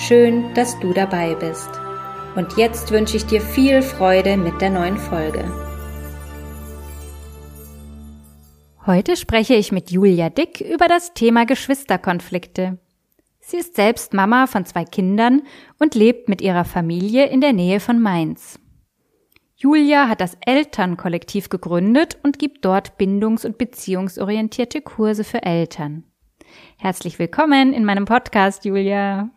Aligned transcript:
Schön, 0.00 0.54
dass 0.54 0.80
du 0.80 0.94
dabei 0.94 1.34
bist. 1.34 1.68
Und 2.34 2.56
jetzt 2.56 2.90
wünsche 2.90 3.18
ich 3.18 3.26
dir 3.26 3.42
viel 3.42 3.82
Freude 3.82 4.38
mit 4.38 4.58
der 4.62 4.70
neuen 4.70 4.96
Folge. 4.96 5.44
Heute 8.86 9.14
spreche 9.18 9.54
ich 9.54 9.72
mit 9.72 9.90
Julia 9.90 10.30
Dick 10.30 10.62
über 10.62 10.88
das 10.88 11.12
Thema 11.12 11.44
Geschwisterkonflikte. 11.44 12.78
Sie 13.40 13.58
ist 13.58 13.76
selbst 13.76 14.14
Mama 14.14 14.46
von 14.46 14.64
zwei 14.64 14.84
Kindern 14.84 15.42
und 15.78 15.94
lebt 15.94 16.30
mit 16.30 16.40
ihrer 16.40 16.64
Familie 16.64 17.26
in 17.26 17.42
der 17.42 17.52
Nähe 17.52 17.78
von 17.78 18.00
Mainz. 18.00 18.58
Julia 19.54 20.08
hat 20.08 20.22
das 20.22 20.38
Elternkollektiv 20.46 21.50
gegründet 21.50 22.18
und 22.22 22.38
gibt 22.38 22.64
dort 22.64 22.96
bindungs- 22.96 23.44
und 23.44 23.58
beziehungsorientierte 23.58 24.80
Kurse 24.80 25.24
für 25.24 25.42
Eltern. 25.42 26.04
Herzlich 26.78 27.18
willkommen 27.18 27.74
in 27.74 27.84
meinem 27.84 28.06
Podcast, 28.06 28.64
Julia. 28.64 29.28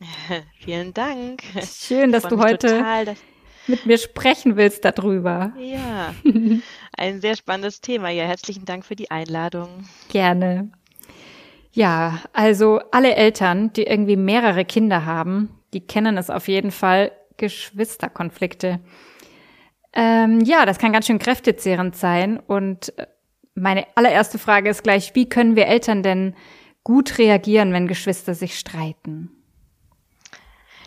Vielen 0.58 0.94
Dank. 0.94 1.42
Schön, 1.62 2.12
dass 2.12 2.24
du 2.24 2.38
heute 2.38 2.68
total, 2.68 3.04
dass 3.04 3.18
mit 3.66 3.86
mir 3.86 3.98
sprechen 3.98 4.56
willst 4.56 4.84
darüber. 4.84 5.52
Ja, 5.58 6.14
ein 6.96 7.20
sehr 7.20 7.36
spannendes 7.36 7.80
Thema. 7.80 8.10
Ja, 8.10 8.24
herzlichen 8.24 8.64
Dank 8.64 8.84
für 8.84 8.96
die 8.96 9.10
Einladung. 9.10 9.84
Gerne. 10.08 10.70
Ja, 11.72 12.20
also 12.32 12.80
alle 12.90 13.14
Eltern, 13.14 13.72
die 13.72 13.84
irgendwie 13.84 14.16
mehrere 14.16 14.64
Kinder 14.64 15.06
haben, 15.06 15.50
die 15.72 15.86
kennen 15.86 16.18
es 16.18 16.30
auf 16.30 16.48
jeden 16.48 16.72
Fall, 16.72 17.12
Geschwisterkonflikte. 17.36 18.80
Ähm, 19.92 20.40
ja, 20.40 20.66
das 20.66 20.78
kann 20.78 20.92
ganz 20.92 21.06
schön 21.06 21.18
kräftezehrend 21.18 21.96
sein. 21.96 22.38
Und 22.40 22.96
äh, 22.98 23.06
meine 23.54 23.86
allererste 23.94 24.38
Frage 24.38 24.70
ist 24.70 24.82
gleich, 24.82 25.14
wie 25.14 25.28
können 25.28 25.56
wir 25.56 25.66
Eltern 25.66 26.02
denn 26.02 26.34
gut 26.82 27.18
reagieren, 27.18 27.72
wenn 27.72 27.86
Geschwister 27.86 28.34
sich 28.34 28.58
streiten? 28.58 29.39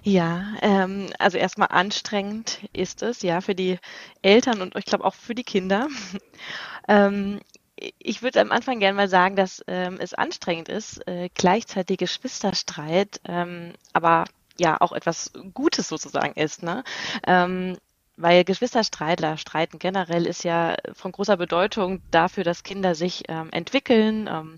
Ja, 0.06 0.56
ähm, 0.62 1.08
also 1.18 1.38
erstmal 1.38 1.70
anstrengend 1.70 2.60
ist 2.74 3.02
es, 3.02 3.22
ja, 3.22 3.40
für 3.40 3.56
die 3.56 3.80
Eltern 4.22 4.62
und 4.62 4.76
ich 4.76 4.86
glaube 4.86 5.06
auch 5.06 5.14
für 5.14 5.34
die 5.34 5.46
Kinder. 5.46 5.88
ähm, 6.90 7.40
ich 7.76 8.22
würde 8.22 8.42
am 8.42 8.52
Anfang 8.52 8.80
gerne 8.80 8.96
mal 8.98 9.08
sagen, 9.10 9.36
dass 9.36 9.64
ähm, 9.68 9.98
es 10.00 10.14
anstrengend 10.14 10.70
ist, 10.70 11.08
äh, 11.08 11.30
gleichzeitig 11.34 11.98
Geschwisterstreit, 11.98 13.22
ähm, 13.26 13.74
aber 13.94 14.26
ja 14.60 14.80
auch 14.80 14.92
etwas 14.92 15.32
Gutes 15.54 15.88
sozusagen 15.88 16.34
ist. 16.34 16.64
Ne? 16.64 16.84
Ähm, 17.26 17.78
weil 18.16 18.44
Geschwisterstreitler 18.44 19.38
streiten 19.38 19.80
generell 19.80 20.28
ist 20.28 20.44
ja 20.44 20.76
von 20.94 21.12
großer 21.12 21.38
Bedeutung 21.38 22.02
dafür, 22.12 22.44
dass 22.44 22.64
Kinder 22.64 22.94
sich 22.94 23.24
ähm, 23.28 23.50
entwickeln, 23.52 24.30
ähm, 24.32 24.58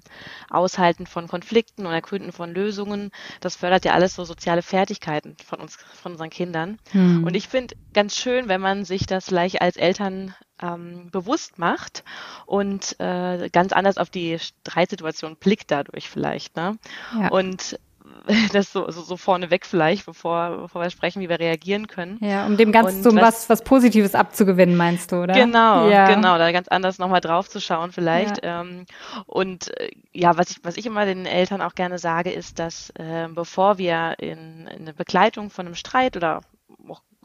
aushalten 0.50 1.08
von 1.08 1.28
Konflikten 1.28 1.86
und 1.86 1.94
ergründen 1.94 2.32
von 2.32 2.54
Lösungen. 2.54 3.12
Das 3.40 3.56
fördert 3.56 3.86
ja 3.86 3.94
alles 3.94 4.16
so 4.16 4.26
soziale 4.26 4.62
Fertigkeiten 4.62 5.38
von 5.46 5.60
uns, 5.62 5.78
von 6.02 6.14
unseren 6.14 6.30
Kindern. 6.30 6.80
Hm. 6.92 7.24
Und 7.24 7.36
ich 7.36 7.48
finde 7.48 7.76
ganz 7.94 8.18
schön, 8.18 8.50
wenn 8.50 8.62
man 8.62 8.84
sich 8.84 9.06
das 9.06 9.28
gleich 9.28 9.62
als 9.62 9.78
Eltern 9.78 10.36
ähm, 10.62 11.10
bewusst 11.12 11.58
macht 11.58 12.04
und 12.46 13.00
äh, 13.00 13.50
ganz 13.50 13.74
anders 13.74 13.98
auf 13.98 14.10
die 14.10 14.40
Streitsituation 14.40 15.36
blickt 15.38 15.72
dadurch 15.72 16.10
vielleicht. 16.10 16.56
Ne? 16.56 16.78
Ja. 17.20 17.30
Und 17.30 17.80
das 18.54 18.72
so, 18.72 18.90
so, 18.90 19.02
so 19.02 19.18
vorneweg 19.18 19.66
vielleicht, 19.66 20.06
bevor, 20.06 20.58
bevor 20.64 20.82
wir 20.82 20.90
sprechen, 20.90 21.22
wie 21.22 21.30
wir 21.30 21.40
reagieren 21.40 21.88
können. 21.88 22.18
Ja, 22.22 22.46
um 22.46 22.58
dem 22.58 22.72
Ganzen 22.72 23.04
so 23.04 23.16
was, 23.16 23.50
was 23.50 23.64
Positives 23.64 24.16
abzugewinnen, 24.16 24.76
meinst 24.76 25.12
du, 25.12 25.24
oder? 25.24 25.34
Genau, 25.34 25.90
ja. 25.90 26.08
genau, 26.08 26.38
da 26.38 26.52
ganz 26.52 26.68
anders 26.68 26.98
nochmal 26.98 27.22
drauf 27.22 27.50
zu 27.50 27.60
schauen 27.60 27.92
vielleicht. 27.92 28.44
Ja. 28.44 28.62
Ähm, 28.62 28.86
und 29.26 29.78
äh, 29.80 29.92
ja, 30.14 30.38
was 30.38 30.52
ich, 30.52 30.58
was 30.64 30.78
ich 30.78 30.86
immer 30.86 31.06
den 31.06 31.26
Eltern 31.26 31.62
auch 31.62 31.76
gerne 31.76 32.00
sage, 32.00 32.32
ist, 32.32 32.60
dass 32.60 32.90
äh, 32.92 33.28
bevor 33.30 33.78
wir 33.78 34.16
in, 34.20 34.68
in 34.68 34.82
eine 34.82 34.94
Begleitung 34.94 35.50
von 35.50 35.66
einem 35.66 35.76
Streit 35.76 36.18
oder 36.18 36.42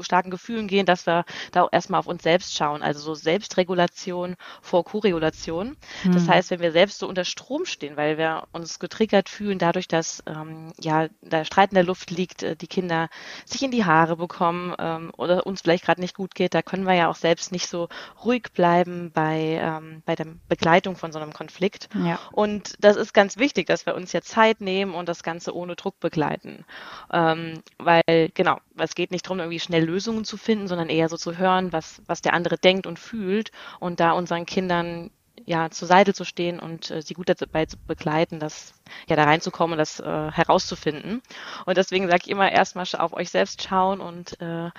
starken 0.03 0.31
Gefühlen 0.31 0.69
gehen, 0.69 0.87
dass 0.87 1.06
wir 1.06 1.25
da 1.53 1.62
auch 1.62 1.72
erstmal 1.72 2.00
auf 2.00 2.06
uns 2.06 2.22
selbst 2.22 2.55
schauen. 2.55 2.83
Also 2.83 3.00
so 3.00 3.15
Selbstregulation 3.15 4.37
vor 4.62 4.84
Koregulation. 4.84 5.77
Mhm. 6.05 6.12
Das 6.12 6.28
heißt, 6.28 6.50
wenn 6.50 6.61
wir 6.61 6.72
selbst 6.72 6.99
so 6.99 7.09
unter 7.09 7.25
Strom 7.25 7.65
stehen, 7.65 7.97
weil 7.97 8.19
wir 8.19 8.44
uns 8.53 8.78
getriggert 8.78 9.28
fühlen, 9.28 9.59
dadurch, 9.59 9.88
dass 9.88 10.22
ähm, 10.27 10.72
ja 10.81 11.09
der 11.22 11.44
Streit 11.44 11.71
in 11.71 11.77
der 11.77 11.84
Luft 11.84 12.11
liegt, 12.11 12.43
äh, 12.43 12.56
die 12.56 12.66
Kinder 12.66 13.09
sich 13.44 13.62
in 13.62 13.71
die 13.71 13.84
Haare 13.84 14.16
bekommen 14.16 14.75
ähm, 14.78 15.12
oder 15.16 15.47
uns 15.47 15.62
vielleicht 15.62 15.84
gerade 15.84 16.00
nicht 16.00 16.17
gut 16.17 16.34
geht, 16.34 16.55
da 16.55 16.62
können 16.62 16.84
wir 16.84 16.94
ja 16.94 17.09
auch 17.09 17.17
selbst 17.17 17.53
nicht 17.53 17.69
so 17.69 17.88
ruhig 18.25 18.49
bleiben 18.55 19.11
bei, 19.12 19.61
ähm, 19.62 20.03
bei 20.05 20.15
der 20.15 20.27
Begleitung 20.49 20.97
von 20.97 21.12
so 21.12 21.19
einem 21.19 21.32
Konflikt. 21.32 21.88
Ja. 21.94 22.19
Und 22.32 22.75
das 22.81 22.97
ist 22.97 23.15
ganz 23.15 23.37
wichtig, 23.37 23.67
dass 23.67 23.87
wir 23.87 23.94
uns 23.94 24.12
ja 24.12 24.22
Zeit 24.22 24.61
nehmen 24.61 24.94
und 24.94 25.09
das 25.09 25.22
Ganze 25.22 25.55
ohne 25.55 25.77
Druck 25.77 26.00
begleiten. 26.00 26.65
Ähm, 27.12 27.62
weil, 27.78 28.31
genau, 28.34 28.59
es 28.78 28.94
geht 28.94 29.11
nicht 29.11 29.27
darum, 29.27 29.41
irgendwie 29.41 29.61
schnell 29.61 29.84
Lösungen 29.91 30.25
zu 30.25 30.37
finden, 30.37 30.69
sondern 30.69 30.89
eher 30.89 31.09
so 31.09 31.17
zu 31.17 31.37
hören, 31.37 31.73
was, 31.73 32.03
was 32.06 32.23
der 32.23 32.34
andere 32.34 32.56
denkt 32.56 32.87
und 32.87 32.99
fühlt 32.99 33.51
und 33.78 34.01
da 34.01 34.12
unseren 34.12 34.47
Kindern 34.47 35.11
ja 35.47 35.71
zur 35.71 35.89
Seite 35.89 36.15
zu 36.15 36.25
stehen 36.25 36.61
und 36.61 36.91
äh, 36.91 37.03
sie 37.03 37.15
gut 37.15 37.28
dabei 37.28 37.67
zu 37.67 37.77
begleiten, 37.78 38.41
das 38.41 38.75
ja 39.09 39.17
da 39.17 39.25
reinzukommen 39.25 39.73
und 39.73 39.79
das 39.79 40.00
äh, 40.00 40.31
herauszufinden. 40.31 41.23
Und 41.67 41.77
deswegen 41.77 42.09
sage 42.09 42.23
ich 42.25 42.31
immer 42.31 42.50
erstmal 42.50 42.87
auf 42.99 43.12
euch 43.12 43.31
selbst 43.31 43.62
schauen 43.62 44.00
und 44.00 44.41
äh, 44.41 44.71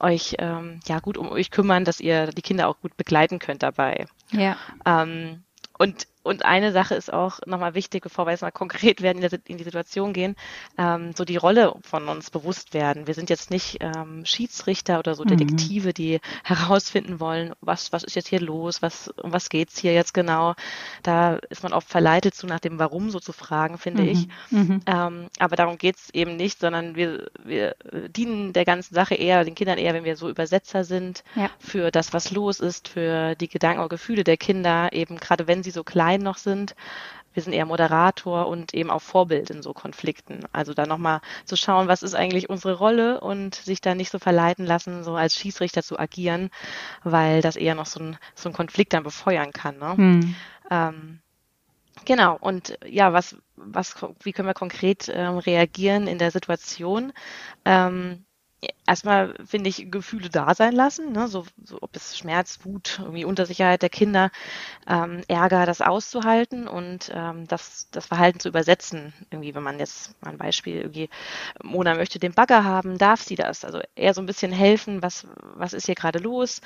euch 0.00 0.36
ähm, 0.38 0.80
ja 0.86 0.98
gut 1.00 1.16
um 1.16 1.30
euch 1.30 1.50
kümmern, 1.50 1.84
dass 1.84 2.00
ihr 2.00 2.28
die 2.28 2.42
Kinder 2.42 2.68
auch 2.68 2.80
gut 2.80 2.96
begleiten 2.96 3.38
könnt 3.38 3.62
dabei. 3.62 4.06
Ja. 4.32 4.56
Ähm, 4.84 5.44
und 5.78 6.08
und 6.28 6.44
eine 6.44 6.72
Sache 6.72 6.94
ist 6.94 7.12
auch 7.12 7.40
nochmal 7.46 7.74
wichtig, 7.74 8.02
bevor 8.02 8.26
wir 8.26 8.32
jetzt 8.32 8.42
mal 8.42 8.50
konkret 8.52 9.02
werden, 9.02 9.22
in 9.46 9.56
die 9.56 9.64
Situation 9.64 10.12
gehen, 10.12 10.36
ähm, 10.76 11.12
so 11.16 11.24
die 11.24 11.36
Rolle 11.36 11.74
von 11.82 12.08
uns 12.08 12.30
bewusst 12.30 12.74
werden. 12.74 13.06
Wir 13.06 13.14
sind 13.14 13.30
jetzt 13.30 13.50
nicht 13.50 13.78
ähm, 13.80 14.24
Schiedsrichter 14.24 14.98
oder 14.98 15.14
so 15.14 15.24
mhm. 15.24 15.28
Detektive, 15.28 15.92
die 15.92 16.20
herausfinden 16.44 17.18
wollen, 17.20 17.54
was, 17.60 17.92
was 17.92 18.04
ist 18.04 18.14
jetzt 18.14 18.28
hier 18.28 18.40
los, 18.40 18.82
was, 18.82 19.08
um 19.08 19.32
was 19.32 19.48
geht's 19.48 19.78
hier 19.78 19.94
jetzt 19.94 20.14
genau. 20.14 20.54
Da 21.02 21.36
ist 21.48 21.62
man 21.62 21.72
oft 21.72 21.88
verleitet, 21.88 22.34
zu 22.34 22.46
nach 22.46 22.60
dem 22.60 22.78
Warum 22.78 23.10
so 23.10 23.20
zu 23.20 23.32
fragen, 23.32 23.78
finde 23.78 24.02
mhm. 24.02 24.08
ich. 24.08 24.28
Mhm. 24.50 24.80
Ähm, 24.86 25.28
aber 25.38 25.56
darum 25.56 25.78
geht's 25.78 26.10
eben 26.10 26.36
nicht, 26.36 26.60
sondern 26.60 26.94
wir, 26.94 27.30
wir 27.42 27.74
dienen 28.08 28.52
der 28.52 28.64
ganzen 28.64 28.94
Sache 28.94 29.14
eher, 29.14 29.44
den 29.44 29.54
Kindern 29.54 29.78
eher, 29.78 29.94
wenn 29.94 30.04
wir 30.04 30.16
so 30.16 30.28
Übersetzer 30.28 30.84
sind 30.84 31.24
ja. 31.34 31.50
für 31.58 31.90
das, 31.90 32.12
was 32.12 32.30
los 32.30 32.60
ist, 32.60 32.88
für 32.88 33.34
die 33.34 33.48
Gedanken 33.48 33.80
oder 33.80 33.88
Gefühle 33.88 34.24
der 34.24 34.36
Kinder, 34.36 34.92
eben 34.92 35.16
gerade 35.16 35.46
wenn 35.46 35.62
sie 35.62 35.70
so 35.70 35.84
klein 35.84 36.17
klein 36.18 36.22
noch 36.22 36.36
sind. 36.36 36.74
Wir 37.34 37.42
sind 37.42 37.52
eher 37.52 37.66
Moderator 37.66 38.48
und 38.48 38.74
eben 38.74 38.90
auch 38.90 39.02
Vorbild 39.02 39.50
in 39.50 39.62
so 39.62 39.72
Konflikten. 39.72 40.40
Also 40.52 40.74
da 40.74 40.86
nochmal 40.86 41.20
zu 41.44 41.56
schauen, 41.56 41.86
was 41.86 42.02
ist 42.02 42.14
eigentlich 42.14 42.50
unsere 42.50 42.74
Rolle 42.74 43.20
und 43.20 43.54
sich 43.54 43.80
da 43.80 43.94
nicht 43.94 44.10
so 44.10 44.18
verleiten 44.18 44.66
lassen, 44.66 45.04
so 45.04 45.14
als 45.14 45.36
Schießrichter 45.36 45.82
zu 45.82 45.98
agieren, 45.98 46.50
weil 47.04 47.40
das 47.40 47.56
eher 47.56 47.74
noch 47.74 47.86
so 47.86 48.00
ein, 48.00 48.18
so 48.34 48.48
ein 48.48 48.54
Konflikt 48.54 48.92
dann 48.92 49.04
befeuern 49.04 49.52
kann. 49.52 49.78
Ne? 49.78 49.96
Hm. 49.96 50.34
Ähm, 50.70 51.20
Genau, 52.04 52.38
und 52.40 52.78
ja, 52.86 53.12
was, 53.12 53.36
was, 53.56 53.96
wie 54.22 54.32
können 54.32 54.46
wir 54.46 54.54
konkret 54.54 55.10
ähm, 55.12 55.38
reagieren 55.38 56.06
in 56.06 56.18
der 56.18 56.30
Situation? 56.30 57.12
Ähm, 57.64 58.24
erstmal 58.86 59.34
finde 59.44 59.68
ich 59.68 59.90
Gefühle 59.90 60.30
da 60.30 60.54
sein 60.54 60.72
lassen, 60.72 61.12
ne? 61.12 61.28
so, 61.28 61.44
so 61.62 61.78
ob 61.80 61.94
es 61.94 62.16
Schmerz, 62.16 62.60
Wut, 62.64 62.98
irgendwie 63.00 63.24
Untersicherheit 63.24 63.82
der 63.82 63.90
Kinder, 63.90 64.30
ähm, 64.88 65.22
Ärger, 65.28 65.66
das 65.66 65.80
auszuhalten 65.80 66.66
und 66.66 67.10
ähm, 67.14 67.46
das, 67.46 67.88
das 67.90 68.06
Verhalten 68.06 68.40
zu 68.40 68.48
übersetzen. 68.48 69.12
Irgendwie, 69.30 69.54
wenn 69.54 69.62
man 69.62 69.78
jetzt 69.78 70.20
mal 70.22 70.30
ein 70.30 70.38
Beispiel 70.38 70.76
irgendwie, 70.76 71.10
Mona 71.62 71.94
möchte 71.94 72.18
den 72.18 72.32
Bagger 72.32 72.64
haben, 72.64 72.98
darf 72.98 73.22
sie 73.22 73.36
das? 73.36 73.64
Also 73.64 73.80
eher 73.94 74.14
so 74.14 74.22
ein 74.22 74.26
bisschen 74.26 74.52
helfen, 74.52 75.02
was, 75.02 75.26
was 75.54 75.72
ist 75.72 75.86
hier 75.86 75.94
gerade 75.94 76.18
los? 76.18 76.60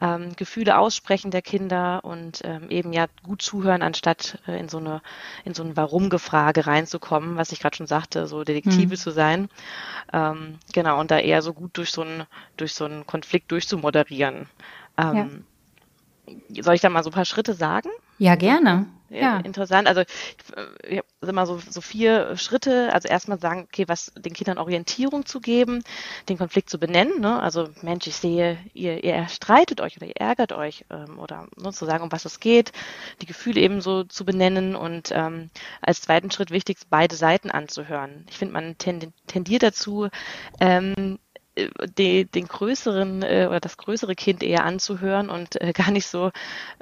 Ähm, 0.00 0.36
Gefühle 0.36 0.78
aussprechen 0.78 1.30
der 1.30 1.42
Kinder 1.42 2.04
und 2.04 2.40
ähm, 2.44 2.68
eben 2.70 2.92
ja 2.92 3.06
gut 3.22 3.42
zuhören, 3.42 3.82
anstatt 3.82 4.38
äh, 4.46 4.58
in 4.60 4.68
so 4.68 4.78
eine 4.78 5.00
in 5.44 5.54
so 5.54 5.62
ein 5.62 5.76
Warum-Gefrage 5.76 6.66
reinzukommen, 6.66 7.36
was 7.36 7.52
ich 7.52 7.60
gerade 7.60 7.76
schon 7.76 7.86
sagte, 7.86 8.26
so 8.26 8.44
Detektive 8.44 8.94
mhm. 8.94 8.96
zu 8.96 9.10
sein. 9.10 9.48
Ähm, 10.12 10.58
genau, 10.72 11.00
und 11.00 11.10
da 11.10 11.18
eher 11.18 11.31
eher 11.32 11.42
so 11.42 11.54
gut 11.54 11.76
durch 11.78 11.90
so 11.90 12.02
einen, 12.02 12.26
durch 12.56 12.74
so 12.74 12.84
einen 12.84 13.06
Konflikt 13.06 13.50
durchzumoderieren. 13.50 14.48
Ähm, 14.98 15.44
ja. 16.26 16.62
Soll 16.62 16.74
ich 16.74 16.80
da 16.80 16.90
mal 16.90 17.02
so 17.02 17.10
ein 17.10 17.14
paar 17.14 17.24
Schritte 17.24 17.54
sagen? 17.54 17.88
Ja, 18.18 18.36
gerne. 18.36 18.86
ja. 19.10 19.38
interessant. 19.38 19.88
Also 19.88 20.02
ich, 20.02 20.08
ich 20.88 20.98
habe 20.98 21.06
immer 21.22 21.44
so, 21.44 21.58
so 21.58 21.80
vier 21.80 22.36
Schritte. 22.36 22.92
Also 22.92 23.08
erstmal 23.08 23.40
sagen, 23.40 23.66
okay, 23.68 23.84
was 23.88 24.12
den 24.16 24.32
Kindern 24.32 24.58
Orientierung 24.58 25.26
zu 25.26 25.40
geben, 25.40 25.82
den 26.28 26.38
Konflikt 26.38 26.70
zu 26.70 26.78
benennen. 26.78 27.20
Ne? 27.20 27.40
Also 27.40 27.68
Mensch, 27.82 28.06
ich 28.06 28.14
sehe, 28.14 28.58
ihr, 28.74 29.02
ihr 29.02 29.26
streitet 29.28 29.80
euch 29.80 29.96
oder 29.96 30.06
ihr 30.06 30.16
ärgert 30.16 30.52
euch 30.52 30.84
ähm, 30.90 31.18
oder 31.18 31.48
ne, 31.56 31.72
zu 31.72 31.84
sagen, 31.84 32.04
um 32.04 32.12
was 32.12 32.24
es 32.24 32.38
geht, 32.38 32.72
die 33.20 33.26
Gefühle 33.26 33.60
eben 33.60 33.80
so 33.80 34.04
zu 34.04 34.24
benennen 34.24 34.76
und 34.76 35.10
ähm, 35.12 35.50
als 35.80 36.02
zweiten 36.02 36.30
Schritt 36.30 36.52
wichtig, 36.52 36.78
beide 36.88 37.16
Seiten 37.16 37.50
anzuhören. 37.50 38.24
Ich 38.30 38.38
finde, 38.38 38.54
man 38.54 38.76
tendiert 38.78 39.62
dazu, 39.64 40.08
ähm, 40.60 41.18
die, 41.98 42.24
den 42.24 42.46
größeren 42.46 43.22
äh, 43.22 43.46
oder 43.48 43.60
das 43.60 43.76
größere 43.76 44.14
Kind 44.14 44.42
eher 44.42 44.64
anzuhören 44.64 45.28
und 45.28 45.60
äh, 45.60 45.72
gar 45.72 45.90
nicht 45.90 46.06
so 46.06 46.30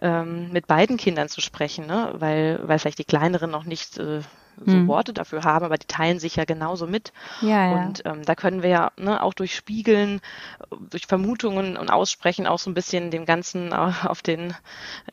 ähm, 0.01 0.51
mit 0.53 0.67
beiden 0.67 0.97
Kindern 0.97 1.29
zu 1.29 1.41
sprechen, 1.41 1.87
ne? 1.87 2.15
weil, 2.15 2.61
weil 2.65 2.79
vielleicht 2.79 2.99
die 2.99 3.05
kleineren 3.05 3.51
noch 3.51 3.65
nicht 3.65 3.99
äh, 3.99 4.21
so 4.65 4.73
hm. 4.73 4.89
Worte 4.89 5.13
dafür 5.13 5.45
haben, 5.45 5.65
aber 5.65 5.79
die 5.79 5.87
teilen 5.87 6.19
sich 6.19 6.37
ja 6.37 6.45
genauso 6.45 6.87
mit. 6.87 7.13
Ja, 7.41 7.71
ja. 7.71 7.73
Und 7.73 8.03
ähm, 8.05 8.25
da 8.25 8.35
können 8.35 8.63
wir 8.63 8.69
ja 8.69 8.93
ne, 8.97 9.23
auch 9.23 9.33
durch 9.33 9.55
Spiegeln, 9.55 10.21
durch 10.91 11.07
Vermutungen 11.07 11.77
und 11.77 11.91
Aussprechen 11.91 12.47
auch 12.47 12.59
so 12.59 12.71
ein 12.71 12.75
bisschen 12.75 13.11
dem 13.11 13.25
Ganzen 13.25 13.73
auf 13.73 14.23
den 14.23 14.55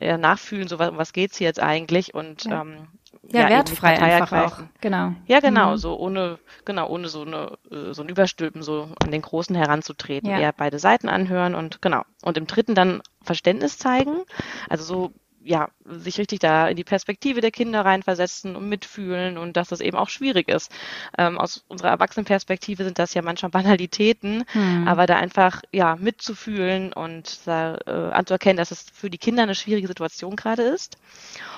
ja, 0.00 0.18
nachfühlen, 0.18 0.68
so 0.68 0.78
was, 0.78 0.90
um 0.90 0.98
was 0.98 1.12
geht's 1.12 1.38
hier 1.38 1.46
jetzt 1.46 1.60
eigentlich 1.60 2.14
und 2.14 2.44
ja. 2.44 2.62
ähm, 2.62 2.88
ja, 3.30 3.42
ja 3.42 3.48
wertfrei 3.48 3.98
einfach 4.00 4.32
auch. 4.32 4.58
Genau. 4.80 5.12
Ja, 5.26 5.40
genau, 5.40 5.72
mhm. 5.72 5.76
so 5.76 5.98
ohne, 5.98 6.38
genau, 6.64 6.88
ohne 6.88 7.08
so 7.08 7.22
eine, 7.22 7.58
äh, 7.70 7.92
so 7.92 8.02
ein 8.02 8.08
Überstülpen 8.08 8.62
so 8.62 8.88
an 9.02 9.10
den 9.10 9.22
Großen 9.22 9.54
heranzutreten. 9.54 10.30
Ja. 10.30 10.38
Eher 10.38 10.52
beide 10.52 10.78
Seiten 10.78 11.08
anhören 11.08 11.54
und 11.54 11.82
genau. 11.82 12.02
Und 12.22 12.36
im 12.38 12.46
dritten 12.46 12.74
dann 12.74 13.02
Verständnis 13.22 13.78
zeigen. 13.78 14.22
Also 14.68 14.84
so 14.84 15.12
ja, 15.42 15.68
sich 15.84 16.18
richtig 16.18 16.40
da 16.40 16.68
in 16.68 16.76
die 16.76 16.84
Perspektive 16.84 17.40
der 17.40 17.50
Kinder 17.50 17.84
reinversetzen 17.84 18.56
und 18.56 18.68
mitfühlen 18.68 19.38
und 19.38 19.56
dass 19.56 19.68
das 19.68 19.80
eben 19.80 19.96
auch 19.96 20.08
schwierig 20.08 20.48
ist. 20.48 20.70
Ähm, 21.16 21.38
aus 21.38 21.64
unserer 21.68 21.90
Erwachsenenperspektive 21.90 22.84
sind 22.84 22.98
das 22.98 23.14
ja 23.14 23.22
manchmal 23.22 23.50
Banalitäten, 23.58 24.44
hm. 24.52 24.88
aber 24.88 25.06
da 25.06 25.16
einfach 25.16 25.62
ja 25.72 25.96
mitzufühlen 25.96 26.92
und 26.92 27.46
da, 27.46 27.78
äh, 27.86 28.12
anzuerkennen, 28.12 28.56
dass 28.56 28.70
es 28.70 28.86
für 28.92 29.10
die 29.10 29.18
Kinder 29.18 29.42
eine 29.42 29.54
schwierige 29.54 29.88
Situation 29.88 30.36
gerade 30.36 30.62
ist. 30.62 30.98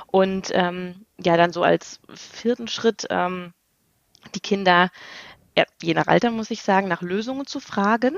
Und 0.07 0.51
ähm, 0.53 1.07
ja, 1.19 1.37
dann 1.37 1.53
so 1.53 1.63
als 1.63 2.01
vierten 2.15 2.69
Schritt 2.69 3.07
ähm, 3.11 3.53
die 4.35 4.41
Kinder, 4.41 4.91
ja, 5.57 5.65
je 5.83 5.95
nach 5.95 6.07
Alter 6.07 6.31
muss 6.31 6.51
ich 6.51 6.63
sagen, 6.63 6.89
nach 6.89 7.03
Lösungen 7.03 7.47
zu 7.47 7.61
fragen 7.61 8.17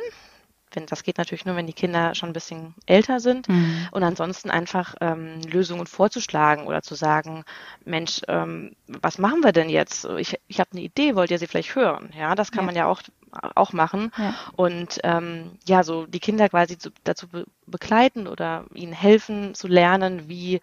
wenn 0.75 0.87
das 0.87 1.03
geht 1.03 1.19
natürlich 1.19 1.45
nur, 1.45 1.57
wenn 1.57 1.67
die 1.67 1.73
Kinder 1.73 2.15
schon 2.15 2.31
ein 2.31 2.35
bisschen 2.35 2.75
älter 2.87 3.21
sind. 3.21 3.49
Mhm. 3.49 3.89
Und 3.91 4.03
ansonsten 4.03 4.51
einfach 4.51 4.95
ähm, 5.01 5.41
Lösungen 5.43 5.87
vorzuschlagen 5.87 6.67
oder 6.67 6.83
zu 6.83 6.95
sagen, 6.95 7.45
Mensch, 7.85 8.21
ähm, 8.29 8.75
was 8.87 9.19
machen 9.19 9.43
wir 9.43 9.53
denn 9.53 9.69
jetzt? 9.69 10.05
Ich, 10.19 10.39
ich 10.49 10.61
habe 10.61 10.71
eine 10.73 10.83
Idee, 10.83 11.15
wollt 11.15 11.31
ihr 11.31 11.39
sie 11.39 11.47
vielleicht 11.47 11.75
hören? 11.75 12.11
Ja, 12.17 12.35
das 12.35 12.51
kann 12.51 12.63
ja. 12.63 12.67
man 12.67 12.77
ja 12.77 12.87
auch 12.87 13.03
auch 13.55 13.73
machen 13.73 14.13
ja. 14.19 14.35
und 14.57 15.01
ähm, 15.05 15.53
ja 15.67 15.85
so 15.85 16.05
die 16.05 16.21
Kinder 16.21 16.51
quasi 16.51 16.77
zu, 16.77 16.91
dazu 17.05 17.29
be 17.29 17.47
begleiten 17.67 18.27
oder 18.27 18.67
ihnen 18.75 18.93
helfen 18.93 19.55
zu 19.55 19.69
lernen, 19.69 20.29
wie 20.29 20.61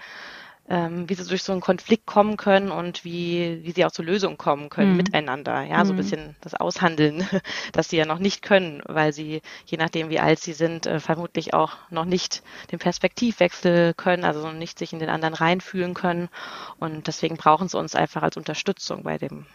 ähm, 0.70 1.10
wie 1.10 1.16
sie 1.16 1.28
durch 1.28 1.42
so 1.42 1.52
einen 1.52 1.62
Konflikt 1.62 2.06
kommen 2.06 2.38
können 2.38 2.72
und 2.72 3.04
wie, 3.04 3.60
wie 3.64 3.72
sie 3.72 3.86
auch 3.86 3.92
zur 3.92 4.06
Lösung 4.06 4.38
kommen 4.38 4.70
können 4.70 4.92
mhm. 4.92 4.98
miteinander. 4.98 5.64
Ja, 5.64 5.84
so 5.84 5.94
ein 5.94 5.96
mhm. 5.96 6.02
bisschen 6.02 6.36
das 6.42 6.54
Aushandeln, 6.54 7.28
das 7.74 7.90
sie 7.90 7.98
ja 7.98 8.06
noch 8.06 8.20
nicht 8.20 8.44
können, 8.44 8.82
weil 8.86 9.12
sie, 9.12 9.42
je 9.66 9.78
nachdem 9.78 10.10
wie 10.10 10.20
alt 10.20 10.40
sie 10.40 10.54
sind, 10.54 10.86
äh, 10.86 11.00
vermutlich 11.00 11.54
auch 11.56 11.74
noch 11.90 12.06
nicht 12.06 12.44
den 12.72 12.78
Perspektivwechsel 12.78 13.96
können, 13.96 14.24
also 14.24 14.52
nicht 14.52 14.78
sich 14.78 14.94
in 14.94 15.00
den 15.00 15.10
anderen 15.10 15.34
reinfühlen 15.34 15.96
können. 15.96 16.30
Und 16.78 17.08
deswegen 17.08 17.38
brauchen 17.38 17.68
sie 17.68 17.78
uns 17.78 17.96
einfach 17.96 18.22
als 18.22 18.38
Unterstützung 18.38 19.04
bei 19.04 19.18
dem, 19.18 19.48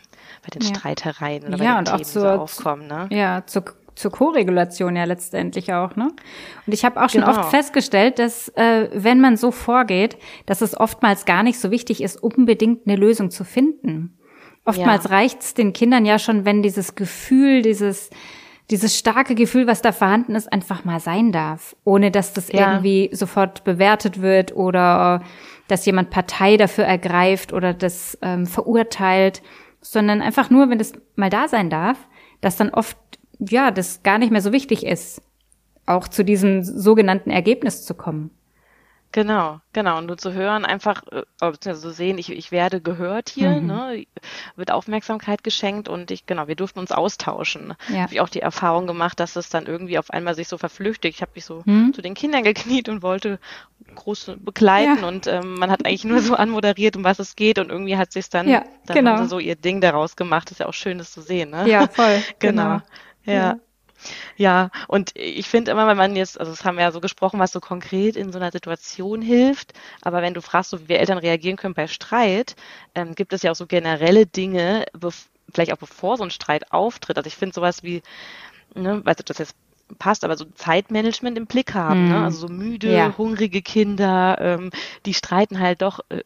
bei 0.42 0.48
den 0.52 0.62
ja. 0.62 0.74
Streitereien 0.74 1.44
oder 1.44 1.62
ja, 1.62 1.74
bei 1.74 1.82
den 1.82 1.84
Themen, 1.84 2.04
zur, 2.04 2.22
die 2.22 2.28
so 2.28 2.42
aufkommen. 2.42 2.88
Ne? 2.88 3.08
Ja, 3.12 3.46
zur 3.46 3.64
zur 3.94 4.10
Koregulation 4.10 4.96
ja 4.96 5.04
letztendlich 5.04 5.72
auch, 5.72 5.96
ne? 5.96 6.08
Und 6.66 6.72
ich 6.72 6.84
habe 6.84 7.02
auch 7.02 7.08
schon 7.08 7.22
genau. 7.22 7.38
oft 7.38 7.50
festgestellt, 7.50 8.18
dass 8.18 8.48
äh, 8.50 8.88
wenn 8.92 9.20
man 9.20 9.36
so 9.36 9.50
vorgeht, 9.50 10.16
dass 10.46 10.60
es 10.60 10.78
oftmals 10.78 11.24
gar 11.24 11.42
nicht 11.42 11.58
so 11.58 11.70
wichtig 11.70 12.02
ist, 12.02 12.22
unbedingt 12.22 12.86
eine 12.86 12.96
Lösung 12.96 13.30
zu 13.30 13.44
finden. 13.44 14.18
Oftmals 14.64 15.04
ja. 15.04 15.10
reicht's 15.10 15.54
den 15.54 15.72
Kindern 15.72 16.06
ja 16.06 16.18
schon, 16.18 16.44
wenn 16.44 16.62
dieses 16.62 16.94
Gefühl, 16.94 17.62
dieses 17.62 18.10
dieses 18.70 18.96
starke 18.98 19.34
Gefühl, 19.34 19.66
was 19.66 19.82
da 19.82 19.92
vorhanden 19.92 20.34
ist, 20.34 20.50
einfach 20.50 20.84
mal 20.84 21.00
sein 21.00 21.32
darf, 21.32 21.76
ohne 21.84 22.10
dass 22.10 22.32
das 22.32 22.50
ja. 22.50 22.72
irgendwie 22.72 23.10
sofort 23.12 23.64
bewertet 23.64 24.22
wird 24.22 24.56
oder 24.56 25.22
dass 25.68 25.84
jemand 25.86 26.10
Partei 26.10 26.56
dafür 26.56 26.84
ergreift 26.84 27.52
oder 27.52 27.74
das 27.74 28.18
ähm, 28.22 28.46
verurteilt, 28.46 29.42
sondern 29.80 30.22
einfach 30.22 30.48
nur, 30.48 30.70
wenn 30.70 30.78
das 30.78 30.92
mal 31.14 31.30
da 31.30 31.46
sein 31.46 31.68
darf, 31.68 31.98
dass 32.40 32.56
dann 32.56 32.70
oft 32.70 32.96
ja, 33.38 33.70
das 33.70 34.02
gar 34.02 34.18
nicht 34.18 34.30
mehr 34.30 34.42
so 34.42 34.52
wichtig 34.52 34.84
ist, 34.84 35.22
auch 35.86 36.08
zu 36.08 36.24
diesem 36.24 36.62
sogenannten 36.62 37.30
Ergebnis 37.30 37.84
zu 37.84 37.94
kommen. 37.94 38.30
Genau, 39.14 39.60
genau. 39.72 39.98
Und 39.98 40.06
nur 40.06 40.18
zu 40.18 40.32
hören, 40.32 40.64
einfach 40.64 41.04
äh, 41.12 41.52
zu 41.60 41.92
sehen, 41.92 42.18
ich, 42.18 42.32
ich 42.32 42.50
werde 42.50 42.80
gehört 42.80 43.28
hier, 43.28 43.50
mhm. 43.50 43.66
ne, 43.68 44.06
wird 44.56 44.72
Aufmerksamkeit 44.72 45.44
geschenkt 45.44 45.88
und 45.88 46.10
ich, 46.10 46.26
genau, 46.26 46.48
wir 46.48 46.56
durften 46.56 46.80
uns 46.80 46.90
austauschen. 46.90 47.74
Ja. 47.90 48.00
Habe 48.00 48.14
ich 48.14 48.20
auch 48.20 48.28
die 48.28 48.40
Erfahrung 48.40 48.88
gemacht, 48.88 49.20
dass 49.20 49.36
es 49.36 49.50
dann 49.50 49.66
irgendwie 49.66 50.00
auf 50.00 50.10
einmal 50.10 50.34
sich 50.34 50.48
so 50.48 50.58
verflüchtigt. 50.58 51.14
Ich 51.14 51.22
habe 51.22 51.30
mich 51.36 51.44
so 51.44 51.62
mhm. 51.64 51.94
zu 51.94 52.02
den 52.02 52.14
Kindern 52.14 52.42
gekniet 52.42 52.88
und 52.88 53.04
wollte 53.04 53.38
groß 53.94 54.32
begleiten 54.38 55.02
ja. 55.02 55.06
und 55.06 55.28
ähm, 55.28 55.60
man 55.60 55.70
hat 55.70 55.86
eigentlich 55.86 56.04
nur 56.04 56.20
so 56.20 56.34
anmoderiert, 56.34 56.96
um 56.96 57.04
was 57.04 57.20
es 57.20 57.36
geht 57.36 57.60
und 57.60 57.70
irgendwie 57.70 57.96
hat 57.96 58.10
sich 58.10 58.28
dann, 58.30 58.48
ja, 58.48 58.64
dann 58.86 58.96
genau. 58.96 59.26
so 59.26 59.38
ihr 59.38 59.54
Ding 59.54 59.80
daraus 59.80 60.16
gemacht. 60.16 60.50
ist 60.50 60.58
ja 60.58 60.66
auch 60.66 60.74
schön, 60.74 60.98
das 60.98 61.12
zu 61.12 61.22
sehen, 61.22 61.50
ne? 61.50 61.68
Ja, 61.68 61.86
voll. 61.86 62.20
genau. 62.40 62.62
genau. 62.62 62.80
Ja. 63.24 63.58
Ja, 64.36 64.70
und 64.88 65.12
ich 65.14 65.48
finde 65.48 65.70
immer, 65.70 65.86
wenn 65.86 65.96
man 65.96 66.16
jetzt, 66.16 66.38
also 66.38 66.52
das 66.52 66.64
haben 66.64 66.76
wir 66.76 66.84
ja 66.84 66.92
so 66.92 67.00
gesprochen, 67.00 67.40
was 67.40 67.52
so 67.52 67.60
konkret 67.60 68.16
in 68.16 68.32
so 68.32 68.38
einer 68.38 68.50
Situation 68.50 69.22
hilft, 69.22 69.72
aber 70.02 70.20
wenn 70.20 70.34
du 70.34 70.42
fragst, 70.42 70.70
so 70.70 70.80
wie 70.80 70.88
wir 70.88 70.98
Eltern 70.98 71.16
reagieren 71.16 71.56
können 71.56 71.74
bei 71.74 71.86
Streit, 71.86 72.56
ähm, 72.94 73.14
gibt 73.14 73.32
es 73.32 73.42
ja 73.42 73.52
auch 73.52 73.56
so 73.56 73.66
generelle 73.66 74.26
Dinge, 74.26 74.84
vielleicht 75.52 75.72
auch 75.72 75.78
bevor 75.78 76.16
so 76.16 76.24
ein 76.24 76.30
Streit 76.30 76.72
auftritt. 76.72 77.16
Also 77.16 77.28
ich 77.28 77.36
finde 77.36 77.54
sowas 77.54 77.82
wie, 77.82 78.02
ne, 78.74 79.04
weiß 79.04 79.16
nicht, 79.16 79.20
ob 79.20 79.26
das 79.26 79.38
jetzt 79.38 79.56
passt, 79.98 80.24
aber 80.24 80.36
so 80.36 80.46
Zeitmanagement 80.46 81.36
im 81.38 81.46
Blick 81.46 81.74
haben, 81.74 82.08
ne? 82.08 82.18
Mhm. 82.18 82.24
also 82.24 82.46
so 82.46 82.52
müde, 82.52 82.92
ja. 82.92 83.14
hungrige 83.16 83.62
Kinder, 83.62 84.38
ähm, 84.40 84.70
die 85.06 85.14
streiten 85.14 85.60
halt 85.60 85.82
doch 85.82 86.00
äh, 86.08 86.22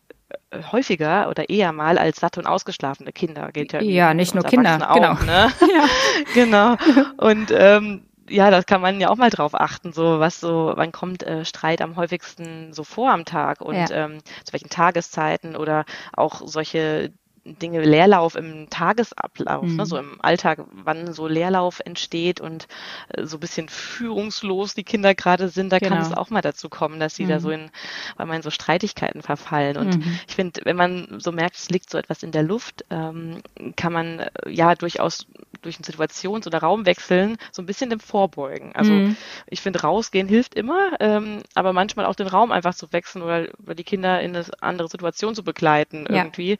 häufiger 0.72 1.28
oder 1.28 1.48
eher 1.48 1.72
mal 1.72 1.98
als 1.98 2.20
satte 2.20 2.40
und 2.40 2.46
ausgeschlafene 2.46 3.12
Kinder 3.12 3.50
gilt 3.52 3.72
ja. 3.72 3.80
Ja, 3.80 4.14
nicht 4.14 4.34
nur 4.34 4.44
Kinder, 4.44 4.90
auch, 4.90 4.94
genau. 4.94 5.14
Ne? 5.14 5.52
ja. 5.60 5.88
genau. 6.34 6.76
Und 7.16 7.50
ähm, 7.50 8.02
ja, 8.28 8.50
das 8.50 8.66
kann 8.66 8.80
man 8.80 9.00
ja 9.00 9.08
auch 9.08 9.16
mal 9.16 9.30
drauf 9.30 9.54
achten, 9.54 9.92
so 9.92 10.20
was 10.20 10.40
so, 10.40 10.72
wann 10.76 10.92
kommt 10.92 11.22
äh, 11.22 11.44
Streit 11.44 11.80
am 11.80 11.96
häufigsten 11.96 12.72
so 12.72 12.84
vor 12.84 13.10
am 13.10 13.24
Tag 13.24 13.60
und 13.60 13.74
ja. 13.74 13.90
ähm, 13.90 14.18
zu 14.44 14.52
welchen 14.52 14.68
Tageszeiten 14.68 15.56
oder 15.56 15.84
auch 16.12 16.42
solche 16.44 17.12
Dinge 17.56 17.82
Leerlauf 17.82 18.34
im 18.34 18.68
Tagesablauf, 18.70 19.64
mhm. 19.64 19.76
ne, 19.76 19.86
so 19.86 19.96
im 19.96 20.20
Alltag, 20.20 20.64
wann 20.72 21.12
so 21.12 21.26
Leerlauf 21.26 21.80
entsteht 21.84 22.40
und 22.40 22.68
äh, 23.08 23.24
so 23.24 23.36
ein 23.36 23.40
bisschen 23.40 23.68
führungslos 23.68 24.74
die 24.74 24.84
Kinder 24.84 25.14
gerade 25.14 25.48
sind, 25.48 25.70
da 25.70 25.78
genau. 25.78 25.96
kann 25.96 26.04
es 26.04 26.12
auch 26.12 26.30
mal 26.30 26.42
dazu 26.42 26.68
kommen, 26.68 27.00
dass 27.00 27.14
sie 27.14 27.24
mhm. 27.24 27.28
da 27.28 27.40
so 27.40 27.50
in, 27.50 27.70
weil 28.16 28.26
man 28.26 28.36
in 28.36 28.42
so 28.42 28.50
Streitigkeiten 28.50 29.22
verfallen. 29.22 29.76
Und 29.76 29.96
mhm. 29.96 30.18
ich 30.26 30.34
finde, 30.34 30.60
wenn 30.64 30.76
man 30.76 31.20
so 31.20 31.32
merkt, 31.32 31.56
es 31.56 31.70
liegt 31.70 31.90
so 31.90 31.98
etwas 31.98 32.22
in 32.22 32.32
der 32.32 32.42
Luft, 32.42 32.84
ähm, 32.90 33.42
kann 33.76 33.92
man 33.92 34.20
äh, 34.20 34.30
ja 34.48 34.74
durchaus 34.74 35.26
durch 35.62 35.76
einen 35.76 35.84
Situations- 35.84 36.46
oder 36.46 36.58
Raumwechseln 36.58 37.36
so 37.52 37.62
ein 37.62 37.66
bisschen 37.66 37.90
dem 37.90 38.00
vorbeugen. 38.00 38.72
Also 38.74 38.92
mhm. 38.92 39.16
ich 39.46 39.60
finde, 39.60 39.82
rausgehen 39.82 40.28
hilft 40.28 40.54
immer, 40.54 40.92
ähm, 41.00 41.42
aber 41.54 41.72
manchmal 41.72 42.06
auch 42.06 42.14
den 42.14 42.28
Raum 42.28 42.52
einfach 42.52 42.74
zu 42.74 42.92
wechseln 42.92 43.22
oder, 43.22 43.48
oder 43.64 43.74
die 43.74 43.84
Kinder 43.84 44.20
in 44.20 44.36
eine 44.36 44.46
andere 44.60 44.88
Situation 44.88 45.34
zu 45.34 45.42
begleiten 45.42 46.06
ja. 46.08 46.16
irgendwie 46.16 46.58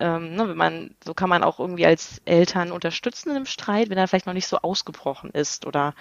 ähm, 0.00 0.34
ne, 0.34 0.48
wenn 0.48 0.56
man, 0.56 0.94
so 1.04 1.14
kann 1.14 1.28
man 1.28 1.42
auch 1.42 1.58
irgendwie 1.58 1.86
als 1.86 2.20
Eltern 2.24 2.72
unterstützen 2.72 3.30
einem 3.30 3.46
Streit, 3.46 3.90
wenn 3.90 3.98
er 3.98 4.08
vielleicht 4.08 4.26
noch 4.26 4.34
nicht 4.34 4.46
so 4.46 4.58
ausgebrochen 4.58 5.30
ist 5.30 5.66
oder 5.66 5.94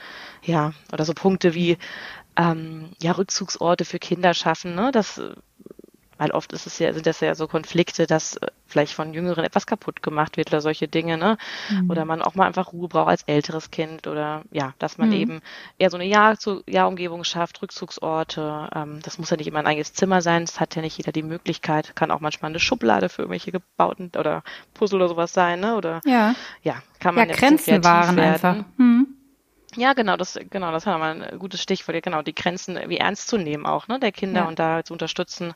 ja, 0.44 0.74
oder 0.92 1.06
so 1.06 1.14
Punkte 1.14 1.54
wie 1.54 1.78
ähm, 2.38 2.92
ja, 3.02 3.14
Rückzugsorte 3.14 3.86
für 3.86 4.00
Kinder 4.00 4.34
schaffen, 4.34 4.76
ne? 4.76 4.92
Das 4.92 5.22
weil 6.18 6.32
oft 6.32 6.54
ist 6.54 6.66
es 6.66 6.80
ja, 6.80 6.94
sind 6.94 7.06
das 7.06 7.20
ja 7.20 7.36
so 7.36 7.48
Konflikte, 7.48 8.08
dass 8.08 8.38
äh, 8.38 8.48
vielleicht 8.66 8.94
von 8.94 9.14
Jüngeren 9.14 9.44
etwas 9.44 9.68
kaputt 9.68 10.02
gemacht 10.02 10.38
wird 10.38 10.50
oder 10.50 10.62
solche 10.62 10.88
Dinge, 10.88 11.18
ne? 11.18 11.38
Mhm. 11.70 11.90
Oder 11.90 12.06
man 12.06 12.22
auch 12.22 12.36
mal 12.36 12.48
einfach 12.48 12.74
Ruhe 12.74 12.88
braucht 12.88 13.10
als 13.10 13.24
älteres 13.24 13.72
Kind 13.72 14.08
oder 14.08 14.44
ja, 14.52 14.74
dass 14.80 14.98
man 14.98 15.10
mhm. 15.10 15.16
eben 15.16 15.42
eher 15.78 15.90
so 15.90 15.98
eine 15.98 16.06
Jahr 16.06 16.38
zu 16.38 16.64
Jahrumgebung 16.68 17.24
schafft, 17.24 17.62
Rückzugsorte. 17.62 18.70
Ähm, 18.74 19.00
das 19.04 19.18
muss 19.18 19.30
ja 19.30 19.38
nicht 19.38 19.48
immer 19.48 19.60
ein 19.60 19.68
eigenes 19.68 19.94
Zimmer 19.94 20.22
sein, 20.22 20.46
das 20.46 20.60
hat 20.60 20.76
ja 20.76 20.82
nicht 20.82 20.98
jeder 20.98 21.12
die 21.12 21.24
Möglichkeit, 21.24 21.96
kann 21.96 22.12
auch 22.12 22.20
manchmal 22.20 22.52
eine 22.52 22.60
Schublade 22.60 23.10
für 23.10 23.24
irgendwelche 23.24 23.52
gebauten 23.52 24.12
oder 24.18 24.44
Puzzle 24.74 24.98
oder 24.98 25.10
sowas 25.10 25.34
sein, 25.34 25.60
ne? 25.60 25.76
Oder 25.76 26.02
ja, 26.06 26.36
ja 26.64 26.76
kann 27.00 27.16
man 27.16 27.30
ja, 27.30 27.36
Grenzen 27.36 27.84
waren 27.84 28.16
werden. 28.16 28.34
einfach. 28.34 28.66
Mhm. 28.78 29.15
Ja, 29.76 29.94
genau, 29.94 30.18
das, 30.18 30.40
genau, 30.50 30.72
das 30.72 30.86
haben 30.86 31.02
wir 31.02 31.16
mal 31.16 31.22
ein 31.22 31.40
gutes 31.40 31.62
Stichwort. 31.62 32.02
Genau, 32.04 32.22
die 32.22 32.36
Grenzen 32.36 32.80
wie 32.88 32.98
ernst 32.98 33.28
zu 33.28 33.38
nehmen 33.38 33.66
auch, 33.66 33.88
ne, 33.88 34.00
der 34.00 34.12
Kinder 34.12 34.42
ja. 34.42 34.48
und 34.48 34.60
da 34.60 34.84
zu 34.84 34.94
unterstützen 34.94 35.54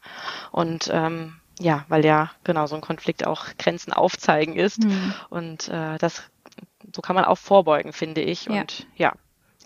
und 0.52 0.90
ähm, 0.94 1.40
ja, 1.60 1.86
weil 1.90 2.06
ja 2.06 2.32
genau 2.44 2.68
so 2.68 2.76
ein 2.76 2.82
Konflikt 2.82 3.28
auch 3.28 3.48
Grenzen 3.58 3.92
aufzeigen 3.92 4.56
ist. 4.56 4.84
Mhm. 4.84 5.14
Und 5.30 5.68
äh, 5.68 5.98
das 5.98 6.24
so 6.96 7.02
kann 7.02 7.16
man 7.16 7.26
auch 7.26 7.38
vorbeugen, 7.38 7.94
finde 7.94 8.22
ich. 8.22 8.46
Ja. 8.46 8.62
Und 8.62 8.88
ja, 8.96 9.14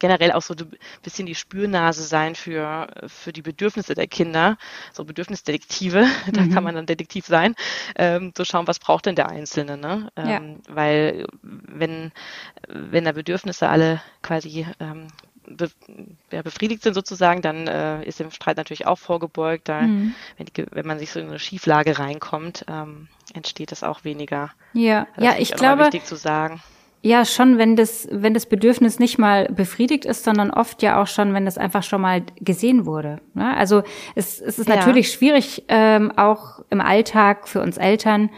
generell 0.04 0.34
auch 0.34 0.42
so 0.42 0.54
ein 0.54 0.70
bisschen 1.02 1.26
die 1.26 1.34
Spürnase 1.34 2.04
sein 2.04 2.36
für, 2.36 2.88
für 3.08 3.32
die 3.32 3.42
Bedürfnisse 3.42 3.96
der 3.96 4.08
Kinder, 4.08 4.58
so 4.92 5.06
Bedürfnisdetektive, 5.06 6.06
da 6.34 6.42
mhm. 6.42 6.54
kann 6.54 6.66
man 6.66 6.76
dann 6.76 6.86
Detektiv 6.86 7.26
sein, 7.26 7.56
ähm, 7.96 8.36
zu 8.36 8.44
schauen, 8.44 8.68
was 8.68 8.80
braucht 8.80 9.06
denn 9.06 9.16
der 9.16 9.30
Einzelne, 9.30 9.78
ne? 9.78 10.12
Ähm, 10.18 10.28
ja. 10.28 10.42
Weil 10.76 11.26
wenn, 11.42 12.12
wenn 12.68 13.06
da 13.06 13.14
Bedürfnisse 13.14 13.70
alle 13.70 14.02
quasi 14.22 14.68
ähm, 14.82 15.08
be 15.48 15.72
ja, 16.32 16.42
befriedigt 16.42 16.84
sind 16.84 16.96
sozusagen, 16.96 17.42
dann 17.42 17.68
äh, 17.68 18.04
ist 18.04 18.20
dem 18.20 18.32
Streit 18.32 18.58
natürlich 18.58 18.86
auch 18.86 19.00
vorgebeugt. 19.00 19.70
Da, 19.70 19.84
mhm. 19.84 20.16
wenn, 20.36 20.48
die, 20.48 20.66
wenn 20.72 20.86
man 20.86 21.00
sich 21.00 21.12
so 21.12 21.22
in 21.22 21.30
eine 21.30 21.40
Schieflage 21.40 21.98
reinkommt, 21.98 22.66
ähm, 22.68 23.08
entsteht 23.34 23.72
das 23.72 23.84
auch 23.84 24.04
weniger. 24.04 24.52
Ja, 24.74 25.08
das 25.16 25.24
ja, 25.24 25.36
ich 25.38 25.54
glaube. 25.54 25.86
Wichtig 25.86 26.04
zu 26.04 26.18
sagen. 26.18 26.62
Ja, 27.06 27.26
schon, 27.26 27.58
wenn 27.58 27.76
das, 27.76 28.08
wenn 28.12 28.34
das 28.34 28.46
Bedürfnis 28.46 28.98
nicht 28.98 29.18
mal 29.18 29.48
befriedigt 29.48 30.06
ist, 30.06 30.24
sondern 30.24 30.52
oft 30.52 30.82
ja 30.82 31.02
auch 31.02 31.08
schon, 31.08 31.34
wenn 31.34 31.44
das 31.44 31.58
einfach 31.58 31.84
schon 31.84 32.00
mal 32.00 32.24
gesehen 32.40 32.86
wurde. 32.86 33.20
Ne? 33.34 33.56
Also 33.58 33.84
es, 34.16 34.40
es 34.40 34.58
ist 34.58 34.70
ja. 34.70 34.78
natürlich 34.78 35.12
schwierig, 35.12 35.64
ähm, 35.68 36.14
auch 36.16 36.62
im 36.70 36.80
Alltag 36.80 37.50
für 37.50 37.62
uns 37.62 37.78
Eltern, 37.78 38.30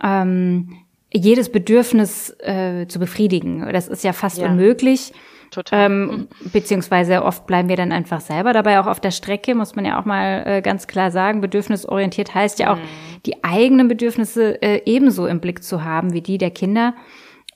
ähm, 0.00 0.76
jedes 1.12 1.50
Bedürfnis 1.50 2.30
äh, 2.38 2.86
zu 2.86 3.00
befriedigen. 3.00 3.68
Das 3.72 3.88
ist 3.88 4.04
ja 4.04 4.12
fast 4.12 4.38
ja. 4.38 4.46
unmöglich. 4.46 5.12
Total. 5.50 5.86
Ähm. 5.86 6.28
Beziehungsweise 6.52 7.24
oft 7.24 7.48
bleiben 7.48 7.68
wir 7.68 7.76
dann 7.76 7.90
einfach 7.90 8.20
selber 8.20 8.52
dabei 8.52 8.78
auch 8.78 8.86
auf 8.86 9.00
der 9.00 9.10
Strecke, 9.10 9.56
muss 9.56 9.74
man 9.74 9.84
ja 9.84 10.00
auch 10.00 10.04
mal 10.04 10.44
äh, 10.46 10.62
ganz 10.62 10.86
klar 10.86 11.10
sagen. 11.10 11.40
Bedürfnisorientiert 11.40 12.32
heißt 12.32 12.60
ja 12.60 12.74
auch, 12.74 12.76
mhm. 12.76 13.22
die 13.26 13.42
eigenen 13.42 13.88
Bedürfnisse 13.88 14.62
äh, 14.62 14.82
ebenso 14.84 15.26
im 15.26 15.40
Blick 15.40 15.64
zu 15.64 15.82
haben 15.82 16.12
wie 16.12 16.20
die 16.20 16.38
der 16.38 16.52
Kinder. 16.52 16.94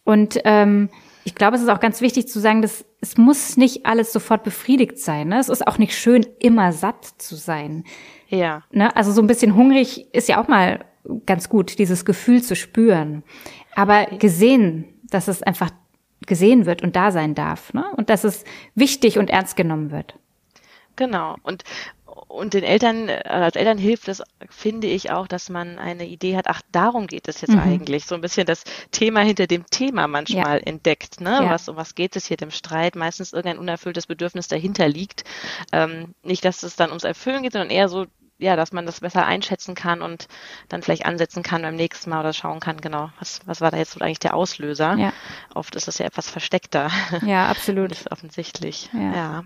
Und 0.04 0.40
ähm, 0.44 0.90
ich 1.24 1.34
glaube, 1.34 1.56
es 1.56 1.62
ist 1.62 1.68
auch 1.68 1.80
ganz 1.80 2.00
wichtig 2.00 2.28
zu 2.28 2.40
sagen, 2.40 2.62
dass 2.62 2.84
es 3.00 3.16
muss 3.16 3.56
nicht 3.56 3.86
alles 3.86 4.12
sofort 4.12 4.42
befriedigt 4.42 4.98
sein. 4.98 5.28
Ne? 5.28 5.38
Es 5.38 5.48
ist 5.48 5.66
auch 5.66 5.78
nicht 5.78 5.96
schön, 5.96 6.26
immer 6.38 6.72
satt 6.72 7.04
zu 7.18 7.36
sein. 7.36 7.84
Ja. 8.28 8.62
Ne? 8.70 8.94
Also 8.96 9.12
so 9.12 9.20
ein 9.20 9.26
bisschen 9.26 9.54
hungrig 9.54 10.12
ist 10.14 10.28
ja 10.28 10.42
auch 10.42 10.48
mal 10.48 10.84
ganz 11.26 11.48
gut, 11.48 11.78
dieses 11.78 12.04
Gefühl 12.04 12.42
zu 12.42 12.56
spüren. 12.56 13.22
Aber 13.74 14.06
gesehen, 14.06 14.84
dass 15.04 15.28
es 15.28 15.42
einfach 15.42 15.70
gesehen 16.26 16.66
wird 16.66 16.82
und 16.82 16.96
da 16.96 17.10
sein 17.10 17.34
darf. 17.34 17.72
Ne? 17.72 17.84
Und 17.96 18.10
dass 18.10 18.24
es 18.24 18.44
wichtig 18.74 19.18
und 19.18 19.30
ernst 19.30 19.56
genommen 19.56 19.90
wird. 19.90 20.14
Genau. 20.96 21.36
Und 21.42 21.64
und 22.32 22.54
den 22.54 22.64
Eltern, 22.64 23.08
äh, 23.08 23.22
als 23.26 23.56
Eltern 23.56 23.76
hilft 23.76 24.08
es, 24.08 24.22
finde 24.48 24.86
ich 24.86 25.10
auch, 25.10 25.28
dass 25.28 25.50
man 25.50 25.78
eine 25.78 26.06
Idee 26.06 26.36
hat, 26.36 26.46
ach, 26.48 26.62
darum 26.72 27.06
geht 27.06 27.28
es 27.28 27.42
jetzt 27.42 27.52
mhm. 27.52 27.60
eigentlich. 27.60 28.06
So 28.06 28.14
ein 28.14 28.22
bisschen 28.22 28.46
das 28.46 28.64
Thema 28.90 29.20
hinter 29.20 29.46
dem 29.46 29.66
Thema 29.66 30.08
manchmal 30.08 30.58
ja. 30.58 30.66
entdeckt, 30.66 31.20
ne? 31.20 31.40
Ja. 31.42 31.50
Was, 31.50 31.68
um 31.68 31.76
was 31.76 31.94
geht 31.94 32.16
es 32.16 32.26
hier 32.26 32.38
dem 32.38 32.50
Streit? 32.50 32.96
Meistens 32.96 33.34
irgendein 33.34 33.58
unerfülltes 33.58 34.06
Bedürfnis 34.06 34.48
dahinter 34.48 34.88
liegt. 34.88 35.24
Ähm, 35.72 36.14
nicht, 36.22 36.44
dass 36.44 36.62
es 36.62 36.74
dann 36.74 36.88
ums 36.88 37.04
Erfüllen 37.04 37.42
geht, 37.42 37.52
sondern 37.52 37.70
eher 37.70 37.90
so, 37.90 38.06
ja, 38.38 38.56
dass 38.56 38.72
man 38.72 38.86
das 38.86 39.00
besser 39.00 39.26
einschätzen 39.26 39.74
kann 39.74 40.00
und 40.00 40.26
dann 40.68 40.82
vielleicht 40.82 41.04
ansetzen 41.04 41.42
kann 41.42 41.62
beim 41.62 41.76
nächsten 41.76 42.08
Mal 42.08 42.20
oder 42.20 42.32
schauen 42.32 42.60
kann, 42.60 42.80
genau, 42.80 43.10
was, 43.18 43.40
was 43.44 43.60
war 43.60 43.70
da 43.70 43.76
jetzt 43.76 44.00
eigentlich 44.00 44.20
der 44.20 44.34
Auslöser? 44.34 44.96
Ja. 44.96 45.12
Oft 45.54 45.76
ist 45.76 45.86
das 45.86 45.98
ja 45.98 46.06
etwas 46.06 46.30
versteckter. 46.30 46.90
Ja, 47.26 47.48
absolut. 47.48 47.90
Nicht 47.90 48.10
offensichtlich. 48.10 48.88
ja. 48.94 49.14
ja. 49.14 49.44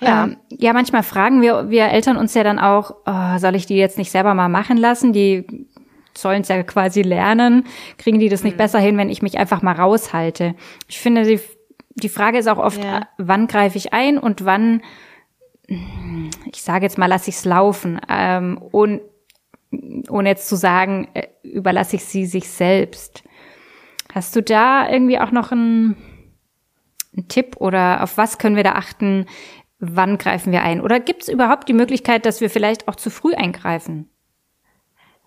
Ja. 0.00 0.24
Ähm, 0.24 0.36
ja, 0.48 0.72
manchmal 0.72 1.02
fragen 1.02 1.42
wir, 1.42 1.70
wir 1.70 1.88
Eltern 1.88 2.16
uns 2.16 2.34
ja 2.34 2.42
dann 2.42 2.58
auch, 2.58 2.94
oh, 3.06 3.38
soll 3.38 3.54
ich 3.54 3.66
die 3.66 3.76
jetzt 3.76 3.98
nicht 3.98 4.10
selber 4.10 4.34
mal 4.34 4.48
machen 4.48 4.76
lassen? 4.76 5.12
Die 5.12 5.46
sollen 6.16 6.42
es 6.42 6.48
ja 6.48 6.62
quasi 6.62 7.02
lernen. 7.02 7.64
Kriegen 7.98 8.18
die 8.18 8.28
das 8.28 8.42
nicht 8.42 8.54
mhm. 8.54 8.58
besser 8.58 8.78
hin, 8.78 8.96
wenn 8.96 9.10
ich 9.10 9.22
mich 9.22 9.38
einfach 9.38 9.62
mal 9.62 9.74
raushalte? 9.74 10.54
Ich 10.88 10.98
finde, 10.98 11.24
die, 11.24 11.40
die 11.94 12.08
Frage 12.08 12.38
ist 12.38 12.48
auch 12.48 12.58
oft, 12.58 12.82
ja. 12.82 13.08
wann 13.18 13.46
greife 13.46 13.76
ich 13.76 13.92
ein 13.92 14.18
und 14.18 14.44
wann, 14.44 14.82
ich 15.66 16.62
sage 16.62 16.84
jetzt 16.84 16.98
mal, 16.98 17.06
lasse 17.06 17.30
ich 17.30 17.36
es 17.36 17.44
laufen. 17.44 18.00
Ähm, 18.08 18.58
und 18.58 19.00
ohne 20.08 20.30
jetzt 20.30 20.48
zu 20.48 20.56
sagen, 20.56 21.08
äh, 21.14 21.28
überlasse 21.42 21.96
ich 21.96 22.04
sie 22.04 22.26
sich 22.26 22.48
selbst. 22.48 23.22
Hast 24.12 24.34
du 24.34 24.42
da 24.42 24.90
irgendwie 24.90 25.18
auch 25.20 25.30
noch 25.30 25.52
einen, 25.52 25.96
einen 27.16 27.28
Tipp 27.28 27.56
oder 27.58 28.02
auf 28.02 28.16
was 28.16 28.38
können 28.38 28.56
wir 28.56 28.64
da 28.64 28.72
achten, 28.72 29.26
wann 29.78 30.18
greifen 30.18 30.52
wir 30.52 30.62
ein? 30.62 30.80
Oder 30.80 31.00
gibt 31.00 31.22
es 31.22 31.28
überhaupt 31.28 31.68
die 31.68 31.72
Möglichkeit, 31.72 32.26
dass 32.26 32.40
wir 32.40 32.50
vielleicht 32.50 32.88
auch 32.88 32.96
zu 32.96 33.10
früh 33.10 33.34
eingreifen? 33.34 34.10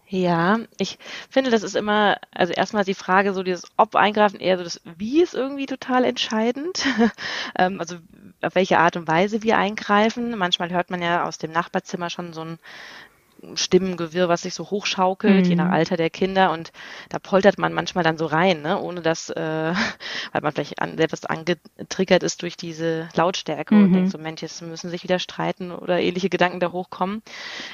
Ja, 0.07 0.59
ich 0.77 0.99
finde, 1.29 1.49
das 1.49 1.63
ist 1.63 1.75
immer, 1.75 2.17
also 2.31 2.53
erstmal 2.53 2.83
die 2.83 2.93
Frage, 2.93 3.33
so 3.33 3.41
dieses 3.41 3.65
Ob 3.77 3.95
eingreifen, 3.95 4.39
eher 4.39 4.59
so 4.59 4.63
das 4.63 4.79
Wie 4.97 5.23
ist 5.23 5.33
irgendwie 5.33 5.65
total 5.65 6.05
entscheidend. 6.05 6.85
Ähm, 7.55 7.79
also 7.79 7.97
auf 8.41 8.55
welche 8.55 8.79
Art 8.79 8.95
und 8.95 9.07
Weise 9.07 9.43
wir 9.43 9.57
eingreifen. 9.57 10.35
Manchmal 10.37 10.71
hört 10.71 10.89
man 10.89 11.01
ja 11.01 11.23
aus 11.25 11.37
dem 11.37 11.51
Nachbarzimmer 11.51 12.09
schon 12.09 12.33
so 12.33 12.41
ein 12.41 12.57
Stimmengewirr, 13.55 14.29
was 14.29 14.43
sich 14.43 14.53
so 14.53 14.69
hochschaukelt, 14.69 15.45
mhm. 15.45 15.49
je 15.49 15.55
nach 15.55 15.67
mhm. 15.67 15.73
Alter 15.73 15.97
der 15.97 16.09
Kinder. 16.09 16.51
Und 16.51 16.71
da 17.09 17.19
poltert 17.19 17.57
man 17.57 17.73
manchmal 17.73 18.03
dann 18.03 18.17
so 18.17 18.25
rein, 18.25 18.61
ne? 18.61 18.79
ohne 18.79 19.01
dass, 19.01 19.29
äh, 19.29 19.73
weil 20.31 20.41
man 20.41 20.51
vielleicht 20.53 20.79
an, 20.79 20.97
selbst 20.97 21.29
angetriggert 21.29 22.23
ist 22.23 22.41
durch 22.41 22.57
diese 22.57 23.09
Lautstärke 23.15 23.75
mhm. 23.75 23.83
und 23.83 23.93
denkt 23.93 24.11
so, 24.11 24.17
Mensch, 24.17 24.41
jetzt 24.41 24.61
müssen 24.61 24.89
sich 24.89 25.03
wieder 25.03 25.19
streiten 25.19 25.71
oder 25.71 25.99
ähnliche 25.99 26.29
Gedanken 26.29 26.59
da 26.59 26.71
hochkommen. 26.71 27.21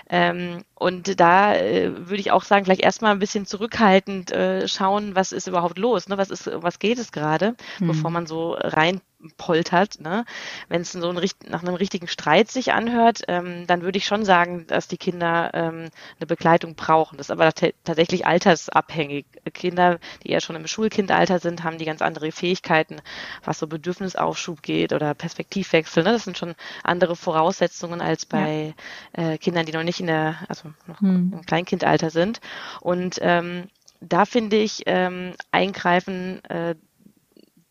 Ähm, 0.09 0.63
und 0.75 1.19
da 1.19 1.55
äh, 1.55 1.91
würde 1.95 2.21
ich 2.21 2.31
auch 2.31 2.43
sagen, 2.43 2.65
vielleicht 2.65 2.81
erstmal 2.81 3.11
ein 3.11 3.19
bisschen 3.19 3.45
zurückhaltend 3.45 4.31
äh, 4.31 4.67
schauen, 4.67 5.15
was 5.15 5.31
ist 5.31 5.47
überhaupt 5.47 5.77
los, 5.77 6.07
ne? 6.07 6.17
was 6.17 6.29
ist, 6.29 6.49
was 6.53 6.79
geht 6.79 6.99
es 6.99 7.11
gerade, 7.11 7.55
mhm. 7.79 7.87
bevor 7.87 8.11
man 8.11 8.25
so 8.25 8.53
rein 8.53 9.01
poltert. 9.37 9.99
Ne? 9.99 10.25
Wenn 10.69 10.81
es 10.81 10.91
so 10.91 11.09
ein, 11.09 11.29
nach 11.47 11.63
einem 11.63 11.75
richtigen 11.75 12.07
Streit 12.07 12.49
sich 12.49 12.71
anhört, 12.73 13.21
ähm, 13.27 13.67
dann 13.67 13.81
würde 13.81 13.97
ich 13.97 14.05
schon 14.05 14.23
sagen, 14.23 14.65
dass 14.67 14.87
die 14.87 14.97
Kinder 14.97 15.51
ähm, 15.53 15.89
eine 16.17 16.27
Begleitung 16.27 16.75
brauchen. 16.75 17.17
Das 17.17 17.27
ist 17.27 17.31
aber 17.31 17.51
tatsächlich 17.83 18.25
altersabhängig. 18.25 19.25
Kinder, 19.53 19.99
die 20.23 20.29
eher 20.29 20.41
schon 20.41 20.55
im 20.55 20.67
Schulkindalter 20.67 21.39
sind, 21.39 21.63
haben 21.63 21.77
die 21.77 21.85
ganz 21.85 22.01
andere 22.01 22.31
Fähigkeiten, 22.31 22.97
was 23.43 23.59
so 23.59 23.67
Bedürfnisaufschub 23.67 24.61
geht 24.61 24.93
oder 24.93 25.13
Perspektivwechsel. 25.13 26.03
Ne? 26.03 26.13
Das 26.13 26.23
sind 26.23 26.37
schon 26.37 26.55
andere 26.83 27.15
Voraussetzungen 27.15 28.01
als 28.01 28.25
bei 28.25 28.73
ja. 29.17 29.31
äh, 29.31 29.37
Kindern, 29.37 29.65
die 29.65 29.73
noch 29.73 29.83
nicht 29.83 29.99
in 29.99 30.07
der, 30.07 30.37
also 30.47 30.69
noch 30.87 31.01
hm. 31.01 31.33
im 31.33 31.45
Kleinkindalter 31.45 32.09
sind. 32.09 32.39
Und 32.81 33.17
ähm, 33.21 33.67
da 34.01 34.25
finde 34.25 34.55
ich 34.57 34.83
ähm, 34.85 35.33
Eingreifen 35.51 36.43
äh, 36.45 36.75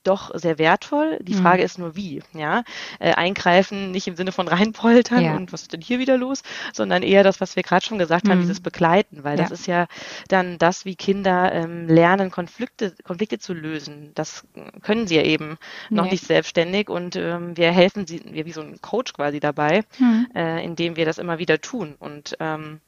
doch 0.05 0.31
sehr 0.35 0.59
wertvoll. 0.59 1.19
Die 1.21 1.35
mhm. 1.35 1.43
Frage 1.43 1.63
ist 1.63 1.79
nur 1.79 1.97
wie, 1.97 2.23
ja. 2.33 2.65
Äh, 2.99 3.13
eingreifen 3.13 3.91
nicht 3.91 4.07
im 4.09 4.17
Sinne 4.17 4.33
von 4.33 4.49
reinpoltern 4.49 5.25
ja. 5.25 5.37
und 5.37 5.53
was 5.53 5.63
ist 5.63 5.73
denn 5.73 5.81
hier 5.81 5.99
wieder 5.99 6.17
los, 6.17 6.43
sondern 6.73 7.03
eher 7.03 7.23
das, 7.23 7.41
was 7.41 7.57
wir 7.57 7.63
gerade 7.63 7.85
schon 7.85 7.99
gesagt 7.99 8.25
mhm. 8.25 8.31
haben, 8.31 8.41
dieses 8.41 8.61
Begleiten, 8.61 9.25
weil 9.25 9.39
ja. 9.39 9.45
das 9.45 9.53
ist 9.53 9.67
ja 9.67 9.87
dann 10.29 10.59
das, 10.59 10.85
wie 10.85 10.97
Kinder 10.97 11.53
ähm, 11.53 11.89
lernen, 11.89 12.31
Konflikte, 12.31 12.95
Konflikte 13.05 13.39
zu 13.39 13.53
lösen. 13.53 14.13
Das 14.15 14.45
können 14.83 15.07
sie 15.07 15.17
ja 15.17 15.23
eben 15.23 15.59
noch 15.91 16.05
nee. 16.05 16.13
nicht 16.13 16.25
selbstständig 16.25 16.89
und 16.89 17.17
ähm, 17.17 17.57
wir 17.57 17.71
helfen 17.73 18.07
sie, 18.07 18.23
wir 18.25 18.47
wie 18.47 18.53
so 18.53 18.61
ein 18.61 18.81
Coach 18.81 19.13
quasi 19.13 19.41
dabei, 19.41 19.85
mhm. 19.99 20.29
äh, 20.35 20.65
indem 20.65 20.97
wir 20.97 21.05
das 21.05 21.19
immer 21.19 21.39
wieder 21.39 21.61
tun. 21.61 21.95
Und 21.99 22.37
ähm, 22.41 22.81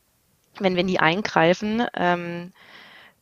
wenn 0.58 0.76
wir 0.76 0.84
nie 0.84 0.98
eingreifen, 0.98 1.84
ähm, 1.94 2.52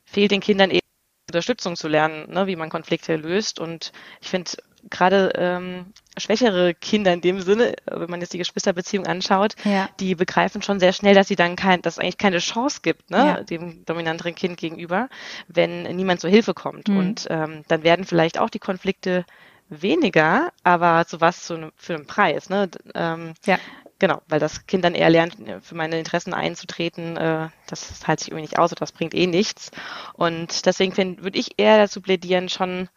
fehlt 0.05 0.31
den 0.31 0.41
Kindern 0.41 0.71
eben 0.71 0.88
Unterstützung 1.29 1.77
zu 1.77 1.89
lernen, 1.89 2.31
ne, 2.31 2.47
wie 2.47 2.57
man 2.57 2.71
Konflikte 2.71 3.17
löst. 3.17 3.61
Und 3.61 3.93
ich 4.21 4.29
finde 4.29 4.51
gerade 4.91 5.33
ähm, 5.37 5.93
schwächere 6.17 6.75
Kinder 6.75 7.13
in 7.13 7.21
dem 7.21 7.41
Sinne, 7.41 7.75
wenn 7.87 8.11
man 8.11 8.21
jetzt 8.21 8.33
die 8.33 8.39
Geschwisterbeziehung 8.39 9.07
anschaut, 9.07 9.55
ja. 9.65 9.89
die 10.01 10.15
begreifen 10.15 10.63
schon 10.63 10.81
sehr 10.81 10.93
schnell, 10.93 11.15
dass 11.15 11.29
sie 11.29 11.37
dann 11.37 11.57
kein, 11.57 11.83
dass 11.83 11.95
es 11.95 11.99
eigentlich 11.99 12.19
keine 12.19 12.39
Chance 12.39 12.81
gibt, 12.83 13.11
ne, 13.11 13.19
ja. 13.19 13.43
dem 13.43 13.85
dominanteren 13.85 14.35
Kind 14.35 14.57
gegenüber, 14.57 15.09
wenn 15.49 15.83
niemand 15.83 16.21
zur 16.21 16.31
Hilfe 16.31 16.55
kommt. 16.55 16.89
Mhm. 16.89 16.97
Und 16.97 17.27
ähm, 17.29 17.65
dann 17.69 17.83
werden 17.83 18.05
vielleicht 18.05 18.39
auch 18.39 18.51
die 18.51 18.59
Konflikte 18.59 19.25
weniger, 19.69 20.51
aber 20.65 21.07
zu 21.07 21.21
was 21.21 21.45
zu 21.45 21.71
für 21.77 21.95
einen 21.95 22.07
Preis. 22.07 22.49
Ne? 22.49 22.71
Ähm, 22.95 23.35
ja. 23.45 23.59
Genau, 24.01 24.23
weil 24.29 24.39
das 24.39 24.67
Kind 24.67 24.85
dann 24.85 24.95
eher 24.95 25.11
lernt, 25.11 25.37
für 25.63 25.75
meine 25.75 25.99
Interessen 25.99 26.33
einzutreten, 26.33 27.17
äh, 27.17 27.49
das 27.67 27.99
teilt 28.01 28.21
sich 28.21 28.29
irgendwie 28.29 28.43
nicht 28.43 28.59
aus 28.59 28.71
oder 28.71 28.81
das 28.81 28.93
bringt 28.93 29.13
eh 29.13 29.27
nichts. 29.27 29.73
Und 30.15 30.67
deswegen 30.67 30.97
würde 31.21 31.39
ich 31.39 31.59
eher 31.59 31.79
dazu 31.79 32.01
plädieren, 32.01 32.49
schon 32.49 32.89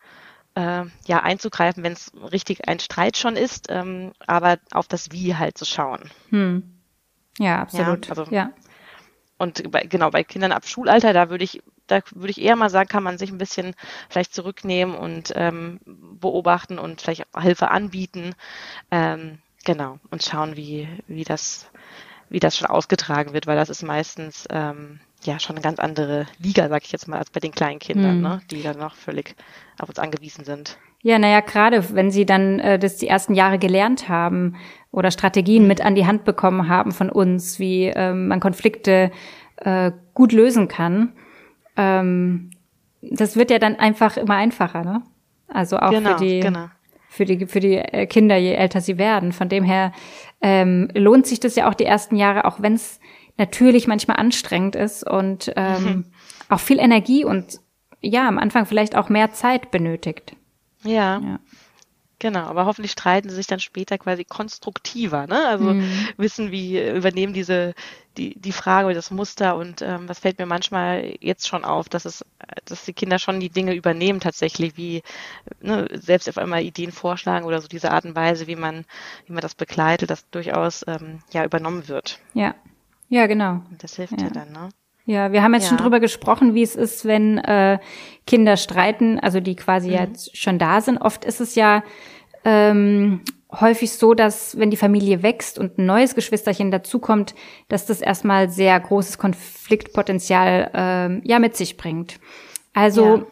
äh, 0.53 0.83
ja 1.05 1.23
einzugreifen, 1.23 1.83
wenn 1.83 1.93
es 1.93 2.11
richtig 2.31 2.67
ein 2.67 2.79
Streit 2.79 3.17
schon 3.17 3.35
ist, 3.35 3.67
ähm, 3.69 4.11
aber 4.27 4.59
auf 4.71 4.87
das 4.87 5.11
Wie 5.11 5.35
halt 5.35 5.57
zu 5.57 5.65
schauen. 5.65 6.11
Hm. 6.29 6.63
Ja, 7.39 7.61
absolut. 7.61 8.05
Ja, 8.05 8.09
also, 8.11 8.25
ja. 8.31 8.51
Und 9.39 9.71
bei, 9.71 9.81
genau, 9.85 10.11
bei 10.11 10.23
Kindern 10.23 10.51
ab 10.51 10.67
Schulalter, 10.67 11.13
da 11.13 11.31
würde 11.31 11.43
ich, 11.43 11.63
da 11.87 12.01
würde 12.11 12.29
ich 12.29 12.39
eher 12.39 12.55
mal 12.55 12.69
sagen, 12.69 12.89
kann 12.89 13.01
man 13.01 13.17
sich 13.17 13.31
ein 13.31 13.39
bisschen 13.39 13.73
vielleicht 14.07 14.35
zurücknehmen 14.35 14.93
und 14.95 15.33
ähm, 15.35 15.79
beobachten 15.85 16.77
und 16.77 17.01
vielleicht 17.01 17.25
Hilfe 17.35 17.71
anbieten. 17.71 18.35
Ähm, 18.91 19.39
Genau, 19.65 19.99
und 20.09 20.23
schauen, 20.23 20.55
wie, 20.55 20.87
wie 21.07 21.23
das 21.23 21.71
wie 22.31 22.39
das 22.39 22.57
schon 22.57 22.67
ausgetragen 22.67 23.33
wird, 23.33 23.45
weil 23.45 23.57
das 23.57 23.69
ist 23.69 23.83
meistens 23.83 24.47
ähm, 24.49 25.01
ja 25.23 25.37
schon 25.37 25.57
eine 25.57 25.63
ganz 25.63 25.79
andere 25.79 26.27
Liga, 26.39 26.69
sag 26.69 26.83
ich 26.85 26.91
jetzt 26.93 27.07
mal, 27.09 27.19
als 27.19 27.29
bei 27.29 27.41
den 27.41 27.51
kleinen 27.51 27.79
Kindern, 27.79 28.17
mhm. 28.17 28.21
ne, 28.21 28.41
die 28.49 28.63
dann 28.63 28.79
noch 28.79 28.95
völlig 28.95 29.35
auf 29.77 29.89
uns 29.89 29.99
angewiesen 29.99 30.45
sind. 30.45 30.77
Ja, 31.01 31.19
naja, 31.19 31.41
gerade 31.41 31.93
wenn 31.93 32.09
sie 32.09 32.25
dann 32.25 32.59
äh, 32.59 32.79
das 32.79 32.95
die 32.95 33.07
ersten 33.07 33.33
Jahre 33.33 33.59
gelernt 33.59 34.07
haben 34.07 34.55
oder 34.91 35.11
Strategien 35.11 35.67
mit 35.67 35.81
an 35.81 35.93
die 35.93 36.05
Hand 36.05 36.23
bekommen 36.23 36.69
haben 36.69 36.93
von 36.93 37.09
uns, 37.09 37.59
wie 37.59 37.87
ähm, 37.87 38.29
man 38.29 38.39
Konflikte 38.39 39.11
äh, 39.57 39.91
gut 40.13 40.31
lösen 40.31 40.69
kann, 40.69 41.11
ähm, 41.75 42.51
das 43.01 43.35
wird 43.35 43.51
ja 43.51 43.59
dann 43.59 43.75
einfach 43.75 44.15
immer 44.15 44.35
einfacher, 44.35 44.85
ne? 44.85 45.01
Also 45.49 45.79
auch 45.79 45.89
genau, 45.89 46.17
für 46.17 46.23
die 46.23 46.39
genau. 46.39 46.69
Für 47.11 47.25
die 47.25 47.45
für 47.45 47.59
die 47.59 47.75
äh, 47.75 48.05
Kinder, 48.05 48.37
je 48.37 48.53
älter 48.53 48.79
sie 48.79 48.97
werden. 48.97 49.33
Von 49.33 49.49
dem 49.49 49.65
her 49.65 49.91
ähm, 50.41 50.87
lohnt 50.95 51.27
sich 51.27 51.41
das 51.41 51.57
ja 51.57 51.69
auch 51.69 51.73
die 51.73 51.83
ersten 51.83 52.15
Jahre, 52.15 52.45
auch 52.45 52.61
wenn 52.61 52.73
es 52.73 53.01
natürlich 53.37 53.85
manchmal 53.85 54.15
anstrengend 54.15 54.77
ist 54.77 55.07
und 55.07 55.51
ähm, 55.57 55.83
mhm. 55.83 56.05
auch 56.47 56.61
viel 56.61 56.79
Energie 56.79 57.25
und 57.25 57.59
ja, 57.99 58.29
am 58.29 58.39
Anfang 58.39 58.65
vielleicht 58.65 58.95
auch 58.95 59.09
mehr 59.09 59.33
Zeit 59.33 59.71
benötigt. 59.71 60.37
Ja. 60.83 61.19
ja. 61.19 61.39
Genau, 62.19 62.45
aber 62.45 62.65
hoffentlich 62.65 62.91
streiten 62.91 63.29
sie 63.29 63.35
sich 63.35 63.47
dann 63.47 63.59
später 63.59 63.97
quasi 63.97 64.23
konstruktiver, 64.23 65.27
ne? 65.27 65.47
Also 65.47 65.73
mhm. 65.73 65.91
wissen, 66.15 66.51
wie 66.51 66.79
übernehmen 66.79 67.33
diese 67.33 67.73
die 68.17 68.39
die 68.39 68.51
Frage 68.51 68.87
oder 68.87 68.95
das 68.95 69.11
Muster 69.11 69.55
und 69.55 69.81
ähm, 69.81 70.07
was 70.07 70.19
fällt 70.19 70.39
mir 70.39 70.45
manchmal 70.45 71.15
jetzt 71.21 71.47
schon 71.47 71.63
auf, 71.63 71.89
dass 71.89 72.05
es, 72.05 72.25
dass 72.65 72.85
die 72.85 72.93
Kinder 72.93 73.19
schon 73.19 73.39
die 73.39 73.49
Dinge 73.49 73.73
übernehmen 73.73 74.19
tatsächlich, 74.19 74.77
wie 74.77 75.01
ne, 75.61 75.87
selbst 75.93 76.27
auf 76.27 76.37
einmal 76.37 76.61
Ideen 76.61 76.91
vorschlagen 76.91 77.45
oder 77.45 77.61
so 77.61 77.67
diese 77.67 77.91
Art 77.91 78.05
und 78.05 78.15
Weise, 78.15 78.47
wie 78.47 78.55
man 78.55 78.85
wie 79.25 79.33
man 79.33 79.41
das 79.41 79.55
begleitet, 79.55 80.09
das 80.09 80.29
durchaus 80.29 80.85
ähm, 80.87 81.19
ja 81.31 81.45
übernommen 81.45 81.87
wird. 81.87 82.19
Ja, 82.33 82.55
ja 83.09 83.27
genau. 83.27 83.61
Und 83.69 83.83
das 83.83 83.95
hilft 83.95 84.19
ja. 84.19 84.27
dir 84.27 84.31
dann, 84.31 84.51
ne? 84.51 84.69
Ja, 85.05 85.31
wir 85.31 85.41
haben 85.41 85.53
jetzt 85.53 85.63
ja. 85.63 85.69
schon 85.69 85.77
drüber 85.77 85.99
gesprochen, 85.99 86.53
wie 86.53 86.61
es 86.61 86.75
ist, 86.75 87.05
wenn 87.05 87.39
äh, 87.39 87.79
Kinder 88.27 88.55
streiten, 88.55 89.19
also 89.19 89.39
die 89.39 89.55
quasi 89.55 89.89
mhm. 89.89 89.93
jetzt 89.95 90.37
schon 90.37 90.59
da 90.59 90.79
sind. 90.79 90.99
Oft 90.99 91.25
ist 91.25 91.41
es 91.41 91.55
ja 91.55 91.83
ähm, 92.45 93.21
häufig 93.59 93.91
so, 93.91 94.13
dass 94.13 94.57
wenn 94.57 94.71
die 94.71 94.77
Familie 94.77 95.23
wächst 95.23 95.59
und 95.59 95.77
ein 95.77 95.85
neues 95.85 96.15
Geschwisterchen 96.15 96.71
dazukommt, 96.71 97.35
dass 97.67 97.85
das 97.85 98.01
erstmal 98.01 98.49
sehr 98.49 98.79
großes 98.79 99.17
Konfliktpotenzial 99.17 100.71
ähm, 100.73 101.21
ja 101.25 101.39
mit 101.39 101.57
sich 101.57 101.77
bringt. 101.77 102.19
Also 102.73 103.17
ja. 103.17 103.25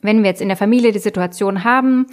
wenn 0.00 0.22
wir 0.22 0.30
jetzt 0.30 0.42
in 0.42 0.48
der 0.48 0.56
Familie 0.56 0.92
die 0.92 1.00
Situation 1.00 1.64
haben, 1.64 2.06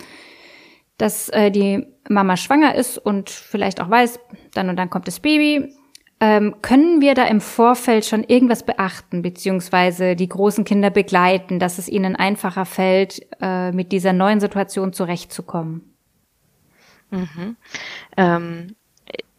dass 0.97 1.29
äh, 1.29 1.51
die 1.51 1.85
Mama 2.09 2.37
schwanger 2.37 2.73
ist 2.73 2.97
und 2.97 3.29
vielleicht 3.29 3.79
auch 3.79 3.89
weiß, 3.89 4.19
dann 4.53 4.69
und 4.69 4.77
dann 4.77 4.89
kommt 4.89 5.07
das 5.07 5.19
Baby, 5.19 5.73
ähm, 6.19 6.55
können 6.63 6.99
wir 6.99 7.13
da 7.13 7.25
im 7.25 7.41
Vorfeld 7.41 8.05
schon 8.05 8.23
irgendwas 8.23 8.65
beachten, 8.65 9.21
beziehungsweise 9.21 10.15
die 10.15 10.27
großen 10.27 10.63
Kinder 10.63 10.89
begleiten, 10.89 11.59
dass 11.59 11.77
es 11.77 11.87
ihnen 11.87 12.15
einfacher 12.15 12.65
fällt, 12.65 13.21
äh, 13.39 13.71
mit 13.71 13.91
dieser 13.91 14.13
neuen 14.13 14.39
Situation 14.39 14.93
zurechtzukommen? 14.93 15.96
Mhm. 17.09 17.55
Ähm, 18.15 18.75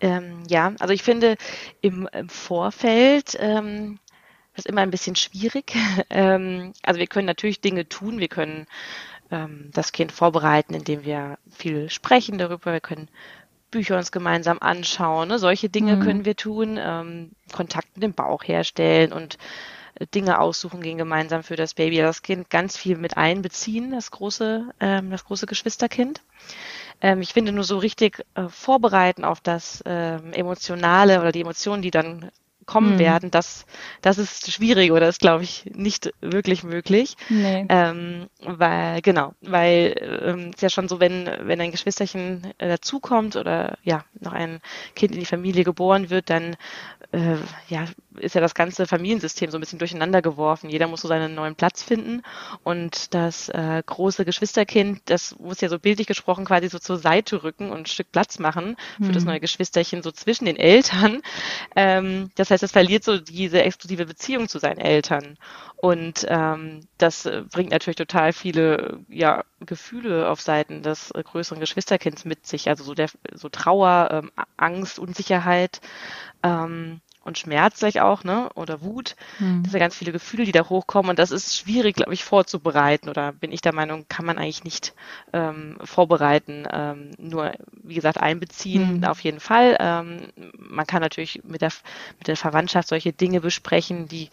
ähm, 0.00 0.42
ja, 0.48 0.72
also 0.78 0.94
ich 0.94 1.02
finde 1.02 1.36
im, 1.80 2.08
im 2.12 2.28
Vorfeld 2.28 3.36
ähm, 3.40 3.98
das 4.58 4.64
ist 4.64 4.70
immer 4.70 4.80
ein 4.80 4.90
bisschen 4.90 5.14
schwierig. 5.14 5.72
ähm, 6.10 6.72
also 6.82 6.98
wir 6.98 7.06
können 7.06 7.26
natürlich 7.26 7.60
Dinge 7.60 7.88
tun, 7.88 8.18
wir 8.18 8.26
können 8.26 8.66
ähm, 9.30 9.70
das 9.72 9.92
Kind 9.92 10.10
vorbereiten, 10.10 10.74
indem 10.74 11.04
wir 11.04 11.38
viel 11.48 11.88
sprechen 11.90 12.38
darüber, 12.38 12.72
wir 12.72 12.80
können 12.80 13.08
Bücher 13.70 13.96
uns 13.96 14.10
gemeinsam 14.10 14.58
anschauen. 14.60 15.28
Ne? 15.28 15.38
Solche 15.38 15.68
Dinge 15.68 15.96
mhm. 15.96 16.00
können 16.00 16.24
wir 16.24 16.34
tun, 16.34 16.76
ähm, 16.76 17.30
Kontakt 17.52 17.88
mit 17.94 18.02
dem 18.02 18.14
Bauch 18.14 18.42
herstellen 18.42 19.12
und 19.12 19.38
äh, 19.94 20.08
Dinge 20.08 20.40
aussuchen 20.40 20.80
gehen 20.80 20.98
gemeinsam 20.98 21.44
für 21.44 21.54
das 21.54 21.74
Baby, 21.74 21.98
das 21.98 22.22
Kind 22.22 22.50
ganz 22.50 22.76
viel 22.76 22.98
mit 22.98 23.16
einbeziehen, 23.16 23.92
das 23.92 24.10
große, 24.10 24.70
ähm, 24.80 25.10
das 25.10 25.24
große 25.24 25.46
Geschwisterkind. 25.46 26.20
Ähm, 27.00 27.20
ich 27.20 27.32
finde 27.32 27.52
nur 27.52 27.64
so 27.64 27.78
richtig 27.78 28.24
äh, 28.34 28.48
vorbereiten 28.48 29.24
auf 29.24 29.40
das 29.40 29.82
ähm, 29.86 30.32
Emotionale 30.32 31.20
oder 31.20 31.32
die 31.32 31.40
Emotionen, 31.40 31.82
die 31.82 31.90
dann 31.90 32.30
kommen 32.68 32.94
mhm. 32.94 32.98
werden, 32.98 33.30
das, 33.32 33.66
das 34.02 34.18
ist 34.18 34.52
schwierig 34.52 34.92
oder 34.92 35.08
ist, 35.08 35.20
glaube 35.20 35.42
ich, 35.42 35.64
nicht 35.74 36.12
wirklich 36.20 36.62
möglich. 36.62 37.16
Nee. 37.30 37.64
Ähm, 37.68 38.28
weil, 38.44 39.00
genau, 39.00 39.32
weil 39.40 39.94
ähm, 40.22 40.50
ist 40.50 40.62
ja 40.62 40.68
schon 40.68 40.86
so, 40.86 41.00
wenn, 41.00 41.28
wenn 41.44 41.60
ein 41.60 41.72
Geschwisterchen 41.72 42.52
äh, 42.58 42.68
dazukommt 42.68 43.36
oder 43.36 43.78
ja, 43.82 44.04
noch 44.20 44.34
ein 44.34 44.60
Kind 44.94 45.14
in 45.14 45.20
die 45.20 45.26
Familie 45.26 45.64
geboren 45.64 46.10
wird, 46.10 46.28
dann 46.28 46.56
äh, 47.12 47.36
ja, 47.68 47.86
ist 48.20 48.34
ja 48.34 48.40
das 48.40 48.54
ganze 48.54 48.86
Familiensystem 48.86 49.50
so 49.50 49.58
ein 49.58 49.60
bisschen 49.60 49.78
durcheinander 49.78 50.22
geworfen. 50.22 50.70
Jeder 50.70 50.86
muss 50.88 51.02
so 51.02 51.08
seinen 51.08 51.34
neuen 51.34 51.54
Platz 51.54 51.82
finden. 51.82 52.22
Und 52.64 53.14
das 53.14 53.48
äh, 53.48 53.82
große 53.84 54.24
Geschwisterkind, 54.24 55.02
das 55.06 55.38
muss 55.38 55.60
ja 55.60 55.68
so 55.68 55.78
bildlich 55.78 56.06
gesprochen 56.06 56.44
quasi 56.44 56.68
so 56.68 56.78
zur 56.78 56.98
Seite 56.98 57.42
rücken 57.42 57.70
und 57.70 57.78
ein 57.78 57.86
Stück 57.86 58.12
Platz 58.12 58.38
machen 58.38 58.76
für 58.98 59.04
mhm. 59.04 59.12
das 59.12 59.24
neue 59.24 59.40
Geschwisterchen 59.40 60.02
so 60.02 60.10
zwischen 60.10 60.44
den 60.44 60.56
Eltern. 60.56 61.22
Ähm, 61.76 62.30
das 62.34 62.50
heißt, 62.50 62.62
es 62.62 62.72
verliert 62.72 63.04
so 63.04 63.18
diese 63.18 63.62
exklusive 63.62 64.06
Beziehung 64.06 64.48
zu 64.48 64.58
seinen 64.58 64.78
Eltern. 64.78 65.36
Und 65.76 66.26
ähm, 66.28 66.80
das 66.98 67.28
bringt 67.52 67.70
natürlich 67.70 67.96
total 67.96 68.32
viele 68.32 69.00
ja, 69.08 69.44
Gefühle 69.60 70.28
auf 70.28 70.40
Seiten 70.40 70.82
des 70.82 71.12
äh, 71.12 71.22
größeren 71.22 71.60
Geschwisterkinds 71.60 72.24
mit 72.24 72.46
sich. 72.46 72.68
Also 72.68 72.82
so 72.82 72.94
der 72.94 73.08
so 73.34 73.48
Trauer, 73.48 74.08
ähm, 74.10 74.32
Angst, 74.56 74.98
Unsicherheit. 74.98 75.80
Ähm, 76.42 77.00
und 77.24 77.38
Schmerz 77.38 77.80
gleich 77.80 78.00
auch, 78.00 78.24
ne? 78.24 78.48
Oder 78.54 78.80
Wut. 78.80 79.14
Mhm. 79.38 79.62
Das 79.62 79.72
sind 79.72 79.80
ganz 79.80 79.94
viele 79.94 80.12
Gefühle, 80.12 80.44
die 80.44 80.52
da 80.52 80.68
hochkommen 80.68 81.10
und 81.10 81.18
das 81.18 81.30
ist 81.30 81.56
schwierig, 81.56 81.96
glaube 81.96 82.14
ich, 82.14 82.24
vorzubereiten. 82.24 83.08
Oder 83.08 83.32
bin 83.32 83.52
ich 83.52 83.60
der 83.60 83.74
Meinung, 83.74 84.06
kann 84.08 84.24
man 84.24 84.38
eigentlich 84.38 84.64
nicht 84.64 84.94
ähm, 85.32 85.76
vorbereiten. 85.84 86.66
Ähm, 86.72 87.10
nur, 87.18 87.52
wie 87.82 87.94
gesagt, 87.94 88.18
einbeziehen 88.18 88.98
mhm. 88.98 89.04
auf 89.04 89.20
jeden 89.20 89.40
Fall. 89.40 89.76
Ähm, 89.78 90.32
man 90.54 90.86
kann 90.86 91.02
natürlich 91.02 91.42
mit 91.44 91.60
der, 91.60 91.72
mit 92.18 92.28
der 92.28 92.36
Verwandtschaft 92.36 92.88
solche 92.88 93.12
Dinge 93.12 93.40
besprechen, 93.40 94.08
die 94.08 94.30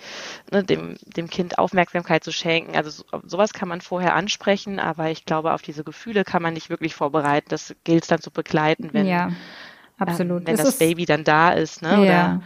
ne, 0.52 0.64
dem, 0.64 0.96
dem 1.06 1.30
Kind 1.30 1.58
Aufmerksamkeit 1.58 2.24
zu 2.24 2.32
schenken. 2.32 2.76
Also 2.76 2.90
so, 2.90 3.04
sowas 3.26 3.54
kann 3.54 3.68
man 3.68 3.82
vorher 3.82 4.16
ansprechen, 4.16 4.80
aber 4.80 5.10
ich 5.10 5.26
glaube, 5.26 5.54
auf 5.54 5.62
diese 5.62 5.84
Gefühle 5.84 6.24
kann 6.24 6.42
man 6.42 6.54
nicht 6.54 6.70
wirklich 6.70 6.96
vorbereiten. 6.96 7.48
Das 7.50 7.76
gilt 7.84 8.04
es 8.04 8.08
dann 8.08 8.22
zu 8.22 8.32
begleiten, 8.32 8.90
wenn, 8.94 9.06
ja, 9.06 9.32
absolut. 9.98 10.42
Ähm, 10.42 10.48
wenn 10.48 10.56
das, 10.56 10.66
das 10.66 10.78
Baby 10.78 11.06
dann 11.06 11.24
da 11.24 11.52
ist, 11.52 11.82
ne? 11.82 12.06
Ja. 12.06 12.36
Oder 12.36 12.44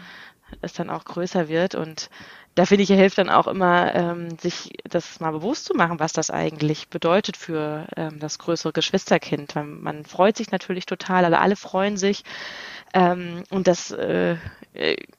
es 0.61 0.73
dann 0.73 0.89
auch 0.89 1.05
größer 1.05 1.47
wird. 1.47 1.75
Und 1.75 2.09
da 2.55 2.65
finde 2.65 2.83
ich, 2.83 2.89
hilft 2.89 3.17
dann 3.17 3.29
auch 3.29 3.47
immer, 3.47 3.93
ähm, 3.95 4.37
sich 4.37 4.73
das 4.83 5.19
mal 5.19 5.31
bewusst 5.31 5.65
zu 5.65 5.73
machen, 5.75 5.99
was 5.99 6.13
das 6.13 6.29
eigentlich 6.29 6.89
bedeutet 6.89 7.37
für 7.37 7.87
ähm, 7.95 8.19
das 8.19 8.39
größere 8.39 8.73
Geschwisterkind. 8.73 9.55
Man, 9.55 10.05
freut 10.05 10.35
sich 10.35 10.51
natürlich 10.51 10.85
total, 10.85 11.25
alle, 11.25 11.39
alle 11.39 11.55
freuen 11.55 11.97
sich. 11.97 12.23
Ähm, 12.93 13.43
und 13.49 13.67
das, 13.67 13.91
äh, 13.91 14.35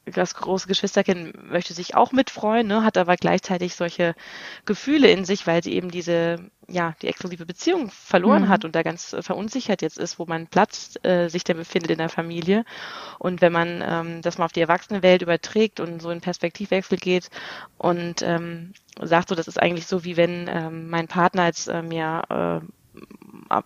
das 0.06 0.34
große 0.34 0.68
Geschwisterkind 0.68 1.50
möchte 1.50 1.74
sich 1.74 1.96
auch 1.96 2.12
mitfreuen, 2.12 2.68
ne, 2.68 2.84
hat 2.84 2.96
aber 2.96 3.16
gleichzeitig 3.16 3.74
solche 3.74 4.14
Gefühle 4.64 5.10
in 5.10 5.24
sich, 5.24 5.46
weil 5.46 5.62
sie 5.62 5.74
eben 5.74 5.90
diese, 5.90 6.38
ja, 6.68 6.94
die 7.02 7.08
exklusive 7.08 7.46
Beziehung 7.46 7.90
verloren 7.90 8.44
mhm. 8.44 8.48
hat 8.48 8.64
und 8.64 8.76
da 8.76 8.82
ganz 8.82 9.12
äh, 9.12 9.22
verunsichert 9.22 9.82
jetzt 9.82 9.98
ist, 9.98 10.20
wo 10.20 10.26
man 10.26 10.46
Platz 10.46 10.94
äh, 11.02 11.28
sich 11.28 11.42
denn 11.42 11.56
befindet 11.56 11.90
in 11.90 11.98
der 11.98 12.08
Familie. 12.08 12.64
Und 13.18 13.40
wenn 13.40 13.52
man 13.52 13.82
ähm, 13.84 14.22
das 14.22 14.38
mal 14.38 14.44
auf 14.44 14.52
die 14.52 14.60
Erwachsenenwelt 14.60 15.22
überträgt 15.22 15.80
und 15.80 16.00
so 16.00 16.10
in 16.10 16.20
Perspektivwechsel 16.20 16.98
geht 16.98 17.28
und 17.76 18.22
ähm, 18.22 18.72
sagt 19.02 19.30
so, 19.30 19.34
das 19.34 19.48
ist 19.48 19.60
eigentlich 19.60 19.86
so, 19.86 20.04
wie 20.04 20.16
wenn 20.16 20.48
ähm, 20.48 20.90
mein 20.90 21.08
Partner 21.08 21.46
jetzt 21.46 21.66
äh, 21.66 21.82
mir 21.82 22.22
äh, 22.62 22.66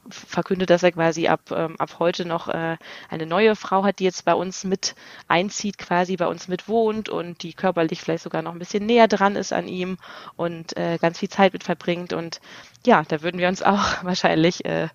verkündet, 0.09 0.71
dass 0.71 0.83
er 0.83 0.93
quasi 0.93 1.29
ab, 1.29 1.41
ähm, 1.51 1.77
ab 1.79 1.97
heute 1.99 2.25
noch 2.25 2.49
äh, 2.49 2.77
eine 3.11 3.27
neue 3.27 3.57
Frau 3.57 3.85
hat, 3.85 3.99
die 3.99 4.05
jetzt 4.05 4.25
bei 4.25 4.35
uns 4.35 4.65
mit 4.65 4.95
einzieht, 5.29 5.79
quasi 5.79 6.17
bei 6.17 6.27
uns 6.27 6.49
mit 6.49 6.69
wohnt 6.69 7.09
und 7.09 7.43
die 7.43 7.53
körperlich 7.53 8.01
vielleicht 8.01 8.25
sogar 8.25 8.43
noch 8.43 8.53
ein 8.53 8.59
bisschen 8.59 8.87
näher 8.87 9.09
dran 9.09 9.37
ist 9.37 9.53
an 9.53 9.69
ihm 9.69 9.99
und 10.37 10.77
äh, 10.77 10.99
ganz 10.99 11.19
viel 11.19 11.29
Zeit 11.29 11.53
mit 11.53 11.65
verbringt. 11.65 12.13
Und 12.13 12.41
ja, 12.87 13.03
da 13.07 13.23
würden 13.23 13.39
wir 13.39 13.49
uns 13.49 13.63
auch 13.63 13.83
wahrscheinlich 14.03 14.65
äh, 14.65 14.89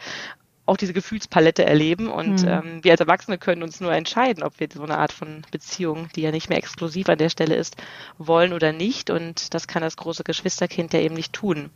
auch 0.70 0.78
diese 0.78 0.94
Gefühlspalette 0.94 1.65
erleben 1.65 2.08
und 2.08 2.44
mhm. 2.44 2.48
ähm, 2.48 2.84
wir 2.84 2.92
als 2.92 3.02
Erwachsene 3.02 3.39
können 3.39 3.63
uns 3.63 3.82
nur 3.82 3.92
entscheiden, 3.92 4.44
ob 4.44 4.60
wir 4.60 4.68
so 4.72 4.84
eine 4.84 5.00
Art 5.00 5.12
von 5.12 5.42
Beziehung, 5.52 6.10
die 6.15 6.22
ja 6.22 6.32
nicht 6.32 6.48
mehr 6.48 6.60
exklusiv 6.60 7.10
an 7.10 7.18
der 7.18 7.30
Stelle 7.30 7.56
ist, 7.56 7.76
wollen 8.20 8.54
oder 8.54 8.72
nicht 8.72 9.10
und 9.10 9.56
das 9.56 9.68
kann 9.68 9.82
das 9.82 9.98
große 9.98 10.24
Geschwisterkind 10.24 10.94
ja 10.94 11.00
eben 11.00 11.15
nicht 11.15 11.34
tun. 11.34 11.72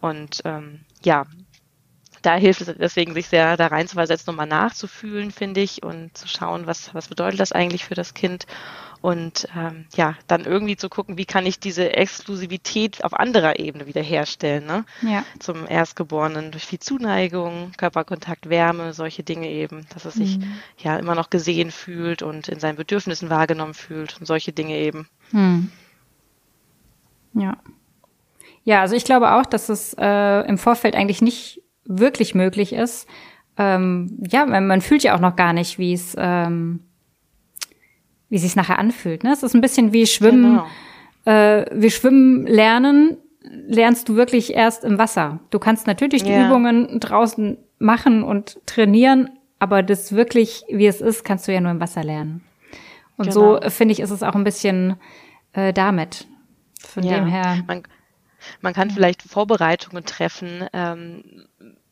Und 0.00 0.42
ähm, 0.44 0.80
ja, 1.02 1.24
da 2.22 2.34
hilft 2.36 2.60
es 2.62 2.74
deswegen, 2.78 3.14
sich 3.14 3.28
sehr 3.28 3.56
da 3.56 3.68
reinzuversetzen, 3.68 4.32
nochmal 4.32 4.46
nachzufühlen, 4.46 5.30
finde 5.30 5.60
ich, 5.60 5.82
und 5.82 6.16
zu 6.16 6.28
schauen, 6.28 6.66
was, 6.66 6.94
was 6.94 7.08
bedeutet 7.08 7.40
das 7.40 7.52
eigentlich 7.52 7.84
für 7.84 7.94
das 7.94 8.14
Kind. 8.14 8.46
und 9.02 9.46
ähm, 9.56 9.86
ja, 9.94 10.16
dann 10.26 10.44
irgendwie 10.44 10.76
zu 10.76 10.88
gucken, 10.88 11.18
wie 11.18 11.26
kann 11.26 11.46
ich 11.46 11.60
diese 11.60 11.92
Exklusivität 11.94 13.04
auf 13.04 13.14
anderer 13.14 13.58
Ebene 13.58 13.86
wiederherstellen. 13.86 14.66
Ne? 14.66 14.84
Ja. 15.02 15.24
Zum 15.38 15.66
Erstgeborenen 15.68 16.50
durch 16.50 16.66
viel 16.66 16.80
Zuneigung, 16.80 17.72
Körperkontakt, 17.76 18.48
Wärme, 18.48 18.94
solche 18.94 19.22
Dinge 19.22 19.48
eben, 19.48 19.86
dass 19.92 20.06
er 20.06 20.10
sich 20.10 20.38
mhm. 20.38 20.52
ja 20.78 20.96
immer 20.96 21.14
noch 21.14 21.30
gesehen 21.30 21.70
fühlt 21.70 22.22
und 22.22 22.48
in 22.48 22.58
seinen 22.58 22.76
Bedürfnissen 22.76 23.30
wahrgenommen 23.30 23.74
fühlt 23.74 24.18
und 24.18 24.26
solche 24.26 24.52
Dinge 24.52 24.76
eben. 24.76 25.08
Mhm. 25.30 25.70
Ja. 27.34 27.58
Ja, 28.64 28.80
also 28.80 28.96
ich 28.96 29.04
glaube 29.04 29.34
auch, 29.34 29.46
dass 29.46 29.68
es 29.68 29.94
äh, 29.96 30.40
im 30.48 30.58
Vorfeld 30.58 30.96
eigentlich 30.96 31.22
nicht 31.22 31.62
wirklich 31.86 32.34
möglich 32.34 32.72
ist. 32.72 33.08
Ähm, 33.56 34.18
ja, 34.30 34.44
man, 34.46 34.66
man 34.66 34.80
fühlt 34.80 35.02
ja 35.02 35.14
auch 35.14 35.20
noch 35.20 35.36
gar 35.36 35.52
nicht, 35.52 35.78
wie 35.78 35.92
es 35.92 36.14
ähm, 36.18 36.80
wie 38.28 38.38
sich 38.38 38.56
nachher 38.56 38.78
anfühlt. 38.78 39.24
Ne? 39.24 39.32
Es 39.32 39.42
ist 39.42 39.54
ein 39.54 39.60
bisschen 39.60 39.92
wie 39.92 40.06
Schwimmen. 40.06 40.60
Genau. 40.60 40.66
Äh, 41.24 41.66
wie 41.72 41.90
Schwimmen 41.90 42.46
lernen, 42.46 43.16
lernst 43.66 44.08
du 44.08 44.16
wirklich 44.16 44.54
erst 44.54 44.84
im 44.84 44.98
Wasser. 44.98 45.40
Du 45.50 45.58
kannst 45.58 45.86
natürlich 45.86 46.24
die 46.24 46.30
ja. 46.30 46.46
Übungen 46.46 47.00
draußen 47.00 47.58
machen 47.78 48.22
und 48.22 48.58
trainieren, 48.66 49.30
aber 49.58 49.82
das 49.82 50.12
wirklich, 50.12 50.64
wie 50.68 50.86
es 50.86 51.00
ist, 51.00 51.24
kannst 51.24 51.46
du 51.46 51.52
ja 51.52 51.60
nur 51.60 51.70
im 51.70 51.80
Wasser 51.80 52.02
lernen. 52.02 52.42
Und 53.16 53.28
genau. 53.28 53.60
so 53.60 53.70
finde 53.70 53.92
ich, 53.92 54.00
ist 54.00 54.10
es 54.10 54.22
auch 54.22 54.34
ein 54.34 54.44
bisschen 54.44 54.96
äh, 55.52 55.72
damit. 55.72 56.26
Von 56.80 57.02
ja. 57.02 57.16
dem 57.16 57.26
her. 57.26 57.62
Man, 57.66 57.82
man 58.60 58.74
kann 58.74 58.90
vielleicht 58.90 59.22
Vorbereitungen 59.22 60.04
treffen, 60.04 60.66
ähm, 60.72 61.46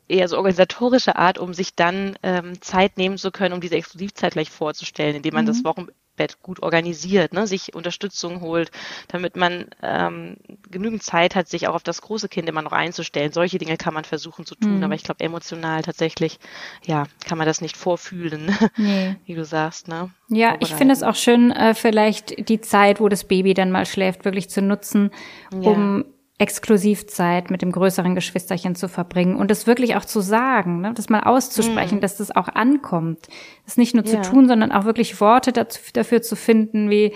eher 0.09 0.29
so 0.29 0.37
organisatorische 0.37 1.17
Art, 1.17 1.39
um 1.39 1.55
sich 1.55 1.75
dann 1.75 2.17
ähm, 2.23 2.61
Zeit 2.61 2.97
nehmen 2.97 3.17
zu 3.19 3.31
können, 3.31 3.55
um 3.55 3.61
diese 3.61 3.77
Exklusivzeit 3.77 4.35
gleich 4.35 4.51
vorzustellen, 4.51 5.17
indem 5.17 5.35
man 5.35 5.45
mhm. 5.45 5.49
das 5.49 5.65
Wochenbett 5.65 6.43
gut 6.43 6.63
organisiert, 6.63 7.33
ne, 7.33 7.47
sich 7.47 7.75
Unterstützung 7.75 8.43
holt, 8.43 8.71
damit 9.09 9.37
man 9.37 9.67
ähm, 9.83 10.37
genügend 10.71 11.03
Zeit 11.03 11.35
hat, 11.35 11.49
sich 11.49 11.69
auch 11.69 11.75
auf 11.75 11.83
das 11.83 12.03
große 12.03 12.29
Kind 12.29 12.49
immer 12.49 12.63
noch 12.63 12.73
einzustellen. 12.73 13.33
Solche 13.33 13.59
Dinge 13.59 13.79
kann 13.79 13.95
man 13.95 14.05
versuchen 14.05 14.45
zu 14.45 14.55
tun, 14.55 14.79
mhm. 14.79 14.85
aber 14.85 14.95
ich 14.95 15.05
glaube 15.05 15.25
emotional 15.25 15.83
tatsächlich, 15.83 16.39
ja, 16.85 17.05
kann 17.27 17.39
man 17.39 17.47
das 17.47 17.63
nicht 17.63 17.77
vorfühlen, 17.77 18.55
nee. 18.77 19.17
wie 19.25 19.35
du 19.35 19.45
sagst, 19.45 19.89
ne? 19.89 20.11
Ja, 20.29 20.57
ich 20.61 20.75
finde 20.75 20.95
es 20.95 21.03
auch 21.03 21.17
schön, 21.17 21.51
äh, 21.51 21.75
vielleicht 21.75 22.49
die 22.49 22.61
Zeit, 22.61 23.01
wo 23.01 23.09
das 23.09 23.25
Baby 23.25 23.55
dann 23.55 23.71
mal 23.71 23.87
schläft, 23.87 24.25
wirklich 24.25 24.49
zu 24.49 24.63
nutzen, 24.63 25.11
ja. 25.53 25.71
um 25.71 26.05
Exklusivzeit 26.39 27.51
mit 27.51 27.63
dem 27.63 27.71
größeren 27.71 28.17
Geschwisterchen 28.17 28.75
zu 28.75 28.89
verbringen 28.89 29.37
und 29.37 29.53
es 29.53 29.69
wirklich 29.69 29.95
auch 29.95 30.05
zu 30.05 30.21
sagen, 30.21 30.81
ne? 30.81 30.93
das 30.93 31.09
mal 31.09 31.21
auszusprechen, 31.21 31.97
mhm. 31.97 32.01
dass 32.01 32.17
das 32.17 32.35
auch 32.35 32.49
ankommt. 32.49 33.29
Das 33.65 33.77
nicht 33.77 33.95
nur 33.95 34.05
ja. 34.05 34.21
zu 34.21 34.31
tun, 34.31 34.49
sondern 34.49 34.73
auch 34.73 34.85
wirklich 34.85 35.21
Worte 35.21 35.53
dazu, 35.53 35.81
dafür 35.93 36.23
zu 36.23 36.35
finden, 36.35 36.91
wie 36.91 37.13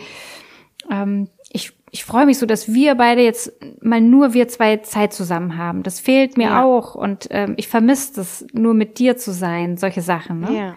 ähm, 0.88 1.28
ich, 1.50 1.72
ich 1.90 2.04
freue 2.04 2.26
mich 2.26 2.38
so, 2.38 2.46
dass 2.46 2.72
wir 2.72 2.94
beide 2.94 3.22
jetzt 3.22 3.52
mal 3.83 4.00
nur 4.00 4.35
wir 4.35 4.46
zwei 4.46 4.76
Zeit 4.78 5.12
zusammen 5.12 5.57
haben. 5.57 5.83
Das 5.83 5.98
fehlt 5.98 6.37
mir 6.37 6.50
ja. 6.50 6.62
auch 6.62 6.94
und 6.94 7.26
ähm, 7.31 7.54
ich 7.57 7.66
vermisse 7.66 8.14
das, 8.14 8.46
nur 8.52 8.74
mit 8.74 9.00
dir 9.00 9.16
zu 9.16 9.33
sein, 9.33 9.78
solche 9.78 10.02
Sachen. 10.02 10.40
Ne? 10.40 10.57
Ja. 10.57 10.76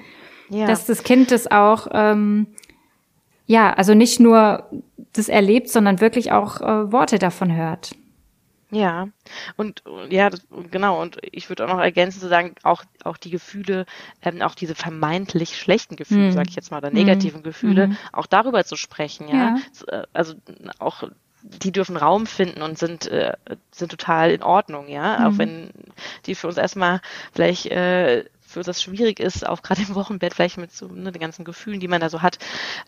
Ja. 0.49 0.65
Dass 0.65 0.87
das 0.87 1.03
Kind 1.03 1.31
das 1.31 1.49
auch 1.49 1.87
ähm, 1.91 2.47
ja, 3.45 3.73
also 3.73 3.93
nicht 3.93 4.19
nur 4.19 4.69
das 5.13 5.27
erlebt, 5.27 5.69
sondern 5.69 5.99
wirklich 5.99 6.31
auch 6.31 6.61
äh, 6.61 6.91
Worte 6.91 7.19
davon 7.19 7.53
hört. 7.53 7.91
Ja, 8.71 9.09
und 9.57 9.83
ja, 10.09 10.29
das, 10.29 10.47
genau, 10.71 11.01
und 11.01 11.17
ich 11.29 11.49
würde 11.49 11.65
auch 11.65 11.69
noch 11.69 11.79
ergänzen 11.79 12.21
zu 12.21 12.29
sagen, 12.29 12.55
auch, 12.63 12.83
auch 13.03 13.17
die 13.17 13.29
Gefühle, 13.29 13.85
ähm, 14.21 14.41
auch 14.41 14.55
diese 14.55 14.75
vermeintlich 14.75 15.57
schlechten 15.57 15.97
Gefühle, 15.97 16.27
mhm. 16.27 16.31
sage 16.31 16.49
ich 16.49 16.55
jetzt 16.55 16.71
mal, 16.71 16.77
oder 16.77 16.89
negativen 16.89 17.41
mhm. 17.41 17.43
Gefühle, 17.43 17.87
mhm. 17.87 17.97
auch 18.13 18.27
darüber 18.27 18.63
zu 18.63 18.77
sprechen, 18.77 19.27
ja. 19.27 19.57
ja. 19.89 19.99
Äh, 19.99 20.07
also 20.13 20.35
auch 20.79 21.03
die 21.43 21.71
dürfen 21.71 21.97
Raum 21.97 22.27
finden 22.27 22.61
und 22.61 22.77
sind, 22.77 23.07
äh, 23.07 23.33
sind 23.71 23.89
total 23.89 24.31
in 24.31 24.43
Ordnung, 24.43 24.87
ja. 24.87 25.19
Mhm. 25.19 25.25
Auch 25.25 25.37
wenn 25.37 25.71
die 26.25 26.35
für 26.35 26.47
uns 26.47 26.57
erstmal 26.57 27.01
vielleicht 27.33 27.65
äh, 27.65 28.25
für 28.51 28.63
das 28.63 28.81
schwierig 28.81 29.19
ist, 29.19 29.47
auch 29.47 29.61
gerade 29.63 29.81
im 29.81 29.95
Wochenbett 29.95 30.33
vielleicht 30.33 30.57
mit 30.57 30.71
so 30.71 30.87
ne, 30.87 31.11
den 31.11 31.21
ganzen 31.21 31.45
Gefühlen, 31.45 31.79
die 31.79 31.87
man 31.87 32.01
da 32.01 32.09
so 32.09 32.21
hat, 32.21 32.37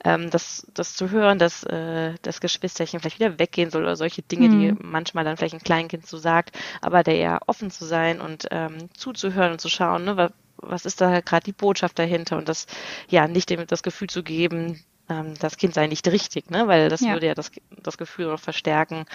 ähm, 0.03 0.29
das, 0.29 0.67
das 0.73 0.95
zu 0.95 1.09
hören, 1.09 1.39
dass 1.39 1.63
äh, 1.63 2.13
das 2.21 2.41
Geschwisterchen 2.41 2.99
vielleicht 2.99 3.19
wieder 3.19 3.39
weggehen 3.39 3.71
soll 3.71 3.83
oder 3.83 3.95
solche 3.95 4.21
Dinge, 4.21 4.49
mhm. 4.49 4.59
die 4.59 4.83
manchmal 4.83 5.23
dann 5.23 5.37
vielleicht 5.37 5.55
ein 5.55 5.63
Kleinkind 5.63 6.05
so 6.05 6.17
sagt, 6.17 6.57
aber 6.81 7.03
der 7.03 7.15
eher 7.15 7.39
offen 7.47 7.71
zu 7.71 7.85
sein 7.85 8.21
und 8.21 8.47
ähm, 8.51 8.89
zuzuhören 8.95 9.53
und 9.53 9.61
zu 9.61 9.69
schauen, 9.69 10.05
ne, 10.05 10.17
was, 10.17 10.31
was 10.57 10.85
ist 10.85 11.01
da 11.01 11.21
gerade 11.21 11.45
die 11.45 11.53
Botschaft 11.53 11.99
dahinter 11.99 12.37
und 12.37 12.49
das 12.49 12.67
ja 13.09 13.27
nicht 13.27 13.49
dem 13.49 13.65
das 13.67 13.83
Gefühl 13.83 14.09
zu 14.09 14.23
geben, 14.23 14.83
ähm, 15.09 15.33
das 15.39 15.57
Kind 15.57 15.73
sei 15.73 15.87
nicht 15.87 16.07
richtig, 16.07 16.49
ne? 16.49 16.67
weil 16.67 16.89
das 16.89 17.01
ja. 17.01 17.13
würde 17.13 17.27
ja 17.27 17.35
das, 17.35 17.51
das 17.81 17.97
Gefühl 17.97 18.27
noch 18.27 18.39
verstärken, 18.39 19.05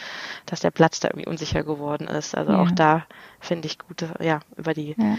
dass 0.46 0.60
der 0.60 0.70
Platz 0.70 1.00
da 1.00 1.08
irgendwie 1.08 1.28
unsicher 1.28 1.64
geworden 1.64 2.06
ist. 2.06 2.34
Also 2.34 2.52
ja. 2.52 2.60
auch 2.60 2.70
da 2.70 3.06
finde 3.40 3.66
ich 3.66 3.78
gut, 3.78 4.04
ja, 4.20 4.40
über 4.56 4.74
die 4.74 4.94
ja 4.98 5.16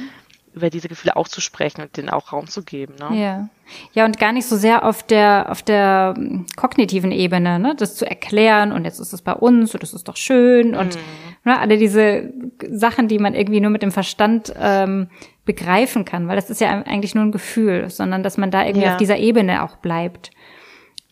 über 0.53 0.69
diese 0.69 0.87
Gefühle 0.87 1.15
auch 1.15 1.27
zu 1.27 1.41
sprechen 1.41 1.81
und 1.81 1.95
denen 1.97 2.09
auch 2.09 2.33
Raum 2.33 2.47
zu 2.47 2.63
geben. 2.63 2.95
Ne? 2.99 3.21
Ja. 3.21 3.49
Ja, 3.93 4.05
und 4.05 4.17
gar 4.17 4.31
nicht 4.31 4.47
so 4.47 4.57
sehr 4.57 4.83
auf 4.83 5.03
der, 5.03 5.47
auf 5.49 5.61
der 5.61 6.15
hm, 6.17 6.47
kognitiven 6.55 7.11
Ebene, 7.11 7.59
ne, 7.59 7.75
das 7.77 7.95
zu 7.95 8.05
erklären 8.05 8.71
und 8.71 8.85
jetzt 8.85 8.99
ist 8.99 9.13
es 9.13 9.21
bei 9.21 9.33
uns 9.33 9.73
und 9.73 9.83
das 9.83 9.93
ist 9.93 10.07
doch 10.07 10.17
schön 10.17 10.73
und 10.75 10.95
mhm. 10.95 11.01
ne, 11.45 11.59
alle 11.59 11.77
diese 11.77 12.33
Sachen, 12.67 13.07
die 13.07 13.19
man 13.19 13.35
irgendwie 13.35 13.61
nur 13.61 13.69
mit 13.69 13.83
dem 13.83 13.91
Verstand 13.91 14.53
ähm, 14.59 15.09
begreifen 15.45 16.03
kann, 16.03 16.27
weil 16.27 16.35
das 16.35 16.49
ist 16.49 16.61
ja 16.61 16.69
eigentlich 16.69 17.13
nur 17.13 17.23
ein 17.23 17.31
Gefühl, 17.31 17.89
sondern 17.89 18.23
dass 18.23 18.37
man 18.37 18.49
da 18.49 18.65
irgendwie 18.65 18.85
ja. 18.85 18.93
auf 18.93 18.97
dieser 18.97 19.17
Ebene 19.17 19.63
auch 19.63 19.77
bleibt, 19.77 20.31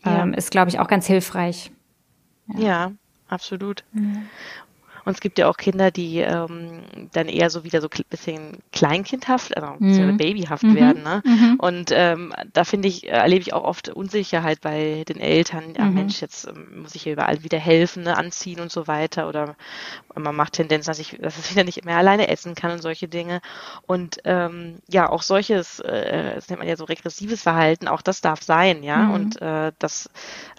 ähm, 0.04 0.32
ja. 0.32 0.38
ist, 0.38 0.50
glaube 0.50 0.70
ich, 0.70 0.80
auch 0.80 0.88
ganz 0.88 1.06
hilfreich. 1.06 1.70
Ja, 2.54 2.60
ja 2.60 2.92
absolut. 3.28 3.84
Und 5.08 5.14
es 5.14 5.22
gibt 5.22 5.38
ja 5.38 5.48
auch 5.48 5.56
Kinder, 5.56 5.90
die 5.90 6.18
ähm, 6.18 6.82
dann 7.14 7.28
eher 7.28 7.48
so 7.48 7.64
wieder 7.64 7.80
so 7.80 7.88
ein 7.90 8.04
bisschen 8.10 8.58
kleinkindhaft, 8.72 9.56
also 9.56 9.74
mhm. 9.78 10.18
babyhaft 10.18 10.64
mhm. 10.64 10.74
werden. 10.74 11.02
Ne? 11.02 11.22
Mhm. 11.24 11.56
Und 11.58 11.90
ähm, 11.94 12.34
da 12.52 12.64
finde 12.64 12.88
ich, 12.88 13.08
erlebe 13.08 13.40
ich 13.40 13.54
auch 13.54 13.64
oft 13.64 13.88
Unsicherheit 13.88 14.60
bei 14.60 15.04
den 15.08 15.18
Eltern. 15.18 15.72
Ja, 15.78 15.86
mhm. 15.86 15.94
Mensch, 15.94 16.20
jetzt 16.20 16.46
ähm, 16.46 16.82
muss 16.82 16.94
ich 16.94 17.04
hier 17.04 17.14
überall 17.14 17.42
wieder 17.42 17.56
helfen, 17.56 18.02
ne? 18.02 18.18
anziehen 18.18 18.60
und 18.60 18.70
so 18.70 18.86
weiter. 18.86 19.30
Oder 19.30 19.56
man 20.14 20.36
macht 20.36 20.52
Tendenz, 20.52 20.84
dass 20.84 20.98
ich, 20.98 21.16
dass 21.22 21.38
es 21.38 21.50
wieder 21.50 21.64
nicht 21.64 21.86
mehr 21.86 21.96
alleine 21.96 22.28
essen 22.28 22.54
kann 22.54 22.72
und 22.72 22.82
solche 22.82 23.08
Dinge. 23.08 23.40
Und 23.86 24.18
ähm, 24.24 24.80
ja, 24.90 25.08
auch 25.08 25.22
solches, 25.22 25.80
äh, 25.80 26.34
das 26.34 26.50
nennt 26.50 26.58
man 26.58 26.68
ja 26.68 26.76
so 26.76 26.84
regressives 26.84 27.40
Verhalten, 27.40 27.88
auch 27.88 28.02
das 28.02 28.20
darf 28.20 28.42
sein, 28.42 28.82
ja. 28.82 29.04
Mhm. 29.04 29.14
Und 29.14 29.40
äh, 29.40 29.72
das 29.78 30.10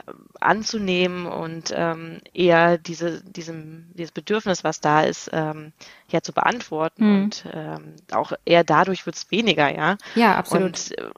äh, 0.08 0.12
anzunehmen 0.40 1.28
und 1.28 1.72
ähm, 1.76 2.22
eher 2.34 2.80
diese, 2.80 3.22
diesem, 3.24 3.92
dieses 3.94 4.12
Bedürfnis 4.12 4.39
Bedürfnis, 4.40 4.64
was 4.64 4.80
da 4.80 5.02
ist, 5.02 5.30
ähm, 5.34 5.74
ja 6.10 6.22
zu 6.22 6.32
beantworten 6.34 7.06
mhm. 7.06 7.24
und 7.24 7.46
ähm, 7.54 7.96
auch 8.12 8.32
eher 8.46 8.64
dadurch 8.64 9.06
wird 9.06 9.16
es 9.16 9.32
weniger, 9.32 9.74
ja. 9.74 9.98
Ja, 10.16 10.36
absolut. 10.36 10.66
Und 10.66 10.98
äh, 10.98 11.10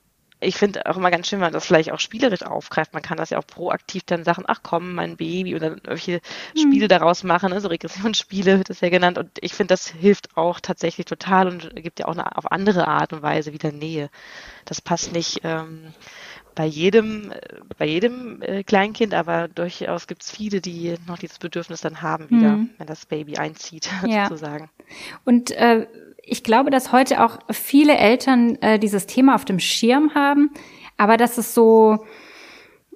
ich 0.44 0.56
finde 0.56 0.88
auch 0.88 0.98
immer 0.98 1.12
ganz 1.12 1.28
schön, 1.28 1.38
wenn 1.38 1.46
man 1.46 1.54
das 1.54 1.68
vielleicht 1.68 1.92
auch 1.92 2.00
spielerisch 2.00 2.42
aufgreift. 2.42 2.94
Man 2.94 3.04
kann 3.04 3.18
das 3.18 3.30
ja 3.30 3.38
auch 3.38 3.46
proaktiv 3.46 4.02
dann 4.08 4.24
sagen, 4.24 4.44
ach 4.48 4.62
komm, 4.64 4.96
mein 4.96 5.18
Baby 5.18 5.56
oder 5.56 5.68
irgendwelche 5.68 6.20
mhm. 6.56 6.60
Spiele 6.60 6.88
daraus 6.88 7.24
machen, 7.24 7.52
ne? 7.52 7.62
so 7.62 7.68
Regressionsspiele 7.68 8.58
wird 8.58 8.72
das 8.72 8.82
ja 8.82 8.90
genannt. 8.90 9.20
Und 9.20 9.30
ich 9.40 9.54
finde, 9.54 9.74
das 9.74 9.88
hilft 9.88 10.36
auch 10.36 10.60
tatsächlich 10.60 11.06
total 11.06 11.48
und 11.48 11.76
gibt 11.76 12.00
ja 12.00 12.08
auch 12.08 12.14
eine, 12.14 12.36
auf 12.36 12.52
andere 12.52 12.88
Art 12.88 13.14
und 13.14 13.22
Weise 13.22 13.54
wieder 13.54 13.72
Nähe. 13.72 14.10
Das 14.66 14.82
passt 14.82 15.14
nicht 15.14 15.42
ähm, 15.44 15.94
bei 16.56 16.66
jedem, 16.66 17.32
bei 17.78 17.86
jedem 17.86 18.42
äh, 18.42 18.64
Kleinkind, 18.64 19.14
aber 19.14 19.48
durchaus 19.48 20.08
gibt 20.08 20.24
es 20.24 20.32
viele, 20.32 20.62
die 20.62 20.96
noch 21.08 21.18
dieses 21.18 21.40
Bedürfnis 21.40 21.82
dann 21.82 22.02
haben 22.02 22.30
wieder, 22.30 22.58
mhm. 22.58 22.70
wenn 22.78 22.88
das 22.88 23.06
Baby 23.06 23.38
einzieht, 23.38 23.90
ja. 24.06 24.28
sozusagen. 24.28 24.70
Und 25.26 25.52
äh, 25.52 25.88
ich 26.24 26.44
glaube, 26.44 26.70
dass 26.70 26.92
heute 26.92 27.24
auch 27.24 27.40
viele 27.50 27.98
Eltern 27.98 28.56
äh, 28.62 28.80
dieses 28.80 29.08
Thema 29.08 29.36
auf 29.36 29.46
dem 29.46 29.60
Schirm 29.60 30.14
haben, 30.14 30.52
aber 30.98 31.18
dass 31.18 31.38
es 31.38 31.54
so 31.54 32.06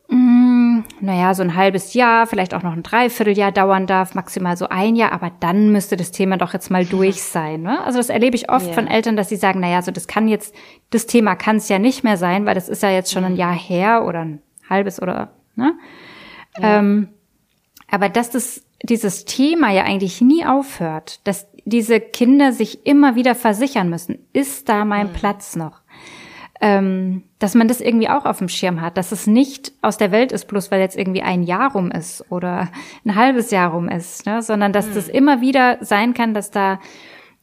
mh, 0.08 0.18
mm, 0.18 0.84
naja, 1.02 1.34
so 1.34 1.44
ein 1.44 1.56
halbes 1.56 1.94
Jahr, 1.94 2.28
vielleicht 2.28 2.54
auch 2.54 2.64
noch 2.64 2.74
ein 2.74 2.84
Dreivierteljahr 2.84 3.52
dauern 3.52 3.88
darf, 3.88 4.16
maximal 4.16 4.58
so 4.58 4.68
ein 4.70 4.96
Jahr, 4.96 5.12
aber 5.12 5.32
dann 5.40 5.72
müsste 5.72 5.98
das 5.98 6.12
Thema 6.12 6.38
doch 6.38 6.54
jetzt 6.54 6.72
mal 6.72 6.86
durch 6.86 7.22
sein. 7.22 7.62
Ne? 7.62 7.84
Also 7.84 8.00
das 8.00 8.10
erlebe 8.10 8.36
ich 8.36 8.50
oft 8.50 8.68
ja. 8.68 8.74
von 8.74 8.88
Eltern, 8.88 9.16
dass 9.16 9.30
sie 9.30 9.36
sagen, 9.36 9.60
naja, 9.60 9.82
so 9.82 9.92
das 9.92 10.08
kann 10.08 10.28
jetzt, 10.28 10.56
das 10.90 11.06
Thema 11.06 11.36
kann 11.36 11.58
es 11.58 11.70
ja 11.70 11.80
nicht 11.80 12.04
mehr 12.04 12.18
sein, 12.18 12.46
weil 12.46 12.56
das 12.56 12.70
ist 12.70 12.84
ja 12.84 12.90
jetzt 12.90 13.12
schon 13.12 13.24
ein 13.24 13.34
mhm. 13.34 13.40
Jahr 13.40 13.54
her 13.54 14.06
oder 14.06 14.22
ein 14.22 14.42
halbes 14.70 15.02
oder, 15.02 15.34
ne? 15.56 15.74
Ja. 16.58 16.80
Ähm, 16.80 17.10
aber 17.90 18.10
dass 18.10 18.32
das, 18.32 18.64
dieses 18.84 19.26
Thema 19.26 19.72
ja 19.72 19.84
eigentlich 19.84 20.22
nie 20.22 20.46
aufhört, 20.46 21.26
dass 21.28 21.48
diese 21.66 22.00
Kinder 22.00 22.52
sich 22.52 22.86
immer 22.86 23.16
wieder 23.16 23.36
versichern 23.36 23.90
müssen, 23.90 24.20
ist 24.34 24.70
da 24.70 24.86
mein 24.86 25.08
mhm. 25.08 25.14
Platz 25.14 25.56
noch? 25.56 25.82
Ähm, 26.62 27.24
dass 27.40 27.54
man 27.54 27.68
das 27.68 27.82
irgendwie 27.82 28.10
auch 28.10 28.26
auf 28.26 28.38
dem 28.38 28.50
Schirm 28.50 28.82
hat, 28.82 28.98
dass 28.98 29.12
es 29.12 29.28
nicht 29.28 29.74
aus 29.82 29.98
der 29.98 30.12
Welt 30.12 30.32
ist, 30.32 30.48
bloß 30.48 30.72
weil 30.72 30.80
jetzt 30.80 30.98
irgendwie 30.98 31.22
ein 31.22 31.44
Jahr 31.44 31.74
rum 31.74 31.92
ist 31.92 32.32
oder 32.32 32.70
ein 33.04 33.16
halbes 33.16 33.52
Jahr 33.52 33.72
rum 33.72 33.90
ist, 33.90 34.26
ne? 34.26 34.42
sondern 34.42 34.72
dass 34.72 34.88
mhm. 34.88 34.94
das 34.94 35.10
immer 35.10 35.42
wieder 35.42 35.78
sein 35.82 36.14
kann, 36.14 36.34
dass 36.34 36.52
da 36.52 36.80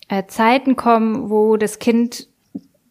äh, 0.09 0.25
Zeiten 0.27 0.77
kommen, 0.77 1.29
wo 1.31 1.57
das 1.57 1.79
Kind 1.79 2.29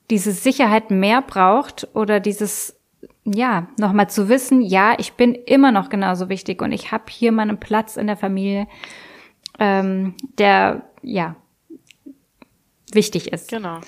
diese 0.09 0.31
Sicherheit 0.31 0.91
mehr 0.91 1.21
braucht 1.21 1.87
oder 1.93 2.19
dieses 2.19 2.77
ja, 3.23 3.67
nochmal 3.77 4.09
zu 4.09 4.29
wissen, 4.29 4.61
ja, 4.61 4.95
ich 4.97 5.13
bin 5.13 5.35
immer 5.35 5.71
noch 5.71 5.89
genauso 5.89 6.29
wichtig 6.29 6.61
und 6.61 6.71
ich 6.71 6.91
habe 6.91 7.03
hier 7.09 7.31
meinen 7.31 7.59
Platz 7.59 7.95
in 7.95 8.07
der 8.07 8.17
Familie, 8.17 8.67
ähm, 9.59 10.15
der 10.37 10.83
ja 11.03 11.35
wichtig 12.91 13.31
ist. 13.31 13.49
Genau. 13.49 13.79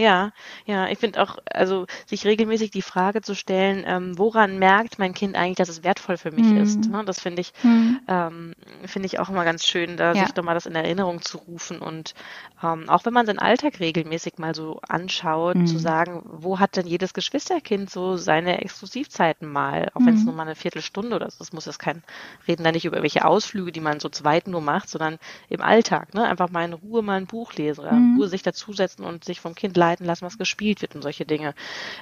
Ja, 0.00 0.32
ja, 0.64 0.88
ich 0.88 0.98
finde 0.98 1.22
auch, 1.22 1.36
also 1.52 1.86
sich 2.06 2.24
regelmäßig 2.24 2.70
die 2.70 2.80
Frage 2.80 3.20
zu 3.20 3.34
stellen, 3.34 3.84
ähm, 3.86 4.16
woran 4.16 4.58
merkt 4.58 4.98
mein 4.98 5.12
Kind 5.12 5.36
eigentlich, 5.36 5.58
dass 5.58 5.68
es 5.68 5.84
wertvoll 5.84 6.16
für 6.16 6.30
mich 6.30 6.46
mhm. 6.46 6.56
ist? 6.56 6.88
Ne? 6.88 7.04
Das 7.04 7.20
finde 7.20 7.42
ich, 7.42 7.52
mhm. 7.62 8.00
ähm, 8.08 8.54
finde 8.86 9.04
ich 9.04 9.18
auch 9.18 9.28
immer 9.28 9.44
ganz 9.44 9.66
schön, 9.66 9.98
da 9.98 10.14
ja. 10.14 10.24
sich 10.24 10.32
doch 10.32 10.42
mal 10.42 10.54
das 10.54 10.64
in 10.64 10.74
Erinnerung 10.74 11.20
zu 11.20 11.36
rufen 11.36 11.80
und 11.80 12.14
ähm, 12.62 12.88
auch 12.88 13.04
wenn 13.04 13.14
man 13.14 13.26
seinen 13.26 13.38
Alltag 13.38 13.80
regelmäßig 13.80 14.38
mal 14.38 14.54
so 14.54 14.80
anschaut, 14.86 15.56
mhm. 15.56 15.66
zu 15.66 15.78
sagen, 15.78 16.22
wo 16.24 16.58
hat 16.58 16.76
denn 16.76 16.86
jedes 16.86 17.14
Geschwisterkind 17.14 17.90
so 17.90 18.16
seine 18.16 18.60
Exklusivzeiten 18.60 19.48
mal, 19.48 19.90
auch 19.94 20.00
wenn 20.04 20.14
es 20.14 20.20
mhm. 20.20 20.26
nur 20.26 20.34
mal 20.34 20.42
eine 20.42 20.54
Viertelstunde 20.54 21.16
oder 21.16 21.30
so, 21.30 21.38
das 21.38 21.52
muss 21.52 21.66
jetzt 21.66 21.78
kein, 21.78 22.02
reden 22.46 22.64
da 22.64 22.72
nicht 22.72 22.84
über 22.84 23.02
welche 23.02 23.24
Ausflüge, 23.24 23.72
die 23.72 23.80
man 23.80 24.00
so 24.00 24.08
zweit 24.08 24.46
nur 24.46 24.60
macht, 24.60 24.88
sondern 24.88 25.18
im 25.48 25.62
Alltag, 25.62 26.14
ne? 26.14 26.24
einfach 26.24 26.50
mal 26.50 26.64
in 26.64 26.74
Ruhe 26.74 27.02
mal 27.02 27.16
ein 27.16 27.26
Buch 27.26 27.54
lesen 27.54 27.80
oder 27.80 27.92
in 27.92 28.12
mhm. 28.12 28.18
Ruhe 28.18 28.28
sich 28.28 28.42
dazusetzen 28.42 29.04
und 29.04 29.24
sich 29.24 29.40
vom 29.40 29.54
Kind 29.54 29.76
leiten 29.76 30.04
lassen, 30.04 30.26
was 30.26 30.38
gespielt 30.38 30.82
wird 30.82 30.94
und 30.94 31.02
solche 31.02 31.24
Dinge. 31.24 31.54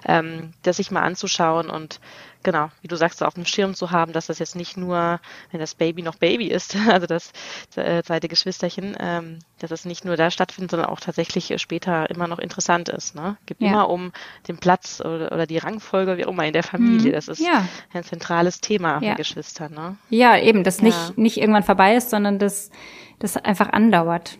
Ähm, 0.05 0.53
das 0.63 0.79
sich 0.79 0.91
mal 0.91 1.03
anzuschauen 1.03 1.71
und 1.71 2.01
genau, 2.43 2.69
wie 2.83 2.89
du 2.89 2.97
sagst, 2.97 3.19
so 3.19 3.25
auf 3.25 3.35
dem 3.35 3.45
Schirm 3.45 3.75
zu 3.75 3.91
haben, 3.91 4.13
dass 4.13 4.27
das 4.27 4.39
jetzt 4.39 4.57
nicht 4.57 4.77
nur, 4.77 5.21
wenn 5.51 5.61
das 5.61 5.75
Baby 5.75 6.03
noch 6.03 6.17
Baby 6.17 6.47
ist, 6.49 6.77
also 6.89 7.07
das 7.07 7.33
äh, 7.77 8.03
zweite 8.03 8.29
Geschwisterchen, 8.29 8.97
ähm, 8.99 9.39
dass 9.59 9.71
es 9.71 9.85
nicht 9.85 10.05
nur 10.05 10.17
da 10.17 10.31
stattfindet, 10.31 10.71
sondern 10.71 10.89
auch 10.89 11.01
tatsächlich 11.01 11.53
später 11.61 12.09
immer 12.11 12.29
noch 12.29 12.39
interessant 12.39 12.89
ist. 12.89 13.15
Ne? 13.15 13.37
Geht 13.47 13.61
ja. 13.61 13.69
immer 13.69 13.89
um 13.89 14.13
den 14.47 14.59
Platz 14.59 15.01
oder, 15.01 15.33
oder 15.33 15.47
die 15.47 15.59
Rangfolge, 15.59 16.17
wie 16.17 16.25
auch 16.25 16.33
immer 16.33 16.47
in 16.47 16.53
der 16.53 16.63
Familie. 16.63 17.11
Mhm. 17.11 17.15
Das 17.15 17.29
ist 17.29 17.41
ja. 17.41 17.67
ein 17.93 18.05
zentrales 18.05 18.61
Thema 18.61 19.03
ja. 19.03 19.11
bei 19.11 19.15
Geschwistern. 19.15 19.75
Ne? 19.75 19.97
Ja, 20.11 20.39
eben, 20.39 20.65
das 20.65 20.83
nicht, 20.83 21.19
nicht 21.19 21.39
irgendwann 21.39 21.65
vorbei 21.65 21.97
ist, 21.97 22.11
sondern 22.11 22.39
das, 22.39 22.71
das 23.19 23.37
einfach 23.37 23.71
andauert. 23.71 24.39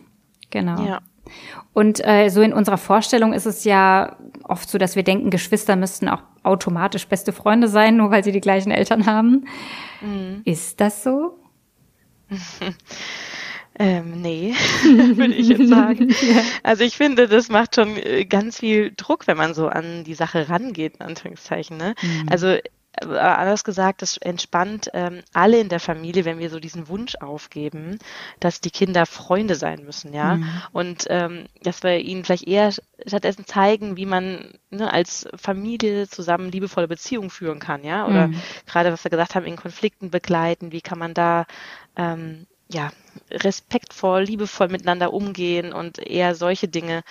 Genau. 0.49 0.83
Ja. 0.83 1.01
Und 1.73 2.05
äh, 2.05 2.29
so 2.29 2.41
in 2.41 2.53
unserer 2.53 2.77
Vorstellung 2.77 3.33
ist 3.33 3.45
es 3.45 3.63
ja 3.63 4.17
oft 4.43 4.69
so, 4.69 4.77
dass 4.77 4.95
wir 4.95 5.03
denken, 5.03 5.29
Geschwister 5.29 5.75
müssten 5.75 6.09
auch 6.09 6.23
automatisch 6.43 7.07
beste 7.07 7.33
Freunde 7.33 7.67
sein, 7.67 7.97
nur 7.97 8.11
weil 8.11 8.23
sie 8.23 8.31
die 8.31 8.41
gleichen 8.41 8.71
Eltern 8.71 9.05
haben. 9.05 9.45
Mhm. 10.01 10.41
Ist 10.45 10.79
das 10.81 11.03
so? 11.03 11.37
Ähm, 13.81 14.21
nee, 14.21 14.53
würde 14.83 15.33
ich 15.33 15.47
jetzt 15.47 15.69
sagen. 15.69 16.09
ja. 16.21 16.41
Also 16.63 16.83
ich 16.83 16.97
finde, 16.97 17.29
das 17.29 17.47
macht 17.47 17.75
schon 17.75 17.95
äh, 17.95 18.25
ganz 18.25 18.59
viel 18.59 18.91
Druck, 18.95 19.25
wenn 19.25 19.37
man 19.37 19.53
so 19.53 19.69
an 19.69 20.03
die 20.03 20.15
Sache 20.15 20.49
rangeht, 20.49 20.97
in 20.97 21.05
Anführungszeichen. 21.05 21.77
Ne? 21.77 21.95
Mhm. 22.01 22.27
Also 22.29 22.57
anders 23.05 23.63
gesagt, 23.63 24.01
das 24.01 24.17
entspannt 24.17 24.89
ähm, 24.93 25.21
alle 25.33 25.59
in 25.59 25.69
der 25.69 25.79
Familie, 25.79 26.25
wenn 26.25 26.39
wir 26.39 26.49
so 26.49 26.59
diesen 26.59 26.87
Wunsch 26.87 27.15
aufgeben, 27.15 27.99
dass 28.39 28.61
die 28.61 28.71
Kinder 28.71 29.05
Freunde 29.05 29.55
sein 29.55 29.83
müssen, 29.83 30.13
ja. 30.13 30.35
Mhm. 30.35 30.61
Und 30.71 31.05
ähm, 31.09 31.45
dass 31.63 31.83
wir 31.83 31.99
ihnen 31.99 32.23
vielleicht 32.23 32.47
eher 32.47 32.71
stattdessen 33.05 33.45
zeigen, 33.45 33.97
wie 33.97 34.05
man 34.05 34.53
ne, 34.69 34.91
als 34.91 35.27
Familie 35.35 36.07
zusammen 36.07 36.51
liebevolle 36.51 36.87
Beziehungen 36.87 37.29
führen 37.29 37.59
kann, 37.59 37.83
ja. 37.83 38.05
Oder 38.05 38.27
mhm. 38.27 38.41
gerade 38.65 38.91
was 38.91 39.03
wir 39.03 39.11
gesagt 39.11 39.35
haben, 39.35 39.45
in 39.45 39.55
Konflikten 39.55 40.09
begleiten, 40.09 40.71
wie 40.71 40.81
kann 40.81 40.99
man 40.99 41.13
da 41.13 41.45
ähm, 41.95 42.45
ja, 42.71 42.91
respektvoll, 43.31 44.23
liebevoll 44.23 44.69
miteinander 44.69 45.11
umgehen 45.11 45.73
und 45.73 45.97
eher 45.97 46.35
solche 46.35 46.67
Dinge 46.67 47.01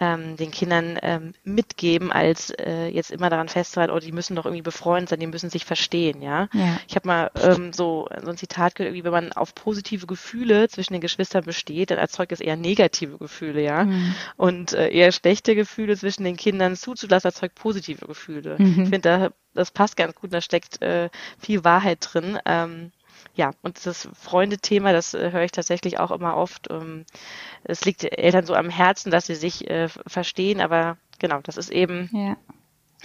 ähm, 0.00 0.36
den 0.36 0.50
Kindern 0.50 0.98
ähm, 1.02 1.34
mitgeben, 1.44 2.10
als 2.10 2.50
äh, 2.50 2.88
jetzt 2.88 3.12
immer 3.12 3.30
daran 3.30 3.48
festzuhalten, 3.48 3.92
oh, 3.92 4.00
die 4.00 4.12
müssen 4.12 4.34
doch 4.34 4.44
irgendwie 4.44 4.62
befreundet 4.62 5.10
sein, 5.10 5.20
die 5.20 5.28
müssen 5.28 5.50
sich 5.50 5.64
verstehen, 5.64 6.20
ja. 6.20 6.48
ja. 6.52 6.78
Ich 6.88 6.96
habe 6.96 7.06
mal 7.06 7.30
ähm, 7.40 7.72
so, 7.72 8.08
so 8.22 8.30
ein 8.30 8.36
Zitat 8.36 8.74
gehört, 8.74 8.88
irgendwie, 8.88 9.04
wenn 9.04 9.12
man 9.12 9.32
auf 9.32 9.54
positive 9.54 10.06
Gefühle 10.06 10.68
zwischen 10.68 10.94
den 10.94 11.00
Geschwistern 11.00 11.44
besteht, 11.44 11.90
dann 11.90 11.98
erzeugt 11.98 12.32
es 12.32 12.40
eher 12.40 12.56
negative 12.56 13.18
Gefühle, 13.18 13.62
ja. 13.62 13.84
Mhm. 13.84 14.14
Und 14.36 14.72
äh, 14.72 14.88
eher 14.88 15.12
schlechte 15.12 15.54
Gefühle 15.54 15.96
zwischen 15.96 16.24
den 16.24 16.36
Kindern 16.36 16.74
zuzulassen, 16.76 17.28
erzeugt 17.28 17.54
positive 17.54 18.06
Gefühle. 18.06 18.56
Mhm. 18.58 18.66
Ich 18.66 18.88
finde, 18.88 19.00
da, 19.00 19.30
das 19.54 19.70
passt 19.70 19.96
ganz 19.96 20.14
gut, 20.16 20.32
da 20.32 20.40
steckt 20.40 20.82
äh, 20.82 21.08
viel 21.38 21.62
Wahrheit 21.62 21.98
drin. 22.00 22.38
Ähm, 22.44 22.90
ja, 23.34 23.50
und 23.62 23.84
das 23.84 24.08
Freundethema, 24.14 24.92
das 24.92 25.14
äh, 25.14 25.32
höre 25.32 25.42
ich 25.42 25.52
tatsächlich 25.52 25.98
auch 25.98 26.10
immer 26.10 26.36
oft. 26.36 26.70
Ähm, 26.70 27.04
es 27.64 27.84
liegt 27.84 28.04
Eltern 28.04 28.46
so 28.46 28.54
am 28.54 28.70
Herzen, 28.70 29.10
dass 29.10 29.26
sie 29.26 29.34
sich 29.34 29.68
äh, 29.68 29.88
verstehen, 29.88 30.60
aber 30.60 30.96
genau, 31.18 31.40
das 31.42 31.56
ist 31.56 31.70
eben 31.70 32.08
ja. 32.12 32.36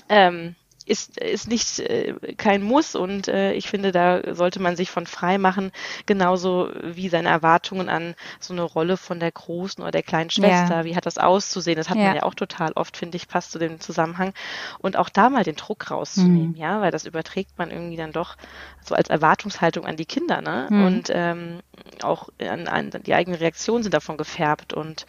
ähm, 0.08 0.56
ist, 0.90 1.18
ist 1.18 1.48
nicht 1.48 1.80
äh, 1.80 2.16
kein 2.38 2.64
Muss 2.64 2.96
und 2.96 3.28
äh, 3.28 3.54
ich 3.54 3.70
finde, 3.70 3.92
da 3.92 4.34
sollte 4.34 4.60
man 4.60 4.76
sich 4.76 4.90
von 4.90 5.06
frei 5.06 5.38
machen, 5.38 5.72
genauso 6.06 6.70
wie 6.82 7.10
seine 7.10 7.30
Erwartungen 7.30 7.90
an 7.90 8.16
so 8.40 8.54
eine 8.54 8.64
Rolle 8.64 8.98
von 8.98 9.20
der 9.20 9.32
großen 9.32 9.82
oder 9.82 9.92
der 9.92 10.04
kleinen 10.04 10.30
Schwester, 10.30 10.78
ja. 10.78 10.86
wie 10.86 10.96
hat 10.96 11.06
das 11.06 11.18
auszusehen, 11.18 11.78
das 11.78 11.90
hat 11.90 11.98
ja. 11.98 12.06
man 12.06 12.16
ja 12.16 12.24
auch 12.24 12.34
total 12.34 12.72
oft, 12.74 12.98
finde 12.98 13.18
ich, 13.18 13.28
passt 13.28 13.52
zu 13.52 13.60
dem 13.60 13.80
Zusammenhang 13.80 14.34
und 14.80 14.98
auch 14.98 15.10
da 15.10 15.30
mal 15.30 15.44
den 15.44 15.56
Druck 15.56 15.92
rauszunehmen, 15.92 16.52
mhm. 16.52 16.56
ja, 16.56 16.82
weil 16.82 16.92
das 16.92 17.06
überträgt 17.06 17.58
man 17.58 17.70
irgendwie 17.70 17.98
dann 17.98 18.12
doch 18.12 18.36
so 18.84 18.96
als 18.96 19.10
Erwartungshaltung 19.10 19.86
an 19.86 19.96
die 19.96 20.06
Kinder, 20.06 20.42
ne? 20.42 20.68
Mhm. 20.70 20.86
Und 20.86 21.12
ähm, 21.14 21.60
auch 22.02 22.30
an, 22.40 22.68
an 22.68 22.92
die 23.06 23.14
eigenen 23.14 23.40
Reaktionen 23.40 23.84
sind 23.84 23.94
davon 23.94 24.18
gefärbt 24.18 24.74
und 24.74 25.06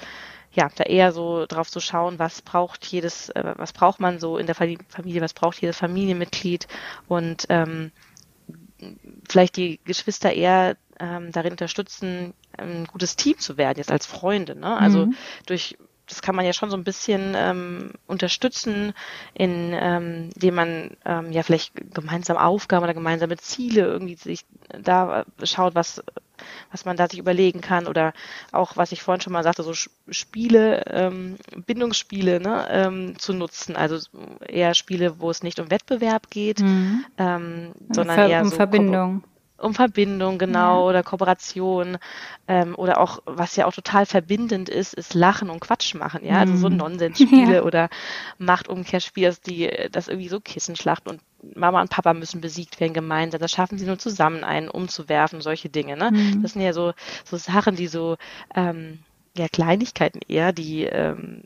ja, 0.52 0.68
da 0.74 0.84
eher 0.84 1.12
so 1.12 1.46
drauf 1.46 1.70
zu 1.70 1.80
schauen, 1.80 2.18
was 2.18 2.42
braucht 2.42 2.84
jedes, 2.86 3.28
äh, 3.30 3.54
was 3.56 3.72
braucht 3.72 4.00
man 4.00 4.18
so 4.18 4.36
in 4.36 4.46
der 4.46 4.54
Familie, 4.54 5.20
was 5.20 5.34
braucht 5.34 5.60
jedes 5.60 5.76
Familienmitglied 5.76 6.66
und 7.08 7.46
ähm, 7.48 7.92
vielleicht 9.28 9.56
die 9.56 9.78
Geschwister 9.84 10.32
eher 10.32 10.76
ähm, 10.98 11.32
darin 11.32 11.52
unterstützen, 11.52 12.34
ein 12.56 12.86
gutes 12.86 13.16
Team 13.16 13.38
zu 13.38 13.56
werden, 13.56 13.78
jetzt 13.78 13.92
als 13.92 14.06
Freunde. 14.06 14.56
Ne? 14.56 14.76
Also 14.76 15.06
mhm. 15.06 15.16
durch 15.46 15.76
das 16.10 16.22
kann 16.22 16.34
man 16.34 16.44
ja 16.44 16.52
schon 16.52 16.70
so 16.70 16.76
ein 16.76 16.82
bisschen 16.82 17.34
ähm, 17.36 17.92
unterstützen, 18.08 18.94
in, 19.32 19.72
ähm, 19.72 20.30
indem 20.34 20.54
man 20.56 20.96
ähm, 21.04 21.30
ja 21.30 21.44
vielleicht 21.44 21.72
gemeinsam 21.94 22.36
Aufgaben 22.36 22.82
oder 22.82 22.94
gemeinsame 22.94 23.36
Ziele 23.36 23.82
irgendwie 23.82 24.16
sich 24.16 24.44
da 24.76 25.24
schaut, 25.44 25.76
was 25.76 26.02
was 26.70 26.84
man 26.84 26.96
da 26.96 27.08
sich 27.08 27.18
überlegen 27.18 27.60
kann 27.60 27.86
oder 27.86 28.12
auch, 28.52 28.76
was 28.76 28.92
ich 28.92 29.02
vorhin 29.02 29.20
schon 29.20 29.32
mal 29.32 29.42
sagte, 29.42 29.62
so 29.62 29.72
Spiele, 29.74 30.84
ähm, 30.88 31.36
Bindungsspiele 31.66 32.40
ne, 32.40 32.66
ähm, 32.70 33.18
zu 33.18 33.32
nutzen. 33.32 33.76
Also 33.76 33.98
eher 34.46 34.74
Spiele, 34.74 35.20
wo 35.20 35.30
es 35.30 35.42
nicht 35.42 35.60
um 35.60 35.70
Wettbewerb 35.70 36.30
geht, 36.30 36.60
mhm. 36.60 37.04
ähm, 37.18 37.72
sondern 37.90 38.16
Ver 38.16 38.28
eher 38.28 38.42
um 38.42 38.48
so 38.48 38.56
Verbindung. 38.56 39.22
Um 39.60 39.74
Verbindung, 39.74 40.38
genau, 40.38 40.80
ja. 40.80 40.88
oder 40.88 41.02
Kooperation. 41.02 41.98
Ähm, 42.48 42.74
oder 42.76 42.98
auch, 42.98 43.20
was 43.26 43.56
ja 43.56 43.66
auch 43.66 43.74
total 43.74 44.06
verbindend 44.06 44.68
ist, 44.68 44.94
ist 44.94 45.14
Lachen 45.14 45.50
und 45.50 45.60
Quatsch 45.60 45.94
machen, 45.94 46.24
ja. 46.24 46.38
Also 46.38 46.56
so 46.56 46.70
mhm. 46.70 46.78
Nonsensspiele 46.78 47.54
ja. 47.56 47.62
oder 47.62 47.90
Machtumkehrspiele, 48.38 49.36
die 49.46 49.70
das 49.92 50.08
irgendwie 50.08 50.28
so 50.28 50.40
Kissenschlacht 50.40 51.06
und 51.08 51.20
Mama 51.54 51.80
und 51.80 51.90
Papa 51.90 52.14
müssen 52.14 52.40
besiegt 52.40 52.80
werden 52.80 52.94
gemeinsam. 52.94 53.40
Das 53.40 53.50
schaffen 53.50 53.78
sie 53.78 53.86
nur 53.86 53.98
zusammen, 53.98 54.44
einen 54.44 54.68
umzuwerfen, 54.68 55.40
solche 55.40 55.68
Dinge. 55.68 55.96
Ne? 55.96 56.10
Mhm. 56.10 56.42
Das 56.42 56.52
sind 56.52 56.62
ja 56.62 56.72
so, 56.72 56.92
so 57.24 57.36
Sachen, 57.36 57.76
die 57.76 57.86
so, 57.86 58.16
ähm, 58.54 59.00
ja, 59.36 59.48
Kleinigkeiten 59.48 60.20
eher, 60.26 60.52
die, 60.52 60.84
ähm, 60.84 61.44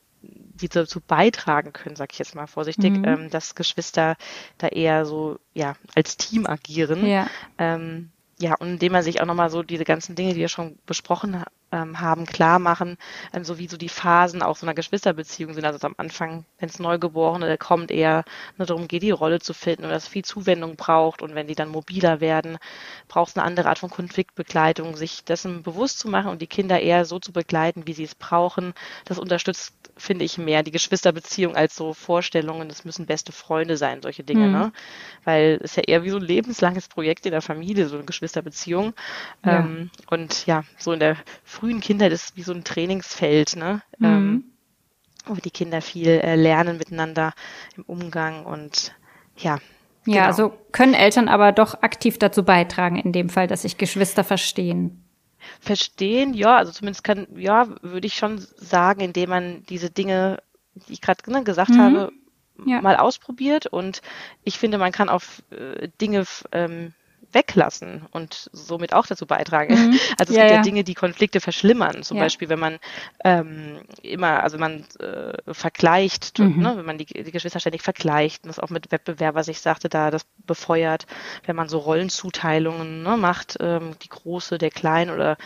die 0.55 0.69
dazu 0.69 1.01
beitragen 1.01 1.73
können, 1.73 1.97
sag 1.97 2.13
ich 2.13 2.19
jetzt 2.19 2.35
mal 2.35 2.47
vorsichtig, 2.47 2.93
mhm. 2.93 3.05
ähm, 3.05 3.31
dass 3.31 3.55
Geschwister 3.55 4.17
da 4.59 4.69
eher 4.69 5.05
so, 5.05 5.39
ja, 5.53 5.75
als 5.95 6.17
Team 6.17 6.47
agieren. 6.47 7.07
Ja. 7.07 7.29
Ähm, 7.59 8.11
ja, 8.39 8.55
und 8.57 8.69
indem 8.69 8.93
man 8.93 9.03
sich 9.03 9.21
auch 9.21 9.27
nochmal 9.27 9.51
so 9.51 9.63
diese 9.63 9.85
ganzen 9.85 10.15
Dinge, 10.17 10.35
die 10.35 10.41
wir 10.41 10.49
schon 10.49 10.79
besprochen 10.87 11.45
ähm, 11.75 12.01
haben, 12.01 12.25
klar 12.25 12.61
machen, 12.61 12.97
ähm, 13.33 13.45
so 13.45 13.59
wie 13.59 13.67
so 13.67 13.77
die 13.77 13.89
Phasen 13.89 14.43
auch 14.43 14.57
so 14.57 14.65
einer 14.65 14.75
Geschwisterbeziehung 14.75 15.55
sind. 15.55 15.65
Also 15.65 15.85
am 15.87 15.95
Anfang, 15.99 16.45
wenn 16.59 16.69
es 16.69 16.79
Neugeborene 16.79 17.59
kommt, 17.59 17.91
eher 17.91 18.25
nur 18.57 18.67
darum 18.67 18.87
geht, 18.87 19.03
die 19.03 19.11
Rolle 19.11 19.41
zu 19.41 19.53
finden 19.55 19.85
und 19.85 19.91
dass 19.91 20.07
viel 20.07 20.25
Zuwendung 20.25 20.77
braucht. 20.77 21.21
Und 21.21 21.35
wenn 21.35 21.49
die 21.49 21.57
dann 21.57 21.69
mobiler 21.69 22.21
werden, 22.21 22.59
braucht 23.09 23.31
es 23.31 23.37
eine 23.37 23.45
andere 23.45 23.69
Art 23.69 23.81
von 23.81 23.91
Konfliktbegleitung, 23.91 24.97
sich 24.97 25.25
dessen 25.25 25.63
bewusst 25.63 25.99
zu 25.99 26.09
machen 26.09 26.31
und 26.31 26.41
die 26.41 26.47
Kinder 26.47 26.81
eher 26.81 27.05
so 27.05 27.19
zu 27.19 27.33
begleiten, 27.33 27.87
wie 27.87 27.93
sie 27.93 28.05
es 28.05 28.15
brauchen. 28.15 28.73
Das 29.05 29.19
unterstützt 29.19 29.75
finde 29.97 30.25
ich 30.25 30.39
mehr 30.39 30.63
die 30.63 30.71
Geschwisterbeziehung 30.71 31.55
als 31.55 31.77
so 31.77 31.95
Vorstellungen, 31.95 32.69
das 32.69 32.85
müssen 32.85 33.07
beste 33.07 33.33
Freunde 33.33 33.77
sein, 33.77 34.03
solche 34.03 34.25
Dinge, 34.25 34.47
mhm. 34.47 34.53
ne? 34.53 34.73
Weil 35.25 35.61
es 35.63 35.77
ja 35.77 35.83
eher 35.85 36.03
wie 36.03 36.11
so 36.11 36.17
ein 36.17 36.23
lebenslanges 36.23 36.89
Projekt 36.89 37.27
in 37.27 37.33
der 37.33 37.43
Familie, 37.43 37.89
so 37.89 37.97
eine 37.97 38.05
Geschwisterbeziehung. 38.05 38.93
Ja. 39.45 39.61
Ähm, 39.61 39.91
und 40.11 40.47
ja, 40.47 40.65
so 40.79 40.93
in 40.93 41.01
der 41.01 41.17
frühen 41.45 41.64
Kindheit 41.81 42.13
ist 42.13 42.37
wie 42.37 42.43
so 42.43 42.53
ein 42.53 42.65
Trainingsfeld, 42.65 43.57
ne? 43.57 43.83
Mhm. 43.99 44.07
Ähm, 44.07 44.45
wo 45.27 45.35
die 45.35 45.51
Kinder 45.51 45.81
viel 45.81 46.09
äh, 46.09 46.37
lernen 46.37 46.77
miteinander 46.77 47.33
im 47.77 47.85
Umgang 47.85 48.45
und 48.45 48.95
ja. 49.37 49.59
Ja, 50.07 50.15
genau. 50.15 50.27
also 50.27 50.59
können 50.71 50.93
Eltern 50.93 51.29
aber 51.29 51.53
doch 51.53 51.83
aktiv 51.83 52.19
dazu 52.19 52.45
beitragen, 52.45 52.97
in 52.97 53.13
dem 53.13 53.31
Fall, 53.31 53.47
dass 53.47 53.63
sich 53.63 53.79
Geschwister 53.79 54.23
verstehen 54.23 55.05
verstehen, 55.61 56.35
ja, 56.35 56.57
also 56.57 56.73
zumindest 56.73 57.05
kann, 57.05 57.27
ja, 57.37 57.69
würde 57.83 58.07
ich 58.07 58.15
schon 58.15 58.39
sagen, 58.39 59.01
indem 59.01 59.31
man 59.31 59.63
diese 59.69 59.91
Dinge, 59.91 60.43
die 60.75 60.95
ich 60.95 61.01
gerade 61.01 61.31
ne, 61.31 61.45
gesagt 61.45 61.71
mhm. 61.71 61.81
habe, 61.81 62.13
ja. 62.67 62.81
mal 62.81 62.97
ausprobiert 62.97 63.67
und 63.67 64.01
ich 64.45 64.59
finde, 64.59 64.79
man 64.79 64.93
kann 64.93 65.09
auf 65.09 65.43
äh, 65.51 65.89
Dinge 66.01 66.25
ähm, 66.53 66.93
weglassen 67.35 68.07
und 68.11 68.49
somit 68.53 68.93
auch 68.93 69.07
dazu 69.07 69.27
beitragen. 69.27 69.75
Mhm. 69.75 70.01
Also 70.17 70.33
es 70.33 70.37
ja, 70.37 70.43
gibt 70.45 70.51
ja, 70.51 70.57
ja, 70.57 70.63
Dinge, 70.63 70.85
die 70.85 70.95
Konflikte 70.95 71.41
verschlimmern. 71.41 72.03
Zum 72.03 72.17
ja. 72.17 72.25
Beispiel, 72.25 72.49
wenn 72.49 72.59
man 72.59 72.79
ähm, 73.25 73.81
immer, 74.03 74.43
also 74.43 74.59
man 74.59 74.85
äh, 75.01 75.33
vergleicht, 75.53 76.39
mhm. 76.39 76.63
ne, 76.63 76.77
wenn 76.77 76.85
man 76.85 76.99
die, 76.99 77.07
die 77.07 77.33
Geschwister 77.33 77.59
ständig 77.59 77.83
vergleicht 77.83 78.45
und 78.45 78.49
das 78.49 78.59
auch 78.59 78.71
mit 78.71 78.93
Wettbewerb, 78.93 79.35
was 79.35 79.49
ich 79.49 79.61
sagte, 79.61 79.89
da 79.89 80.11
das 80.11 80.25
befeuert, 80.47 81.07
wenn 81.47 81.57
man 81.57 81.69
so 81.69 81.79
Rollenzuteilungen 81.79 83.03
ne, 83.03 83.17
macht, 83.17 83.57
ähm, 83.61 83.93
die 84.03 84.09
große, 84.09 84.59
der 84.59 84.71
klein 84.71 85.11
oder 85.11 85.37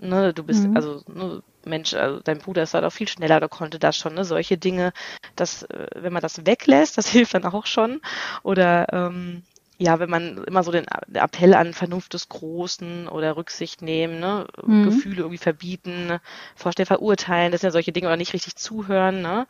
ne, 0.00 0.34
du 0.34 0.42
bist, 0.42 0.66
mhm. 0.66 0.76
also 0.76 1.02
ne, 1.06 1.42
Mensch, 1.64 1.94
also 1.94 2.20
dein 2.20 2.38
Bruder 2.38 2.62
ist 2.62 2.74
halt 2.74 2.84
auch 2.84 2.92
viel 2.92 3.08
schneller, 3.08 3.40
der 3.40 3.48
konnte 3.48 3.78
das 3.78 3.96
schon, 3.96 4.14
ne? 4.14 4.24
Solche 4.24 4.58
Dinge, 4.58 4.92
dass, 5.36 5.62
äh, 5.64 5.86
wenn 5.94 6.12
man 6.12 6.22
das 6.22 6.46
weglässt, 6.46 6.98
das 6.98 7.08
hilft 7.12 7.34
dann 7.34 7.44
auch 7.44 7.66
schon. 7.66 8.00
Oder 8.42 8.86
ähm, 8.92 9.42
ja, 9.80 10.00
wenn 10.00 10.10
man 10.10 10.42
immer 10.44 10.64
so 10.64 10.72
den 10.72 10.86
Appell 11.14 11.54
an 11.54 11.72
Vernunft 11.72 12.12
des 12.12 12.28
Großen 12.28 13.06
oder 13.08 13.36
Rücksicht 13.36 13.80
nehmen, 13.80 14.18
ne, 14.18 14.46
mhm. 14.64 14.84
Gefühle 14.84 15.18
irgendwie 15.18 15.38
verbieten, 15.38 16.18
vorstellen, 16.56 16.86
verurteilen, 16.86 17.52
das 17.52 17.60
sind 17.60 17.68
ja 17.68 17.72
solche 17.72 17.92
Dinge 17.92 18.08
oder 18.08 18.16
nicht 18.16 18.32
richtig 18.32 18.56
zuhören, 18.56 19.22
ne, 19.22 19.46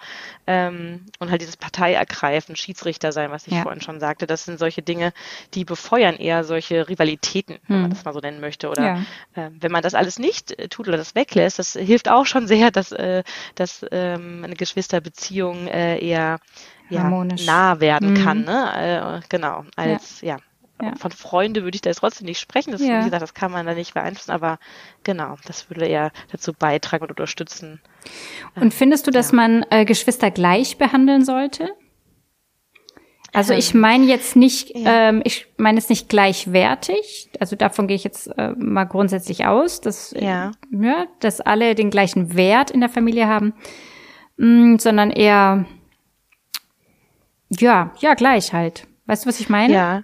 ähm, 0.47 1.07
und 1.19 1.31
halt 1.31 1.41
dieses 1.41 1.57
Partei 1.57 1.95
ergreifen, 1.95 2.57
Schiedsrichter 2.57 3.11
sein, 3.11 3.31
was 3.31 3.47
ich 3.47 3.55
ja. 3.55 3.63
vorhin 3.63 3.81
schon 3.81 4.01
sagte, 4.01 4.27
das 4.27 4.45
sind 4.45 4.59
solche 4.59 4.83
Dinge, 4.83 5.15
die 5.55 5.65
befeuern 5.65 6.17
eher 6.17 6.45
solche 6.45 6.91
Rivalitäten, 6.91 7.55
mhm. 7.55 7.61
wenn 7.69 7.81
man 7.81 7.91
mhm. 7.91 7.95
das 7.95 8.05
mal 8.05 8.13
so 8.13 8.21
nennen 8.21 8.41
möchte, 8.41 8.69
oder 8.69 8.85
ja. 8.85 8.97
äh, 9.35 9.51
wenn 9.59 9.73
man 9.73 9.83
das 9.83 9.95
alles 9.95 10.19
nicht 10.19 10.59
äh, 10.59 10.69
tut 10.69 10.89
oder 10.89 10.99
das 10.99 11.15
weglässt, 11.15 11.59
das 11.59 11.73
hilft 11.73 12.11
auch 12.11 12.27
schon 12.27 12.47
sehr, 12.47 12.71
dass, 12.71 12.93
äh, 12.93 13.23
dass 13.55 13.85
ähm, 13.91 14.43
eine 14.45 14.57
Geschwisterbeziehung 14.57 15.69
äh, 15.69 15.99
eher 15.99 16.39
ja, 16.91 17.09
nah 17.47 17.81
werden 17.81 18.13
mhm. 18.13 18.25
kann, 18.25 18.45
ne? 18.45 19.21
Äh, 19.23 19.27
genau, 19.29 19.65
als 19.77 20.21
ja. 20.21 20.39
ja. 20.81 20.95
Von 20.97 21.11
Freunde 21.11 21.65
würde 21.65 21.77
ich 21.77 21.83
da 21.83 21.91
jetzt 21.91 21.99
trotzdem 21.99 22.27
nicht 22.27 22.41
sprechen. 22.41 22.73
Das, 22.73 22.81
ja. 22.81 23.01
Wie 23.01 23.05
gesagt, 23.05 23.23
das 23.23 23.35
kann 23.35 23.53
man 23.53 23.67
da 23.67 23.75
nicht 23.75 23.95
beeinflussen, 23.95 24.31
aber 24.31 24.59
genau, 25.05 25.37
das 25.47 25.71
würde 25.71 25.87
eher 25.87 26.13
dazu 26.31 26.53
beitragen 26.53 27.05
und 27.05 27.11
unterstützen. 27.11 27.81
Und 28.55 28.73
findest 28.73 29.07
du, 29.07 29.11
dass 29.11 29.33
man 29.33 29.65
äh, 29.71 29.85
Geschwister 29.85 30.31
gleich 30.31 30.79
behandeln 30.79 31.25
sollte? 31.25 31.69
Also 33.33 33.53
ich 33.53 33.75
ähm, 33.75 33.81
meine 33.81 34.05
jetzt 34.07 34.37
nicht, 34.37 34.75
ja. 34.75 35.09
ähm, 35.09 35.21
ich 35.25 35.47
meine 35.57 35.79
es 35.79 35.89
nicht 35.89 36.09
gleichwertig. 36.09 37.31
Also 37.41 37.57
davon 37.57 37.87
gehe 37.87 37.97
ich 37.97 38.05
jetzt 38.05 38.29
äh, 38.39 38.53
mal 38.57 38.85
grundsätzlich 38.85 39.47
aus, 39.47 39.81
dass, 39.81 40.15
ja. 40.19 40.53
ja. 40.71 41.07
dass 41.21 41.41
alle 41.41 41.75
den 41.75 41.91
gleichen 41.91 42.35
Wert 42.35 42.71
in 42.71 42.81
der 42.81 42.89
Familie 42.89 43.29
haben, 43.29 43.53
mh, 44.39 44.47
mm, 44.47 44.79
sondern 44.79 45.11
eher 45.11 45.67
ja, 47.51 47.93
ja, 47.99 48.15
gleich 48.15 48.53
halt. 48.53 48.87
Weißt 49.07 49.25
du, 49.25 49.29
was 49.29 49.41
ich 49.41 49.49
meine? 49.49 49.75
Ja. 49.75 50.03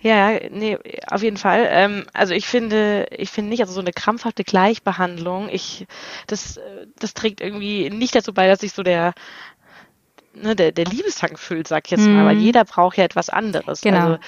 Ja, 0.00 0.38
nee, 0.50 0.78
auf 1.06 1.22
jeden 1.22 1.36
Fall. 1.36 1.68
Ähm, 1.70 2.06
also 2.14 2.32
ich 2.32 2.46
finde, 2.46 3.06
ich 3.10 3.30
finde 3.30 3.50
nicht, 3.50 3.60
also 3.60 3.74
so 3.74 3.80
eine 3.80 3.92
krampfhafte 3.92 4.42
Gleichbehandlung, 4.42 5.50
ich, 5.50 5.86
das, 6.26 6.58
das 6.98 7.12
trägt 7.12 7.42
irgendwie 7.42 7.90
nicht 7.90 8.14
dazu 8.14 8.32
bei, 8.32 8.46
dass 8.46 8.62
ich 8.62 8.72
so 8.72 8.82
der, 8.82 9.12
ne, 10.42 10.56
der, 10.56 10.72
der 10.72 10.84
Liebestank 10.84 11.38
füllt, 11.38 11.68
sag 11.68 11.86
ich 11.86 11.92
jetzt 11.92 12.06
mal, 12.06 12.26
weil 12.26 12.36
mhm. 12.36 12.42
jeder 12.42 12.64
braucht 12.64 12.96
ja 12.96 13.04
etwas 13.04 13.28
anderes. 13.28 13.80
Genau. 13.80 13.98
Also 13.98 14.18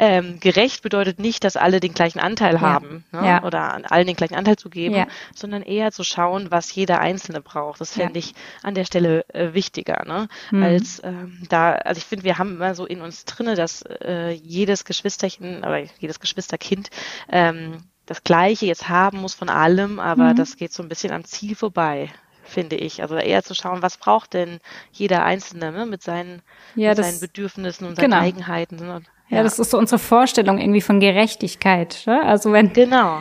ähm, 0.00 0.38
gerecht 0.38 0.82
bedeutet 0.82 1.18
nicht, 1.18 1.42
dass 1.42 1.56
alle 1.56 1.80
den 1.80 1.92
gleichen 1.92 2.20
Anteil 2.20 2.54
ja. 2.54 2.60
haben 2.60 3.04
ne? 3.10 3.26
ja. 3.26 3.42
oder 3.42 3.74
an 3.74 3.84
allen 3.84 4.06
den 4.06 4.14
gleichen 4.14 4.36
Anteil 4.36 4.56
zu 4.56 4.70
geben, 4.70 4.94
ja. 4.94 5.06
sondern 5.34 5.62
eher 5.62 5.90
zu 5.90 6.04
schauen, 6.04 6.50
was 6.50 6.72
jeder 6.72 7.00
Einzelne 7.00 7.40
braucht. 7.40 7.80
Das 7.80 7.94
fände 7.94 8.18
ich 8.18 8.34
an 8.62 8.74
der 8.74 8.84
Stelle 8.84 9.24
äh, 9.34 9.54
wichtiger, 9.54 10.04
ne? 10.06 10.28
Mhm. 10.52 10.62
als 10.62 11.02
ähm, 11.02 11.42
da. 11.48 11.72
Also 11.72 11.98
ich 11.98 12.04
finde, 12.04 12.24
wir 12.24 12.38
haben 12.38 12.56
immer 12.56 12.76
so 12.76 12.86
in 12.86 13.00
uns 13.00 13.24
drinne, 13.24 13.56
dass 13.56 13.82
äh, 13.82 14.30
jedes 14.30 14.84
Geschwisterchen, 14.84 15.64
aber 15.64 15.80
jedes 15.98 16.20
Geschwisterkind 16.20 16.90
ähm, 17.28 17.78
das 18.06 18.22
Gleiche 18.22 18.66
jetzt 18.66 18.88
haben 18.88 19.20
muss 19.20 19.34
von 19.34 19.48
allem, 19.48 19.98
aber 19.98 20.30
mhm. 20.30 20.36
das 20.36 20.56
geht 20.56 20.72
so 20.72 20.82
ein 20.82 20.88
bisschen 20.88 21.12
am 21.12 21.24
Ziel 21.24 21.56
vorbei 21.56 22.10
finde 22.48 22.76
ich. 22.76 23.02
Also 23.02 23.16
eher 23.16 23.42
zu 23.42 23.54
schauen, 23.54 23.82
was 23.82 23.96
braucht 23.96 24.34
denn 24.34 24.58
jeder 24.92 25.24
Einzelne 25.24 25.72
ne? 25.72 25.86
mit, 25.86 26.02
seinen, 26.02 26.42
ja, 26.74 26.90
mit 26.90 26.98
das, 26.98 27.06
seinen 27.06 27.20
Bedürfnissen 27.20 27.86
und 27.86 27.96
seinen 27.96 28.10
genau. 28.10 28.22
Eigenheiten. 28.22 28.76
Ne? 28.76 29.02
Ja. 29.28 29.38
ja. 29.38 29.42
das 29.42 29.58
ist 29.58 29.70
so 29.70 29.78
unsere 29.78 29.98
Vorstellung 29.98 30.58
irgendwie 30.58 30.80
von 30.80 31.00
Gerechtigkeit. 31.00 32.02
Ne? 32.06 32.22
Also 32.22 32.52
wenn 32.52 32.72
genau. 32.72 33.20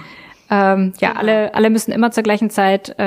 Ähm, 0.49 0.93
ja, 0.99 1.09
genau. 1.09 1.19
alle, 1.19 1.53
alle 1.55 1.69
müssen 1.69 1.91
immer 1.91 2.11
zur 2.11 2.23
gleichen 2.23 2.49
Zeit, 2.49 2.97
äh, 2.97 3.03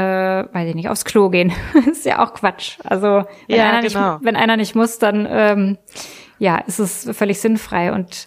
weiß 0.53 0.69
ich 0.69 0.75
nicht, 0.75 0.89
aufs 0.91 1.07
Klo 1.07 1.31
gehen. 1.31 1.53
ist 1.91 2.05
ja 2.05 2.23
auch 2.23 2.35
Quatsch. 2.35 2.79
Also 2.85 3.25
wenn, 3.49 3.57
ja, 3.57 3.71
einer, 3.71 3.89
genau. 3.89 4.13
nicht, 4.15 4.25
wenn 4.25 4.37
einer 4.37 4.57
nicht 4.57 4.75
muss, 4.75 4.99
dann 4.99 5.27
ähm, 5.31 5.79
ja, 6.39 6.59
ist 6.59 6.79
es 6.79 7.09
völlig 7.17 7.41
sinnfrei. 7.41 7.93
Und 7.93 8.27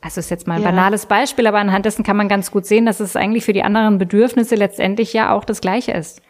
also 0.00 0.18
ist 0.18 0.30
jetzt 0.30 0.48
mal 0.48 0.54
ein 0.56 0.62
ja. 0.62 0.70
banales 0.70 1.06
Beispiel, 1.06 1.46
aber 1.46 1.58
anhand 1.58 1.86
dessen 1.86 2.02
kann 2.02 2.16
man 2.16 2.28
ganz 2.28 2.50
gut 2.50 2.66
sehen, 2.66 2.86
dass 2.86 2.98
es 2.98 3.14
eigentlich 3.14 3.44
für 3.44 3.52
die 3.52 3.62
anderen 3.62 3.98
Bedürfnisse 3.98 4.56
letztendlich 4.56 5.12
ja 5.12 5.32
auch 5.32 5.44
das 5.44 5.60
Gleiche 5.60 5.92
ist. 5.92 6.20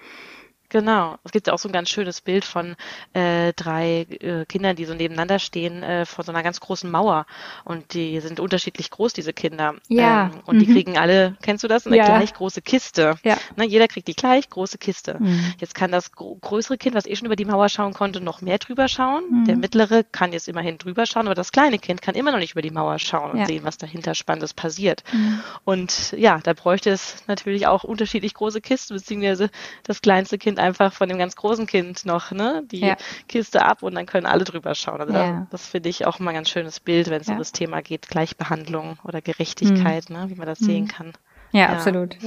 Genau. 0.73 1.19
Es 1.23 1.33
gibt 1.33 1.51
auch 1.51 1.59
so 1.59 1.69
ein 1.69 1.73
ganz 1.73 1.91
schönes 1.91 2.23
Bild 2.23 2.47
von 2.47 2.77
äh, 3.13 3.53
drei 3.53 4.07
äh, 4.21 4.47
Kindern, 4.47 4.75
die 4.75 4.87
so 4.87 4.95
nebeneinander 4.95 5.39
stehen 5.39 5.83
äh, 5.83 6.07
vor 6.07 6.25
so 6.25 6.33
einer 6.33 6.43
ganz 6.43 6.61
großen 6.61 6.91
Mauer. 6.91 7.27
Und 7.65 7.93
die 7.93 8.19
sind 8.21 8.41
unterschiedlich 8.41 8.91
groß, 8.91 9.13
diese 9.13 9.35
Kinder. 9.35 9.75
Ja. 9.89 10.31
Ähm, 10.33 10.41
und 10.47 10.57
mhm. 10.57 10.61
die 10.61 10.73
kriegen 10.73 10.97
alle, 10.97 11.37
kennst 11.43 11.63
du 11.63 11.69
das? 11.69 11.87
Eine 11.87 11.99
ja. 11.99 12.07
gleich 12.07 12.33
große 12.33 12.63
Kiste. 12.63 13.17
Ja. 13.23 13.37
Ne, 13.57 13.67
jeder 13.67 13.87
kriegt 13.87 14.09
die 14.09 14.15
gleich 14.15 14.49
große 14.49 14.79
Kiste. 14.79 15.19
Mhm. 15.21 15.53
Jetzt 15.59 15.75
kann 15.75 15.93
das 15.93 16.13
größere 16.13 16.79
Kind, 16.79 16.95
was 16.95 17.05
eh 17.05 17.17
schon 17.17 17.27
über 17.27 17.37
die 17.37 17.45
Mauer 17.45 17.69
schauen 17.69 17.93
konnte, 17.93 18.23
noch 18.23 18.41
mehr 18.41 18.57
drüber 18.57 18.89
schauen. 18.89 19.25
Mhm. 19.31 19.45
Der 19.45 19.57
mittlere 19.57 20.05
kann 20.05 20.33
jetzt 20.33 20.49
immerhin 20.49 20.79
drüber 20.79 21.05
schauen, 21.05 21.27
aber 21.27 21.35
das 21.35 21.53
kleine 21.53 21.79
Kind 21.79 22.01
kann 22.01 22.15
immer 22.15 22.33
noch 22.33 22.39
nicht 22.39 22.53
über 22.53 22.63
die 22.63 22.71
Mauer 22.71 22.99
schauen 22.99 23.33
und 23.33 23.41
ja. 23.41 23.47
sehen, 23.47 23.65
was 23.65 23.77
dahinter 23.77 24.15
Spannendes 24.15 24.55
passiert. 24.55 25.05
Mhm. 25.13 25.41
Und 25.67 26.13
ja, 26.17 26.41
da 26.43 26.55
bräuchte 26.55 26.89
es 26.89 27.25
natürlich 27.27 27.67
auch 27.67 27.85
unterschiedlich 27.85 28.33
große 28.33 28.63
Kisten, 28.63 28.95
beziehungsweise 28.95 29.51
das 29.83 30.01
kleinste 30.01 30.39
Kind 30.39 30.62
einfach 30.63 30.93
von 30.93 31.09
dem 31.09 31.19
ganz 31.19 31.37
großen 31.37 31.67
Kind 31.67 32.07
noch 32.07 32.31
ne, 32.31 32.63
die 32.71 32.81
ja. 32.81 32.97
Kiste 33.29 33.65
ab 33.65 33.83
und 33.83 33.95
dann 33.95 34.07
können 34.07 34.27
alle 34.27 34.45
drüber 34.45 34.75
schauen. 34.75 35.01
Also 35.01 35.13
ja. 35.13 35.41
das, 35.51 35.63
das 35.63 35.67
finde 35.67 35.89
ich 35.89 36.07
auch 36.07 36.21
immer 36.21 36.31
ein 36.31 36.37
ganz 36.37 36.49
schönes 36.49 36.81
Bild, 36.81 37.11
wenn 37.11 37.21
es 37.21 37.29
um 37.29 37.39
das 37.39 37.53
Thema 37.53 37.83
geht, 37.83 38.09
Gleichbehandlung 38.09 38.99
oder 39.05 39.21
Gerechtigkeit, 39.21 40.09
mhm. 40.09 40.17
ne, 40.17 40.31
wie 40.31 40.35
man 40.35 40.47
das 40.47 40.61
mhm. 40.61 40.67
sehen 40.67 40.89
kann. 40.89 41.13
Ja, 41.53 41.69
absolut. 41.69 42.17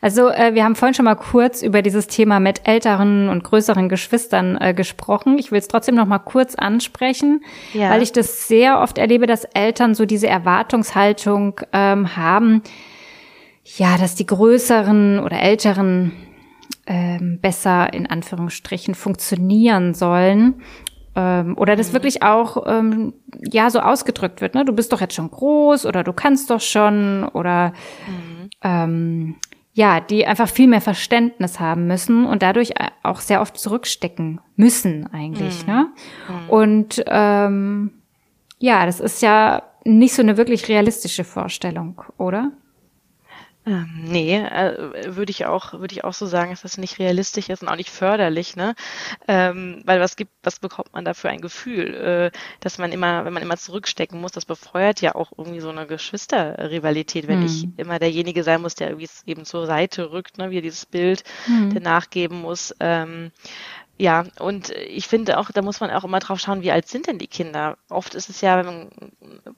Also 0.00 0.28
äh, 0.28 0.54
wir 0.54 0.64
haben 0.64 0.76
vorhin 0.76 0.94
schon 0.94 1.06
mal 1.06 1.16
kurz 1.16 1.62
über 1.62 1.82
dieses 1.82 2.06
Thema 2.06 2.38
mit 2.38 2.68
älteren 2.68 3.28
und 3.28 3.42
größeren 3.42 3.88
Geschwistern 3.88 4.56
äh, 4.60 4.72
gesprochen. 4.72 5.38
Ich 5.38 5.50
will 5.50 5.58
es 5.58 5.66
trotzdem 5.66 5.96
noch 5.96 6.06
mal 6.06 6.20
kurz 6.20 6.54
ansprechen, 6.54 7.42
ja. 7.72 7.90
weil 7.90 8.02
ich 8.02 8.12
das 8.12 8.46
sehr 8.46 8.80
oft 8.80 8.98
erlebe, 8.98 9.26
dass 9.26 9.44
Eltern 9.44 9.94
so 9.94 10.06
diese 10.06 10.28
Erwartungshaltung 10.28 11.60
ähm, 11.72 12.16
haben, 12.16 12.62
ja, 13.76 13.98
dass 13.98 14.14
die 14.14 14.26
größeren 14.26 15.18
oder 15.18 15.40
älteren 15.40 16.12
ähm, 16.88 17.38
besser 17.40 17.92
in 17.92 18.06
Anführungsstrichen 18.06 18.94
funktionieren 18.94 19.94
sollen 19.94 20.62
ähm, 21.14 21.56
oder 21.58 21.76
das 21.76 21.90
mhm. 21.90 21.92
wirklich 21.94 22.22
auch 22.22 22.64
ähm, 22.66 23.12
ja 23.50 23.70
so 23.70 23.80
ausgedrückt 23.80 24.40
wird. 24.40 24.54
Ne? 24.54 24.64
Du 24.64 24.72
bist 24.72 24.92
doch 24.92 25.00
jetzt 25.00 25.14
schon 25.14 25.30
groß 25.30 25.84
oder 25.84 26.02
du 26.02 26.12
kannst 26.12 26.50
doch 26.50 26.60
schon 26.60 27.24
oder 27.24 27.72
mhm. 28.06 28.50
ähm, 28.62 29.36
ja, 29.74 30.00
die 30.00 30.26
einfach 30.26 30.48
viel 30.48 30.66
mehr 30.66 30.80
Verständnis 30.80 31.60
haben 31.60 31.86
müssen 31.86 32.24
und 32.24 32.42
dadurch 32.42 32.72
auch 33.04 33.20
sehr 33.20 33.40
oft 33.40 33.56
zurückstecken 33.58 34.40
müssen 34.56 35.06
eigentlich. 35.12 35.66
Mhm. 35.66 35.72
Ne? 35.72 35.86
Mhm. 36.28 36.50
Und 36.50 37.04
ähm, 37.06 37.90
ja, 38.58 38.86
das 38.86 38.98
ist 38.98 39.22
ja 39.22 39.62
nicht 39.84 40.14
so 40.14 40.22
eine 40.22 40.36
wirklich 40.36 40.68
realistische 40.68 41.22
Vorstellung, 41.22 42.02
oder? 42.16 42.52
Ähm, 43.68 44.04
nee, 44.04 44.34
äh, 44.34 45.14
würde 45.14 45.30
ich 45.30 45.44
auch, 45.44 45.74
würde 45.74 45.92
ich 45.92 46.02
auch 46.02 46.14
so 46.14 46.24
sagen, 46.24 46.50
dass 46.50 46.62
das 46.62 46.78
nicht 46.78 46.98
realistisch 46.98 47.50
ist 47.50 47.60
und 47.60 47.68
auch 47.68 47.76
nicht 47.76 47.90
förderlich, 47.90 48.56
ne? 48.56 48.74
Ähm, 49.26 49.82
weil 49.84 50.00
was 50.00 50.16
gibt, 50.16 50.32
was 50.42 50.58
bekommt 50.58 50.94
man 50.94 51.04
da 51.04 51.12
für 51.12 51.28
ein 51.28 51.42
Gefühl, 51.42 51.94
äh, 51.94 52.38
dass 52.60 52.78
man 52.78 52.92
immer, 52.92 53.26
wenn 53.26 53.34
man 53.34 53.42
immer 53.42 53.58
zurückstecken 53.58 54.18
muss, 54.18 54.32
das 54.32 54.46
befeuert 54.46 55.02
ja 55.02 55.14
auch 55.14 55.32
irgendwie 55.36 55.60
so 55.60 55.68
eine 55.68 55.86
Geschwisterrivalität, 55.86 57.28
wenn 57.28 57.40
hm. 57.40 57.46
ich 57.46 57.68
immer 57.76 57.98
derjenige 57.98 58.42
sein 58.42 58.62
muss, 58.62 58.74
der 58.74 58.88
irgendwie 58.88 59.08
eben 59.26 59.44
zur 59.44 59.66
Seite 59.66 60.12
rückt, 60.12 60.38
ne, 60.38 60.50
wie 60.50 60.62
dieses 60.62 60.86
Bild, 60.86 61.22
hm. 61.44 61.74
der 61.74 61.82
nachgeben 61.82 62.40
muss. 62.40 62.74
Ähm, 62.80 63.32
ja, 64.00 64.24
und 64.38 64.70
ich 64.70 65.08
finde 65.08 65.38
auch, 65.38 65.50
da 65.50 65.60
muss 65.60 65.80
man 65.80 65.90
auch 65.90 66.04
immer 66.04 66.20
drauf 66.20 66.38
schauen, 66.38 66.62
wie 66.62 66.70
alt 66.70 66.86
sind 66.86 67.08
denn 67.08 67.18
die 67.18 67.26
Kinder? 67.26 67.76
Oft 67.88 68.14
ist 68.14 68.30
es 68.30 68.40
ja, 68.40 68.56
wenn 68.56 68.66
man, 68.66 68.90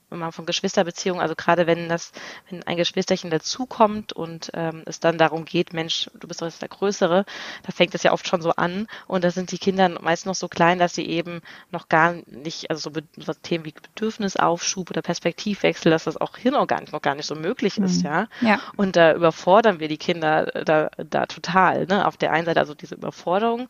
wenn 0.09 0.19
man 0.19 0.31
von 0.31 0.47
Geschwisterbeziehungen, 0.47 1.21
also 1.21 1.35
gerade 1.35 1.67
wenn 1.67 1.87
das, 1.87 2.11
wenn 2.49 2.63
ein 2.63 2.75
Geschwisterchen 2.75 3.29
dazukommt 3.29 4.13
und 4.13 4.49
ähm, 4.55 4.81
es 4.87 4.99
dann 4.99 5.19
darum 5.19 5.45
geht, 5.45 5.73
Mensch, 5.73 6.09
du 6.19 6.27
bist 6.27 6.41
doch 6.41 6.47
jetzt 6.47 6.61
der 6.61 6.69
Größere, 6.69 7.25
da 7.63 7.71
fängt 7.71 7.93
es 7.93 8.01
ja 8.01 8.13
oft 8.13 8.27
schon 8.27 8.41
so 8.41 8.51
an 8.51 8.87
und 9.05 9.23
da 9.23 9.29
sind 9.29 9.51
die 9.51 9.59
Kinder 9.59 9.89
meist 10.01 10.25
noch 10.25 10.35
so 10.35 10.47
klein, 10.47 10.79
dass 10.79 10.95
sie 10.95 11.05
eben 11.05 11.41
noch 11.69 11.87
gar 11.87 12.15
nicht, 12.25 12.71
also 12.71 12.89
so, 12.89 12.99
so 13.17 13.33
Themen 13.33 13.65
wie 13.65 13.73
Bedürfnisaufschub 13.73 14.89
oder 14.89 15.03
Perspektivwechsel, 15.03 15.91
dass 15.91 16.05
das 16.05 16.17
auch 16.17 16.35
hirnorganisch 16.35 16.91
noch 16.91 17.03
gar 17.03 17.13
nicht 17.13 17.27
so 17.27 17.35
möglich 17.35 17.77
ist, 17.77 17.99
mhm. 17.99 18.09
ja. 18.09 18.27
ja. 18.41 18.59
Und 18.75 18.95
da 18.95 19.13
überfordern 19.13 19.79
wir 19.79 19.87
die 19.87 19.97
Kinder 19.97 20.45
da, 20.65 20.89
da 20.97 21.27
total, 21.27 21.85
ne? 21.85 22.07
Auf 22.07 22.17
der 22.17 22.31
einen 22.31 22.45
Seite 22.45 22.59
also 22.59 22.73
diese 22.73 22.95
Überforderung, 22.95 23.67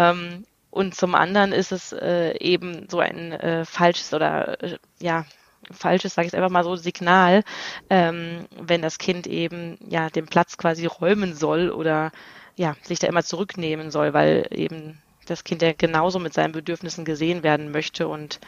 ähm, 0.00 0.44
und 0.70 0.94
zum 0.94 1.14
anderen 1.14 1.52
ist 1.52 1.72
es 1.72 1.92
äh, 1.92 2.36
eben 2.38 2.86
so 2.88 3.00
ein 3.00 3.32
äh, 3.32 3.64
falsches 3.64 4.14
oder 4.14 4.62
äh, 4.62 4.78
ja 5.00 5.26
falsches, 5.70 6.14
sage 6.14 6.28
ich 6.28 6.34
einfach 6.34 6.50
mal 6.50 6.64
so, 6.64 6.76
Signal, 6.76 7.42
ähm, 7.90 8.46
wenn 8.58 8.82
das 8.82 8.98
Kind 8.98 9.26
eben 9.26 9.78
ja 9.88 10.08
den 10.08 10.26
Platz 10.26 10.56
quasi 10.56 10.86
räumen 10.86 11.34
soll 11.34 11.70
oder 11.70 12.12
ja 12.56 12.76
sich 12.82 12.98
da 12.98 13.08
immer 13.08 13.22
zurücknehmen 13.22 13.90
soll, 13.90 14.14
weil 14.14 14.46
eben 14.50 15.00
das 15.26 15.44
Kind 15.44 15.62
ja 15.62 15.72
genauso 15.76 16.18
mit 16.18 16.32
seinen 16.32 16.52
Bedürfnissen 16.52 17.04
gesehen 17.04 17.42
werden 17.42 17.70
möchte 17.72 18.08
und 18.08 18.40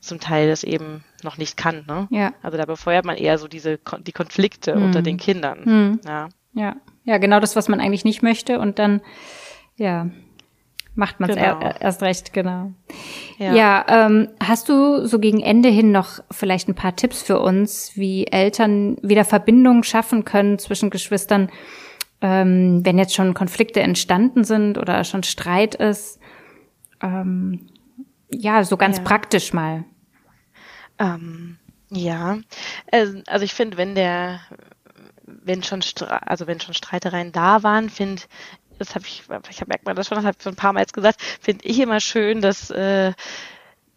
zum 0.00 0.18
Teil 0.18 0.48
das 0.48 0.64
eben 0.64 1.04
noch 1.22 1.38
nicht 1.38 1.56
kann. 1.56 1.84
Ne? 1.86 2.08
Ja. 2.10 2.32
Also 2.42 2.56
da 2.56 2.64
befeuert 2.64 3.04
man 3.04 3.16
eher 3.16 3.38
so 3.38 3.48
diese 3.48 3.78
die 4.00 4.12
Konflikte 4.12 4.74
hm. 4.74 4.84
unter 4.84 5.02
den 5.02 5.18
Kindern. 5.18 5.64
Hm. 5.64 6.00
Ja. 6.04 6.28
ja, 6.52 6.76
ja, 7.04 7.18
genau 7.18 7.40
das, 7.40 7.56
was 7.56 7.68
man 7.68 7.80
eigentlich 7.80 8.04
nicht 8.04 8.22
möchte 8.22 8.58
und 8.58 8.78
dann 8.78 9.02
ja 9.76 10.08
macht 11.00 11.18
man 11.18 11.30
es 11.30 11.36
genau. 11.36 11.58
er, 11.58 11.80
erst 11.80 12.02
recht, 12.02 12.32
genau. 12.32 12.72
Ja, 13.38 13.54
ja 13.54 13.84
ähm, 13.88 14.28
hast 14.38 14.68
du 14.68 15.06
so 15.06 15.18
gegen 15.18 15.40
Ende 15.40 15.70
hin 15.70 15.90
noch 15.90 16.20
vielleicht 16.30 16.68
ein 16.68 16.74
paar 16.74 16.94
Tipps 16.94 17.22
für 17.22 17.40
uns, 17.40 17.92
wie 17.96 18.26
Eltern 18.26 18.98
wieder 19.02 19.24
Verbindungen 19.24 19.82
schaffen 19.82 20.26
können 20.26 20.58
zwischen 20.58 20.90
Geschwistern, 20.90 21.50
ähm, 22.20 22.84
wenn 22.84 22.98
jetzt 22.98 23.14
schon 23.14 23.32
Konflikte 23.32 23.80
entstanden 23.80 24.44
sind 24.44 24.76
oder 24.76 25.02
schon 25.04 25.22
Streit 25.22 25.74
ist? 25.74 26.20
Ähm, 27.02 27.66
ja, 28.30 28.62
so 28.62 28.76
ganz 28.76 28.98
ja. 28.98 29.02
praktisch 29.02 29.54
mal. 29.54 29.84
Ähm, 30.98 31.56
ja, 31.88 32.38
also 33.26 33.44
ich 33.44 33.54
finde, 33.54 33.78
wenn 33.78 33.94
der 33.94 34.40
wenn 35.42 35.62
schon 35.62 35.80
also 36.08 36.46
wenn 36.46 36.60
schon 36.60 36.74
Streitereien 36.74 37.32
da 37.32 37.62
waren, 37.62 37.88
finde 37.88 38.22
das 38.80 38.94
habe 38.94 39.04
ich, 39.06 39.22
ich 39.50 39.60
habe 39.60 39.68
merkt 39.68 39.84
man 39.84 39.94
das 39.94 40.08
schon, 40.08 40.16
das 40.16 40.24
habe 40.24 40.36
ich 40.38 40.42
schon 40.42 40.54
ein 40.54 40.56
paar 40.56 40.72
Mal 40.72 40.80
jetzt 40.80 40.94
gesagt, 40.94 41.20
finde 41.40 41.66
ich 41.66 41.78
immer 41.78 42.00
schön, 42.00 42.40
dass 42.40 42.70
äh, 42.70 43.12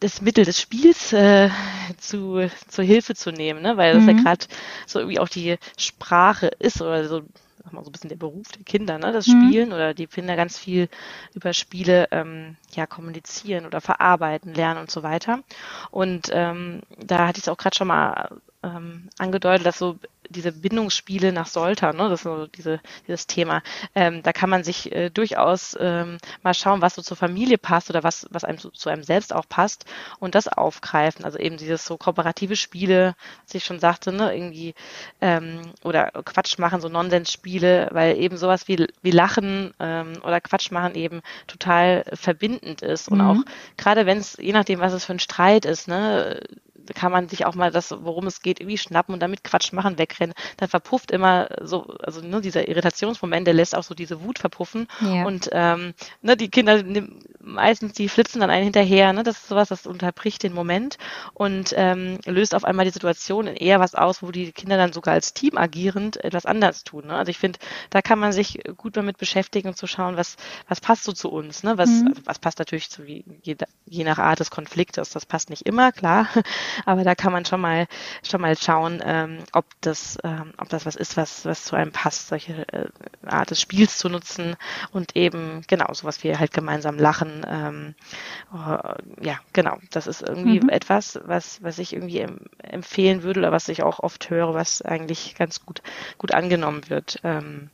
das 0.01 0.21
Mittel 0.21 0.43
des 0.43 0.59
Spiels 0.59 1.13
äh, 1.13 1.49
zu 1.97 2.49
zur 2.67 2.83
Hilfe 2.83 3.15
zu 3.15 3.31
nehmen, 3.31 3.61
ne? 3.61 3.77
weil 3.77 3.93
das 3.93 4.03
mhm. 4.03 4.09
ja 4.09 4.21
gerade 4.21 4.45
so 4.85 4.99
irgendwie 4.99 5.19
auch 5.19 5.29
die 5.29 5.57
Sprache 5.77 6.47
ist 6.59 6.81
oder 6.81 7.07
so 7.07 7.21
sag 7.63 7.71
mal, 7.71 7.83
so 7.85 7.89
ein 7.89 7.93
bisschen 7.93 8.09
der 8.09 8.17
Beruf 8.17 8.51
der 8.51 8.63
Kinder, 8.63 8.97
ne? 8.99 9.13
das 9.13 9.27
mhm. 9.27 9.47
Spielen 9.47 9.71
oder 9.71 9.93
die 9.93 10.07
Kinder 10.07 10.35
ganz 10.35 10.59
viel 10.59 10.89
über 11.33 11.53
Spiele 11.53 12.09
ähm, 12.11 12.57
ja 12.75 12.85
kommunizieren 12.85 13.65
oder 13.65 13.81
verarbeiten, 13.81 14.53
lernen 14.53 14.79
und 14.81 14.91
so 14.91 15.03
weiter. 15.03 15.39
Und 15.91 16.29
ähm, 16.31 16.81
da 16.97 17.27
hatte 17.27 17.39
ich 17.39 17.45
es 17.45 17.49
auch 17.49 17.57
gerade 17.57 17.75
schon 17.75 17.87
mal 17.87 18.29
ähm, 18.63 19.09
angedeutet, 19.17 19.65
dass 19.65 19.77
so 19.77 19.97
diese 20.29 20.51
Bindungsspiele 20.51 21.31
nach 21.31 21.47
Soltern, 21.47 21.97
ne, 21.97 22.09
das 22.09 22.19
ist 22.19 22.23
so 22.23 22.47
diese, 22.47 22.79
dieses 23.07 23.27
Thema. 23.27 23.61
Ähm, 23.95 24.23
da 24.23 24.33
kann 24.33 24.49
man 24.49 24.63
sich 24.63 24.91
äh, 24.91 25.09
durchaus 25.09 25.77
ähm, 25.79 26.17
mal 26.41 26.53
schauen, 26.53 26.81
was 26.81 26.95
so 26.95 27.01
zur 27.01 27.17
Familie 27.17 27.57
passt 27.57 27.89
oder 27.89 28.03
was, 28.03 28.27
was 28.31 28.43
einem 28.43 28.57
zu, 28.57 28.69
zu 28.71 28.89
einem 28.89 29.03
selbst 29.03 29.33
auch 29.33 29.47
passt 29.47 29.85
und 30.19 30.35
das 30.35 30.47
aufgreifen. 30.47 31.25
Also 31.25 31.37
eben 31.37 31.57
dieses 31.57 31.85
so 31.85 31.97
kooperative 31.97 32.55
Spiele, 32.55 33.15
was 33.45 33.55
ich 33.55 33.65
schon 33.65 33.79
sagte, 33.79 34.11
ne, 34.11 34.35
irgendwie 34.35 34.73
ähm, 35.21 35.61
oder 35.83 36.11
Quatsch 36.11 36.57
machen, 36.57 36.81
so 36.81 36.89
Nonsensspiele, 36.89 37.89
weil 37.91 38.17
eben 38.17 38.37
sowas 38.37 38.67
wie, 38.67 38.87
wie 39.01 39.11
Lachen 39.11 39.73
ähm, 39.79 40.13
oder 40.23 40.41
Quatsch 40.41 40.71
machen 40.71 40.95
eben 40.95 41.21
total 41.47 42.05
verbindend 42.63 42.81
ist. 42.81 43.09
Und 43.09 43.19
mhm. 43.19 43.25
auch 43.25 43.37
gerade 43.77 44.05
wenn 44.05 44.17
es, 44.17 44.37
je 44.39 44.53
nachdem, 44.53 44.79
was 44.79 44.93
es 44.93 45.05
für 45.05 45.13
ein 45.13 45.19
Streit 45.19 45.65
ist, 45.65 45.87
ne, 45.87 46.39
kann 46.93 47.11
man 47.11 47.29
sich 47.29 47.45
auch 47.45 47.55
mal 47.55 47.71
das, 47.71 47.91
worum 47.91 48.27
es 48.27 48.41
geht, 48.41 48.59
irgendwie 48.59 48.77
schnappen 48.77 49.13
und 49.13 49.21
damit 49.21 49.43
Quatsch 49.43 49.73
machen, 49.73 49.97
wegrennen. 49.97 50.33
Dann 50.57 50.69
verpufft 50.69 51.11
immer 51.11 51.49
so, 51.61 51.83
also 51.99 52.21
ne, 52.21 52.41
dieser 52.41 52.67
Irritationsmoment, 52.67 53.47
der 53.47 53.53
lässt 53.53 53.75
auch 53.75 53.83
so 53.83 53.93
diese 53.93 54.21
Wut 54.23 54.39
verpuffen. 54.39 54.87
Ja. 55.01 55.25
Und 55.25 55.49
ähm, 55.51 55.93
ne, 56.21 56.35
die 56.35 56.49
Kinder 56.49 56.83
meistens, 57.39 57.93
die 57.93 58.09
flitzen 58.09 58.41
dann 58.41 58.49
einen 58.49 58.63
hinterher. 58.63 59.13
Ne? 59.13 59.23
Das 59.23 59.37
ist 59.37 59.47
sowas, 59.47 59.69
das 59.69 59.85
unterbricht 59.85 60.43
den 60.43 60.53
Moment 60.53 60.97
und 61.33 61.73
ähm, 61.75 62.19
löst 62.25 62.55
auf 62.55 62.63
einmal 62.63 62.85
die 62.85 62.91
Situation 62.91 63.47
in 63.47 63.55
eher 63.55 63.79
was 63.79 63.95
aus, 63.95 64.23
wo 64.23 64.31
die 64.31 64.51
Kinder 64.51 64.77
dann 64.77 64.93
sogar 64.93 65.13
als 65.13 65.33
Team 65.33 65.57
agierend 65.57 66.23
etwas 66.23 66.45
anders 66.45 66.83
tun. 66.83 67.07
Ne? 67.07 67.15
Also 67.15 67.29
ich 67.29 67.37
finde, 67.37 67.59
da 67.89 68.01
kann 68.01 68.19
man 68.19 68.31
sich 68.31 68.59
gut 68.77 68.97
damit 68.97 69.17
beschäftigen 69.17 69.69
und 69.69 69.77
zu 69.77 69.87
schauen, 69.87 70.17
was, 70.17 70.37
was 70.67 70.81
passt 70.81 71.03
so 71.03 71.11
zu 71.11 71.29
uns. 71.29 71.63
Ne? 71.63 71.77
Was, 71.77 71.89
mhm. 71.89 72.13
was 72.25 72.39
passt 72.39 72.59
natürlich 72.59 72.89
zu 72.89 73.03
je, 73.03 73.55
je 73.85 74.03
nach 74.03 74.19
Art 74.19 74.39
des 74.39 74.51
Konfliktes. 74.51 75.09
Das 75.09 75.25
passt 75.25 75.49
nicht 75.49 75.65
immer, 75.65 75.91
klar. 75.91 76.27
Aber 76.85 77.03
da 77.03 77.15
kann 77.15 77.31
man 77.31 77.45
schon 77.45 77.61
mal 77.61 77.87
schon 78.23 78.41
mal 78.41 78.57
schauen, 78.57 79.01
ähm, 79.05 79.39
ob 79.51 79.65
das 79.81 80.17
ähm, 80.23 80.53
ob 80.57 80.69
das 80.69 80.85
was 80.85 80.95
ist, 80.95 81.17
was 81.17 81.45
was 81.45 81.63
zu 81.65 81.75
einem 81.75 81.91
passt, 81.91 82.27
solche 82.27 82.67
äh, 82.71 82.87
Art 83.25 83.51
des 83.51 83.61
Spiels 83.61 83.97
zu 83.97 84.09
nutzen 84.09 84.55
und 84.91 85.15
eben 85.15 85.63
genau 85.67 85.93
sowas 85.93 86.23
wie 86.23 86.35
halt 86.37 86.53
gemeinsam 86.53 86.97
lachen. 86.97 87.45
Ähm, 87.47 87.95
äh, 88.53 89.25
ja, 89.25 89.39
genau. 89.53 89.77
Das 89.91 90.07
ist 90.07 90.21
irgendwie 90.21 90.59
mhm. 90.61 90.69
etwas, 90.69 91.19
was 91.25 91.61
was 91.63 91.79
ich 91.79 91.93
irgendwie 91.93 92.19
em 92.19 92.39
empfehlen 92.63 93.23
würde 93.23 93.41
oder 93.41 93.51
was 93.51 93.69
ich 93.69 93.83
auch 93.83 93.99
oft 93.99 94.29
höre, 94.29 94.53
was 94.53 94.81
eigentlich 94.81 95.35
ganz 95.35 95.65
gut 95.65 95.81
gut 96.17 96.33
angenommen 96.33 96.89
wird. 96.89 97.19
Ähm, 97.23 97.69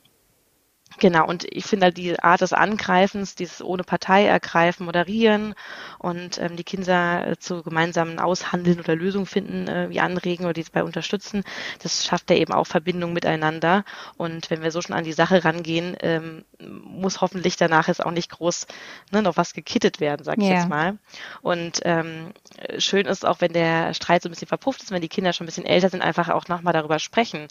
Genau, 0.98 1.26
und 1.26 1.46
ich 1.48 1.64
finde 1.64 1.86
halt 1.86 1.96
die 1.96 2.18
Art 2.18 2.40
des 2.40 2.52
Angreifens, 2.52 3.34
dieses 3.34 3.62
ohne 3.62 3.84
Partei 3.84 4.26
ergreifen, 4.26 4.86
moderieren 4.86 5.54
und 5.98 6.38
ähm, 6.38 6.56
die 6.56 6.64
Kinder 6.64 7.26
äh, 7.26 7.38
zu 7.38 7.62
gemeinsamen 7.62 8.18
Aushandeln 8.18 8.80
oder 8.80 8.96
Lösungen 8.96 9.26
finden, 9.26 9.68
äh, 9.68 9.88
wie 9.88 10.00
anregen 10.00 10.44
oder 10.44 10.52
die 10.52 10.64
dabei 10.64 10.82
unterstützen, 10.84 11.44
das 11.82 12.04
schafft 12.04 12.30
ja 12.30 12.36
eben 12.36 12.52
auch 12.52 12.66
Verbindung 12.66 13.12
miteinander. 13.12 13.84
Und 14.16 14.50
wenn 14.50 14.62
wir 14.62 14.72
so 14.72 14.82
schon 14.82 14.96
an 14.96 15.04
die 15.04 15.12
Sache 15.12 15.44
rangehen, 15.44 15.96
ähm, 16.00 16.44
muss 16.58 17.20
hoffentlich 17.20 17.56
danach 17.56 17.88
jetzt 17.88 18.04
auch 18.04 18.10
nicht 18.10 18.30
groß 18.30 18.66
ne, 19.12 19.22
noch 19.22 19.36
was 19.36 19.54
gekittet 19.54 20.00
werden, 20.00 20.24
sag 20.24 20.38
ich 20.38 20.44
yeah. 20.44 20.58
jetzt 20.58 20.68
mal. 20.68 20.98
Und 21.40 21.80
ähm, 21.84 22.32
schön 22.78 23.06
ist 23.06 23.24
auch, 23.24 23.40
wenn 23.40 23.52
der 23.52 23.94
Streit 23.94 24.22
so 24.22 24.28
ein 24.28 24.32
bisschen 24.32 24.48
verpufft 24.48 24.82
ist, 24.82 24.90
wenn 24.90 25.02
die 25.02 25.08
Kinder 25.08 25.32
schon 25.32 25.44
ein 25.44 25.46
bisschen 25.46 25.66
älter 25.66 25.88
sind, 25.88 26.02
einfach 26.02 26.28
auch 26.28 26.48
nochmal 26.48 26.72
darüber 26.72 26.98
sprechen. 26.98 27.46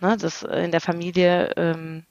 Ne, 0.00 0.16
dass 0.16 0.42
in 0.42 0.70
der 0.70 0.80
Familie 0.80 1.52
ähm, 1.56 2.04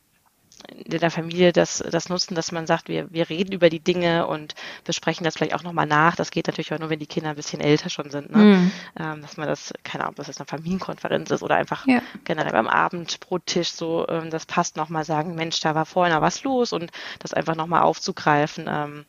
in 0.68 1.00
der 1.00 1.12
Familie 1.12 1.52
das, 1.52 1.84
das 1.90 2.10
nutzen, 2.10 2.36
dass 2.36 2.52
man 2.52 2.68
sagt, 2.68 2.88
wir, 2.88 3.12
wir 3.12 3.30
reden 3.30 3.52
über 3.52 3.70
die 3.70 3.80
Dinge 3.80 4.28
und 4.28 4.56
besprechen 4.84 5.24
das 5.24 5.36
vielleicht 5.36 5.56
auch 5.56 5.64
nochmal 5.64 5.86
nach. 5.86 6.16
Das 6.16 6.32
geht 6.32 6.48
natürlich 6.48 6.74
auch 6.74 6.80
nur, 6.80 6.90
wenn 6.90 7.00
die 7.00 7.08
Kinder 7.08 7.30
ein 7.30 7.36
bisschen 7.36 7.62
älter 7.62 7.90
schon 7.90 8.10
sind. 8.10 8.32
Ne? 8.32 8.38
Mhm. 8.38 8.72
Ähm, 9.00 9.22
dass 9.22 9.38
man 9.38 9.48
das, 9.48 9.74
keine 9.84 10.04
Ahnung, 10.04 10.12
ob 10.12 10.16
das 10.18 10.28
jetzt 10.28 10.40
eine 10.40 10.48
Familienkonferenz 10.48 11.32
ist 11.32 11.44
oder 11.44 11.56
einfach 11.56 11.88
ja. 11.88 12.02
generell 12.24 12.52
beim 12.52 12.68
Abendbrottisch 12.68 13.72
so, 13.72 14.08
ähm, 14.08 14.30
das 14.30 14.46
passt 14.46 14.78
nochmal 14.78 15.06
sagen, 15.06 15.36
Mensch, 15.36 15.60
da 15.62 15.76
war 15.76 15.86
vorhin 15.86 16.14
noch 16.14 16.22
was 16.22 16.44
los 16.44 16.74
und 16.74 16.92
das 17.20 17.34
einfach 17.34 17.56
nochmal 17.56 17.82
aufzugreifen. 17.82 18.66
Ähm, 18.68 19.06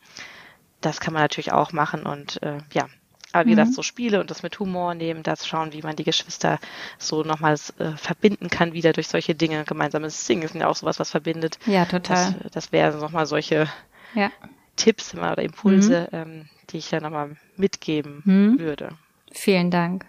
das 0.81 0.99
kann 0.99 1.13
man 1.13 1.21
natürlich 1.21 1.51
auch 1.53 1.71
machen 1.71 2.03
und 2.03 2.41
äh, 2.43 2.57
ja, 2.73 2.87
aber 3.33 3.45
wie 3.45 3.51
mhm. 3.51 3.55
gesagt, 3.57 3.73
so 3.73 3.81
Spiele 3.81 4.21
und 4.21 4.31
das 4.31 4.43
mit 4.43 4.57
Humor 4.59 4.93
nehmen, 4.93 5.23
das 5.23 5.47
schauen, 5.47 5.73
wie 5.73 5.81
man 5.81 5.95
die 5.95 6.03
Geschwister 6.03 6.59
so 6.97 7.23
nochmals 7.23 7.71
äh, 7.79 7.97
verbinden 7.97 8.49
kann, 8.49 8.73
wieder 8.73 8.93
durch 8.93 9.07
solche 9.07 9.35
Dinge. 9.35 9.63
Gemeinsames 9.65 10.25
Singen 10.25 10.43
ist 10.43 10.55
ja 10.55 10.67
auch 10.67 10.75
sowas, 10.75 10.99
was 10.99 11.11
verbindet. 11.11 11.57
Ja, 11.65 11.85
total. 11.85 12.35
Das, 12.43 12.51
das 12.51 12.71
wären 12.71 12.99
nochmal 12.99 13.25
solche 13.25 13.67
ja. 14.13 14.31
Tipps 14.75 15.13
oder 15.15 15.39
Impulse, 15.39 16.07
mhm. 16.11 16.17
ähm, 16.17 16.49
die 16.69 16.77
ich 16.77 16.89
da 16.89 16.99
nochmal 16.99 17.35
mitgeben 17.57 18.21
mhm. 18.23 18.59
würde. 18.59 18.89
Vielen 19.31 19.71
Dank. 19.71 20.05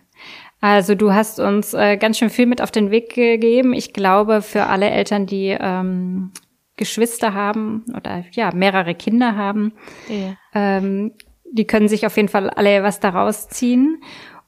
Also 0.61 0.95
du 0.95 1.12
hast 1.12 1.41
uns 1.41 1.75
äh, 1.75 1.97
ganz 1.97 2.18
schön 2.18 2.31
viel 2.31 2.47
mit 2.47 2.62
auf 2.62 2.70
den 2.70 2.91
Weg 2.91 3.14
gegeben. 3.14 3.72
Ich 3.72 3.93
glaube, 3.93 4.43
für 4.43 4.66
alle 4.66 4.91
Eltern, 4.91 5.27
die 5.27 5.57
ähm, 5.59 6.31
Geschwister 6.77 7.35
haben 7.35 7.85
oder 7.95 8.25
ja 8.33 8.53
mehrere 8.55 8.95
Kinder 8.95 9.37
haben, 9.37 9.72
ja. 10.09 10.37
ähm, 10.55 11.12
die 11.55 11.66
können 11.66 11.88
sich 11.88 12.07
auf 12.07 12.16
jeden 12.16 12.28
Fall 12.28 12.50
alle 12.50 12.82
was 12.82 13.00
daraus 13.00 13.48
ziehen. 13.48 14.02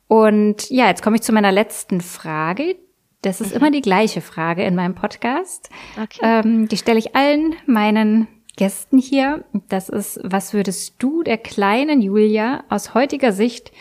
Und 0.09 0.71
ja, 0.71 0.89
jetzt 0.89 1.03
komme 1.03 1.17
ich 1.17 1.23
zu 1.23 1.33
meiner 1.33 1.53
letzten 1.53 2.01
Frage. 2.01 2.77
Das 3.23 3.41
ist 3.41 3.51
mhm. 3.51 3.57
immer 3.57 3.71
die 3.71 3.83
gleiche 3.83 4.21
Frage 4.21 4.65
in 4.65 4.75
meinem 4.75 4.95
Podcast. 4.95 5.71
Okay. 6.01 6.21
Ähm, 6.23 6.69
die 6.69 6.77
stelle 6.77 6.99
ich 6.99 7.17
allen 7.17 7.55
meinen 7.67 8.29
Gästen 8.57 8.99
hier. 8.99 9.45
Das 9.69 9.89
ist, 9.89 10.21
was 10.23 10.53
würdest 10.53 10.95
du 10.99 11.23
der 11.23 11.39
kleinen 11.39 12.03
Julia 12.03 12.65
aus 12.69 12.95
heutiger 12.95 13.33
Sicht 13.33 13.73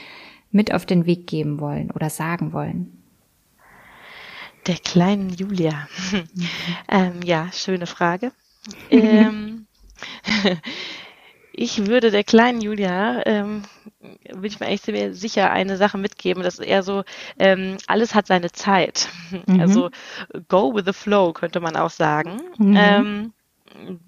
mit 0.51 0.73
auf 0.73 0.85
den 0.85 1.05
Weg 1.05 1.27
geben 1.27 1.59
wollen 1.59 1.91
oder 1.91 2.09
sagen 2.09 2.53
wollen? 2.53 3.03
Der 4.67 4.75
kleinen 4.75 5.29
Julia. 5.29 5.87
ähm, 6.89 7.21
ja, 7.23 7.49
schöne 7.51 7.87
Frage. 7.87 8.31
ähm, 8.89 9.67
ich 11.57 11.87
würde 11.87 12.11
der 12.11 12.23
kleinen 12.23 12.61
Julia, 12.61 13.25
ähm, 13.25 13.63
würde 14.29 14.47
ich 14.47 14.59
mir 14.59 14.67
eigentlich 14.67 14.81
sehr 14.81 15.13
sicher 15.13 15.51
eine 15.51 15.77
Sache 15.77 15.97
mitgeben, 15.97 16.43
dass 16.43 16.59
eher 16.59 16.83
so, 16.83 17.03
ähm, 17.39 17.77
alles 17.87 18.15
hat 18.15 18.27
seine 18.27 18.51
Zeit. 18.51 19.09
Mhm. 19.47 19.59
Also 19.59 19.89
go 20.47 20.73
with 20.73 20.85
the 20.85 20.93
flow, 20.93 21.33
könnte 21.33 21.59
man 21.59 21.75
auch 21.75 21.89
sagen. 21.89 22.41
Mhm. 22.57 22.75
Ähm, 22.77 23.33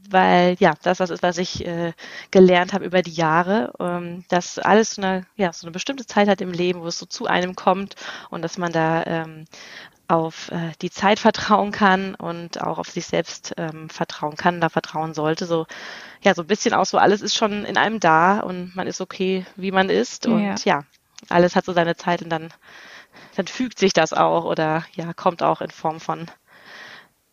weil 0.09 0.55
ja, 0.59 0.73
das, 0.81 0.99
das 0.99 1.09
ist, 1.09 1.23
was 1.23 1.37
ich 1.37 1.65
äh, 1.65 1.93
gelernt 2.31 2.73
habe 2.73 2.85
über 2.85 3.01
die 3.01 3.11
Jahre, 3.11 3.73
ähm, 3.79 4.23
dass 4.29 4.59
alles 4.59 4.95
so 4.95 5.01
eine, 5.01 5.25
ja, 5.35 5.51
so 5.51 5.67
eine 5.67 5.71
bestimmte 5.71 6.05
Zeit 6.05 6.27
hat 6.27 6.41
im 6.41 6.51
Leben, 6.51 6.81
wo 6.81 6.87
es 6.87 6.99
so 6.99 7.05
zu 7.05 7.25
einem 7.25 7.55
kommt 7.55 7.95
und 8.29 8.41
dass 8.41 8.57
man 8.57 8.71
da 8.71 9.03
ähm, 9.05 9.45
auf 10.07 10.51
äh, 10.51 10.71
die 10.81 10.89
Zeit 10.89 11.19
vertrauen 11.19 11.71
kann 11.71 12.15
und 12.15 12.61
auch 12.61 12.77
auf 12.77 12.89
sich 12.89 13.05
selbst 13.05 13.53
ähm, 13.57 13.89
vertrauen 13.89 14.35
kann, 14.35 14.61
da 14.61 14.69
vertrauen 14.69 15.13
sollte. 15.13 15.45
So, 15.45 15.67
ja, 16.21 16.33
so 16.33 16.43
ein 16.43 16.47
bisschen 16.47 16.73
auch 16.73 16.85
so, 16.85 16.97
alles 16.97 17.21
ist 17.21 17.35
schon 17.35 17.65
in 17.65 17.77
einem 17.77 17.99
da 17.99 18.39
und 18.39 18.75
man 18.75 18.87
ist 18.87 19.01
okay, 19.01 19.45
wie 19.55 19.71
man 19.71 19.89
ist. 19.89 20.25
Und 20.25 20.41
ja, 20.41 20.55
ja 20.63 20.83
alles 21.29 21.55
hat 21.55 21.65
so 21.65 21.73
seine 21.73 21.95
Zeit 21.95 22.21
und 22.21 22.29
dann, 22.29 22.53
dann 23.35 23.47
fügt 23.47 23.79
sich 23.79 23.93
das 23.93 24.13
auch 24.13 24.45
oder 24.45 24.85
ja, 24.93 25.13
kommt 25.13 25.43
auch 25.43 25.61
in 25.61 25.71
Form 25.71 25.99
von 25.99 26.27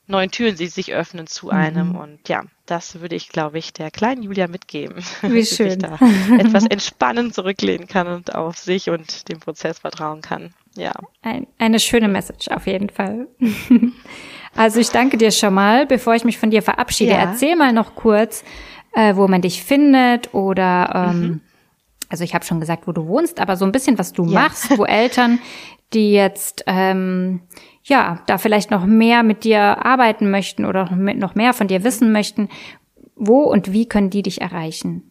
neuen 0.06 0.30
Türen, 0.30 0.56
die 0.56 0.66
sich 0.66 0.92
öffnen 0.92 1.26
zu 1.26 1.50
einem. 1.50 1.90
Mhm. 1.90 1.96
Und 1.96 2.28
ja, 2.28 2.42
das 2.66 3.00
würde 3.00 3.16
ich, 3.16 3.28
glaube 3.28 3.58
ich, 3.58 3.72
der 3.72 3.90
kleinen 3.90 4.22
Julia 4.22 4.48
mitgeben. 4.48 5.02
Wie 5.22 5.44
schön. 5.46 5.78
Dass 5.78 6.00
sich 6.00 6.28
da 6.28 6.36
etwas 6.36 6.66
entspannend 6.66 7.34
zurücklehnen 7.34 7.86
kann 7.86 8.08
und 8.08 8.34
auf 8.34 8.58
sich 8.58 8.90
und 8.90 9.28
dem 9.28 9.40
Prozess 9.40 9.78
vertrauen 9.78 10.20
kann. 10.20 10.54
Ja. 10.76 10.92
Ein, 11.22 11.46
eine 11.58 11.78
schöne 11.78 12.08
Message 12.08 12.48
auf 12.48 12.66
jeden 12.66 12.90
Fall. 12.90 13.28
also 14.56 14.80
ich 14.80 14.90
danke 14.90 15.16
dir 15.16 15.30
schon 15.30 15.54
mal. 15.54 15.86
Bevor 15.86 16.14
ich 16.14 16.24
mich 16.24 16.38
von 16.38 16.50
dir 16.50 16.62
verabschiede, 16.62 17.12
ja. 17.12 17.18
erzähl 17.18 17.56
mal 17.56 17.72
noch 17.72 17.94
kurz, 17.94 18.44
äh, 18.92 19.16
wo 19.16 19.28
man 19.28 19.42
dich 19.42 19.62
findet 19.62 20.34
oder 20.34 21.10
ähm, 21.10 21.20
mhm. 21.20 21.40
also 22.08 22.24
ich 22.24 22.34
habe 22.34 22.44
schon 22.44 22.60
gesagt, 22.60 22.86
wo 22.86 22.92
du 22.92 23.06
wohnst, 23.06 23.40
aber 23.40 23.56
so 23.56 23.64
ein 23.64 23.72
bisschen, 23.72 23.98
was 23.98 24.12
du 24.12 24.24
ja. 24.24 24.40
machst, 24.40 24.76
wo 24.76 24.84
Eltern, 24.84 25.38
die 25.92 26.12
jetzt 26.12 26.64
ähm, 26.66 27.40
ja, 27.84 28.22
da 28.26 28.38
vielleicht 28.38 28.70
noch 28.70 28.86
mehr 28.86 29.22
mit 29.22 29.44
dir 29.44 29.84
arbeiten 29.84 30.30
möchten 30.30 30.64
oder 30.64 30.90
noch 30.90 31.34
mehr 31.34 31.52
von 31.52 31.68
dir 31.68 31.84
wissen 31.84 32.12
möchten, 32.12 32.48
wo 33.14 33.42
und 33.42 33.72
wie 33.72 33.86
können 33.86 34.10
die 34.10 34.22
dich 34.22 34.40
erreichen? 34.40 35.10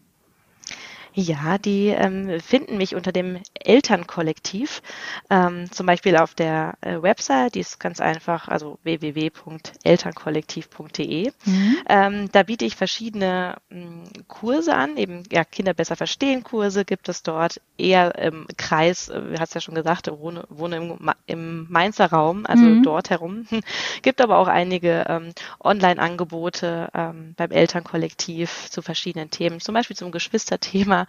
Ja, 1.15 1.57
die 1.57 1.87
ähm, 1.89 2.39
finden 2.39 2.77
mich 2.77 2.95
unter 2.95 3.11
dem 3.11 3.39
Elternkollektiv, 3.53 4.81
ähm, 5.29 5.69
zum 5.71 5.85
Beispiel 5.85 6.17
auf 6.17 6.33
der 6.33 6.73
äh, 6.81 6.99
Website, 7.01 7.55
die 7.55 7.59
ist 7.59 7.79
ganz 7.79 7.99
einfach, 7.99 8.47
also 8.47 8.79
www.elternkollektiv.de. 8.83 11.31
Mhm. 11.45 11.77
Ähm, 11.87 12.29
da 12.31 12.43
biete 12.43 12.65
ich 12.65 12.75
verschiedene 12.75 13.55
mh, 13.69 13.79
hm, 13.79 14.03
Kurse 14.27 14.75
an, 14.75 14.97
eben 14.97 15.23
ja, 15.31 15.43
Kinder 15.43 15.73
besser 15.73 15.95
verstehen 15.95 16.43
Kurse 16.43 16.85
gibt 16.85 17.09
es 17.09 17.23
dort, 17.23 17.61
eher 17.77 18.17
im 18.17 18.45
Kreis, 18.57 19.09
äh, 19.09 19.21
hast 19.39 19.55
ja 19.55 19.61
schon 19.61 19.75
gesagt, 19.75 20.09
wohne, 20.11 20.45
wohne 20.49 20.77
im, 20.77 21.11
im 21.27 21.67
Mainzer 21.69 22.07
Raum, 22.07 22.45
also 22.45 22.63
mhm. 22.63 22.83
dort 22.83 23.09
herum. 23.09 23.47
gibt 24.01 24.21
aber 24.21 24.37
auch 24.37 24.47
einige 24.47 25.05
ähm, 25.07 25.33
Online-Angebote 25.59 26.89
ähm, 26.93 27.33
beim 27.37 27.51
Elternkollektiv 27.51 28.69
zu 28.69 28.81
verschiedenen 28.81 29.29
Themen, 29.29 29.59
zum 29.59 29.73
Beispiel 29.73 29.95
zum 29.95 30.11
Geschwisterthema 30.11 31.02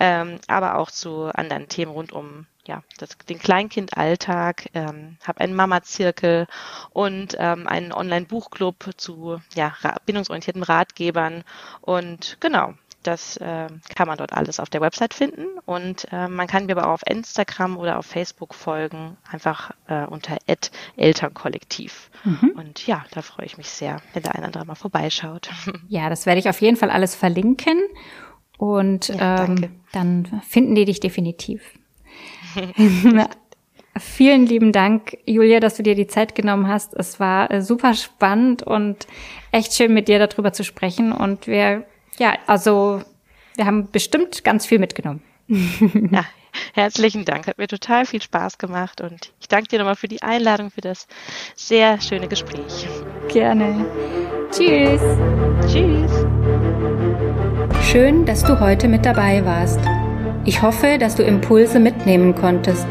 ähm, 0.00 0.38
aber 0.48 0.78
auch 0.78 0.90
zu 0.90 1.30
anderen 1.34 1.68
Themen 1.68 1.92
rund 1.92 2.12
um 2.12 2.46
ja, 2.64 2.82
das, 2.98 3.18
den 3.28 3.38
Kleinkindalltag, 3.38 4.68
ähm, 4.74 5.16
habe 5.26 5.40
einen 5.40 5.54
Mama-Zirkel 5.54 6.46
und 6.90 7.36
ähm, 7.38 7.66
einen 7.66 7.92
Online-Buchclub 7.92 8.90
zu 8.96 9.40
ja, 9.54 9.74
bindungsorientierten 10.06 10.62
Ratgebern. 10.62 11.42
Und 11.80 12.36
genau, 12.38 12.74
das 13.02 13.36
äh, 13.38 13.66
kann 13.96 14.06
man 14.06 14.16
dort 14.16 14.32
alles 14.32 14.60
auf 14.60 14.70
der 14.70 14.80
Website 14.80 15.14
finden. 15.14 15.58
Und 15.64 16.06
äh, 16.12 16.28
man 16.28 16.46
kann 16.46 16.66
mir 16.66 16.76
aber 16.76 16.88
auch 16.88 16.94
auf 16.94 17.06
Instagram 17.06 17.76
oder 17.76 17.98
auf 17.98 18.06
Facebook 18.06 18.54
folgen, 18.54 19.16
einfach 19.30 19.72
äh, 19.88 20.04
unter 20.04 20.38
Elternkollektiv. 20.96 22.10
Mhm. 22.24 22.52
Und 22.56 22.86
ja, 22.86 23.04
da 23.10 23.22
freue 23.22 23.46
ich 23.46 23.58
mich 23.58 23.68
sehr, 23.68 24.00
wenn 24.12 24.22
der 24.22 24.32
eine 24.32 24.42
oder 24.42 24.46
andere 24.46 24.66
mal 24.66 24.74
vorbeischaut. 24.74 25.50
Ja, 25.88 26.08
das 26.08 26.26
werde 26.26 26.38
ich 26.38 26.48
auf 26.48 26.60
jeden 26.60 26.76
Fall 26.76 26.90
alles 26.90 27.14
verlinken. 27.14 27.78
Und 28.62 29.08
ja, 29.08 29.44
ähm, 29.44 29.70
dann 29.90 30.40
finden 30.46 30.76
die 30.76 30.84
dich 30.84 31.00
definitiv. 31.00 31.62
Vielen 33.98 34.46
lieben 34.46 34.70
Dank, 34.70 35.18
Julia, 35.26 35.58
dass 35.58 35.78
du 35.78 35.82
dir 35.82 35.96
die 35.96 36.06
Zeit 36.06 36.36
genommen 36.36 36.68
hast. 36.68 36.94
Es 36.94 37.18
war 37.18 37.50
äh, 37.50 37.60
super 37.60 37.92
spannend 37.94 38.62
und 38.62 39.08
echt 39.50 39.74
schön, 39.74 39.92
mit 39.92 40.06
dir 40.06 40.24
darüber 40.24 40.52
zu 40.52 40.62
sprechen. 40.62 41.10
Und 41.10 41.48
wir, 41.48 41.84
ja, 42.18 42.34
also 42.46 43.02
wir 43.56 43.66
haben 43.66 43.90
bestimmt 43.90 44.44
ganz 44.44 44.64
viel 44.64 44.78
mitgenommen. 44.78 45.24
ja, 45.48 46.24
herzlichen 46.72 47.24
Dank. 47.24 47.48
Hat 47.48 47.58
mir 47.58 47.66
total 47.66 48.06
viel 48.06 48.22
Spaß 48.22 48.58
gemacht 48.58 49.00
und 49.00 49.32
ich 49.40 49.48
danke 49.48 49.70
dir 49.70 49.80
nochmal 49.80 49.96
für 49.96 50.08
die 50.08 50.22
Einladung, 50.22 50.70
für 50.70 50.82
das 50.82 51.08
sehr 51.56 52.00
schöne 52.00 52.28
Gespräch. 52.28 52.86
Gerne. 53.28 53.84
Tschüss. 54.52 55.02
Tschüss. 55.72 56.12
Schön, 57.82 58.24
dass 58.26 58.44
du 58.44 58.60
heute 58.60 58.88
mit 58.88 59.06
dabei 59.06 59.42
warst. 59.46 59.80
Ich 60.44 60.60
hoffe, 60.60 60.98
dass 60.98 61.14
du 61.14 61.22
Impulse 61.22 61.80
mitnehmen 61.80 62.34
konntest. 62.34 62.86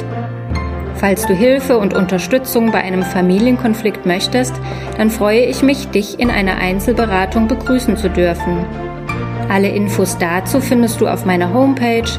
Falls 0.96 1.28
du 1.28 1.36
Hilfe 1.36 1.78
und 1.78 1.94
Unterstützung 1.94 2.72
bei 2.72 2.82
einem 2.82 3.04
Familienkonflikt 3.04 4.08
möchtest, 4.08 4.56
dann 4.98 5.12
freue 5.12 5.42
ich 5.42 5.62
mich, 5.62 5.90
dich 5.90 6.20
in 6.20 6.32
einer 6.32 6.58
Einzelberatung 6.58 7.48
begrüßen 7.48 7.98
zu 7.98 8.10
dürfen. 8.10 8.66
Alle 9.48 9.70
Infos 9.70 10.18
dazu 10.18 10.60
findest 10.60 11.02
du 11.02 11.08
auf 11.08 11.24
meiner 11.24 11.54
Homepage 11.54 12.10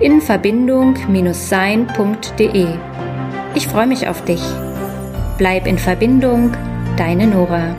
in 0.00 0.20
Verbindung-sein.de. 0.20 2.66
Ich 3.54 3.68
freue 3.68 3.86
mich 3.86 4.06
auf 4.06 4.22
dich. 4.24 4.42
Bleib 5.38 5.66
in 5.66 5.78
Verbindung, 5.78 6.52
deine 6.98 7.26
Nora. 7.26 7.74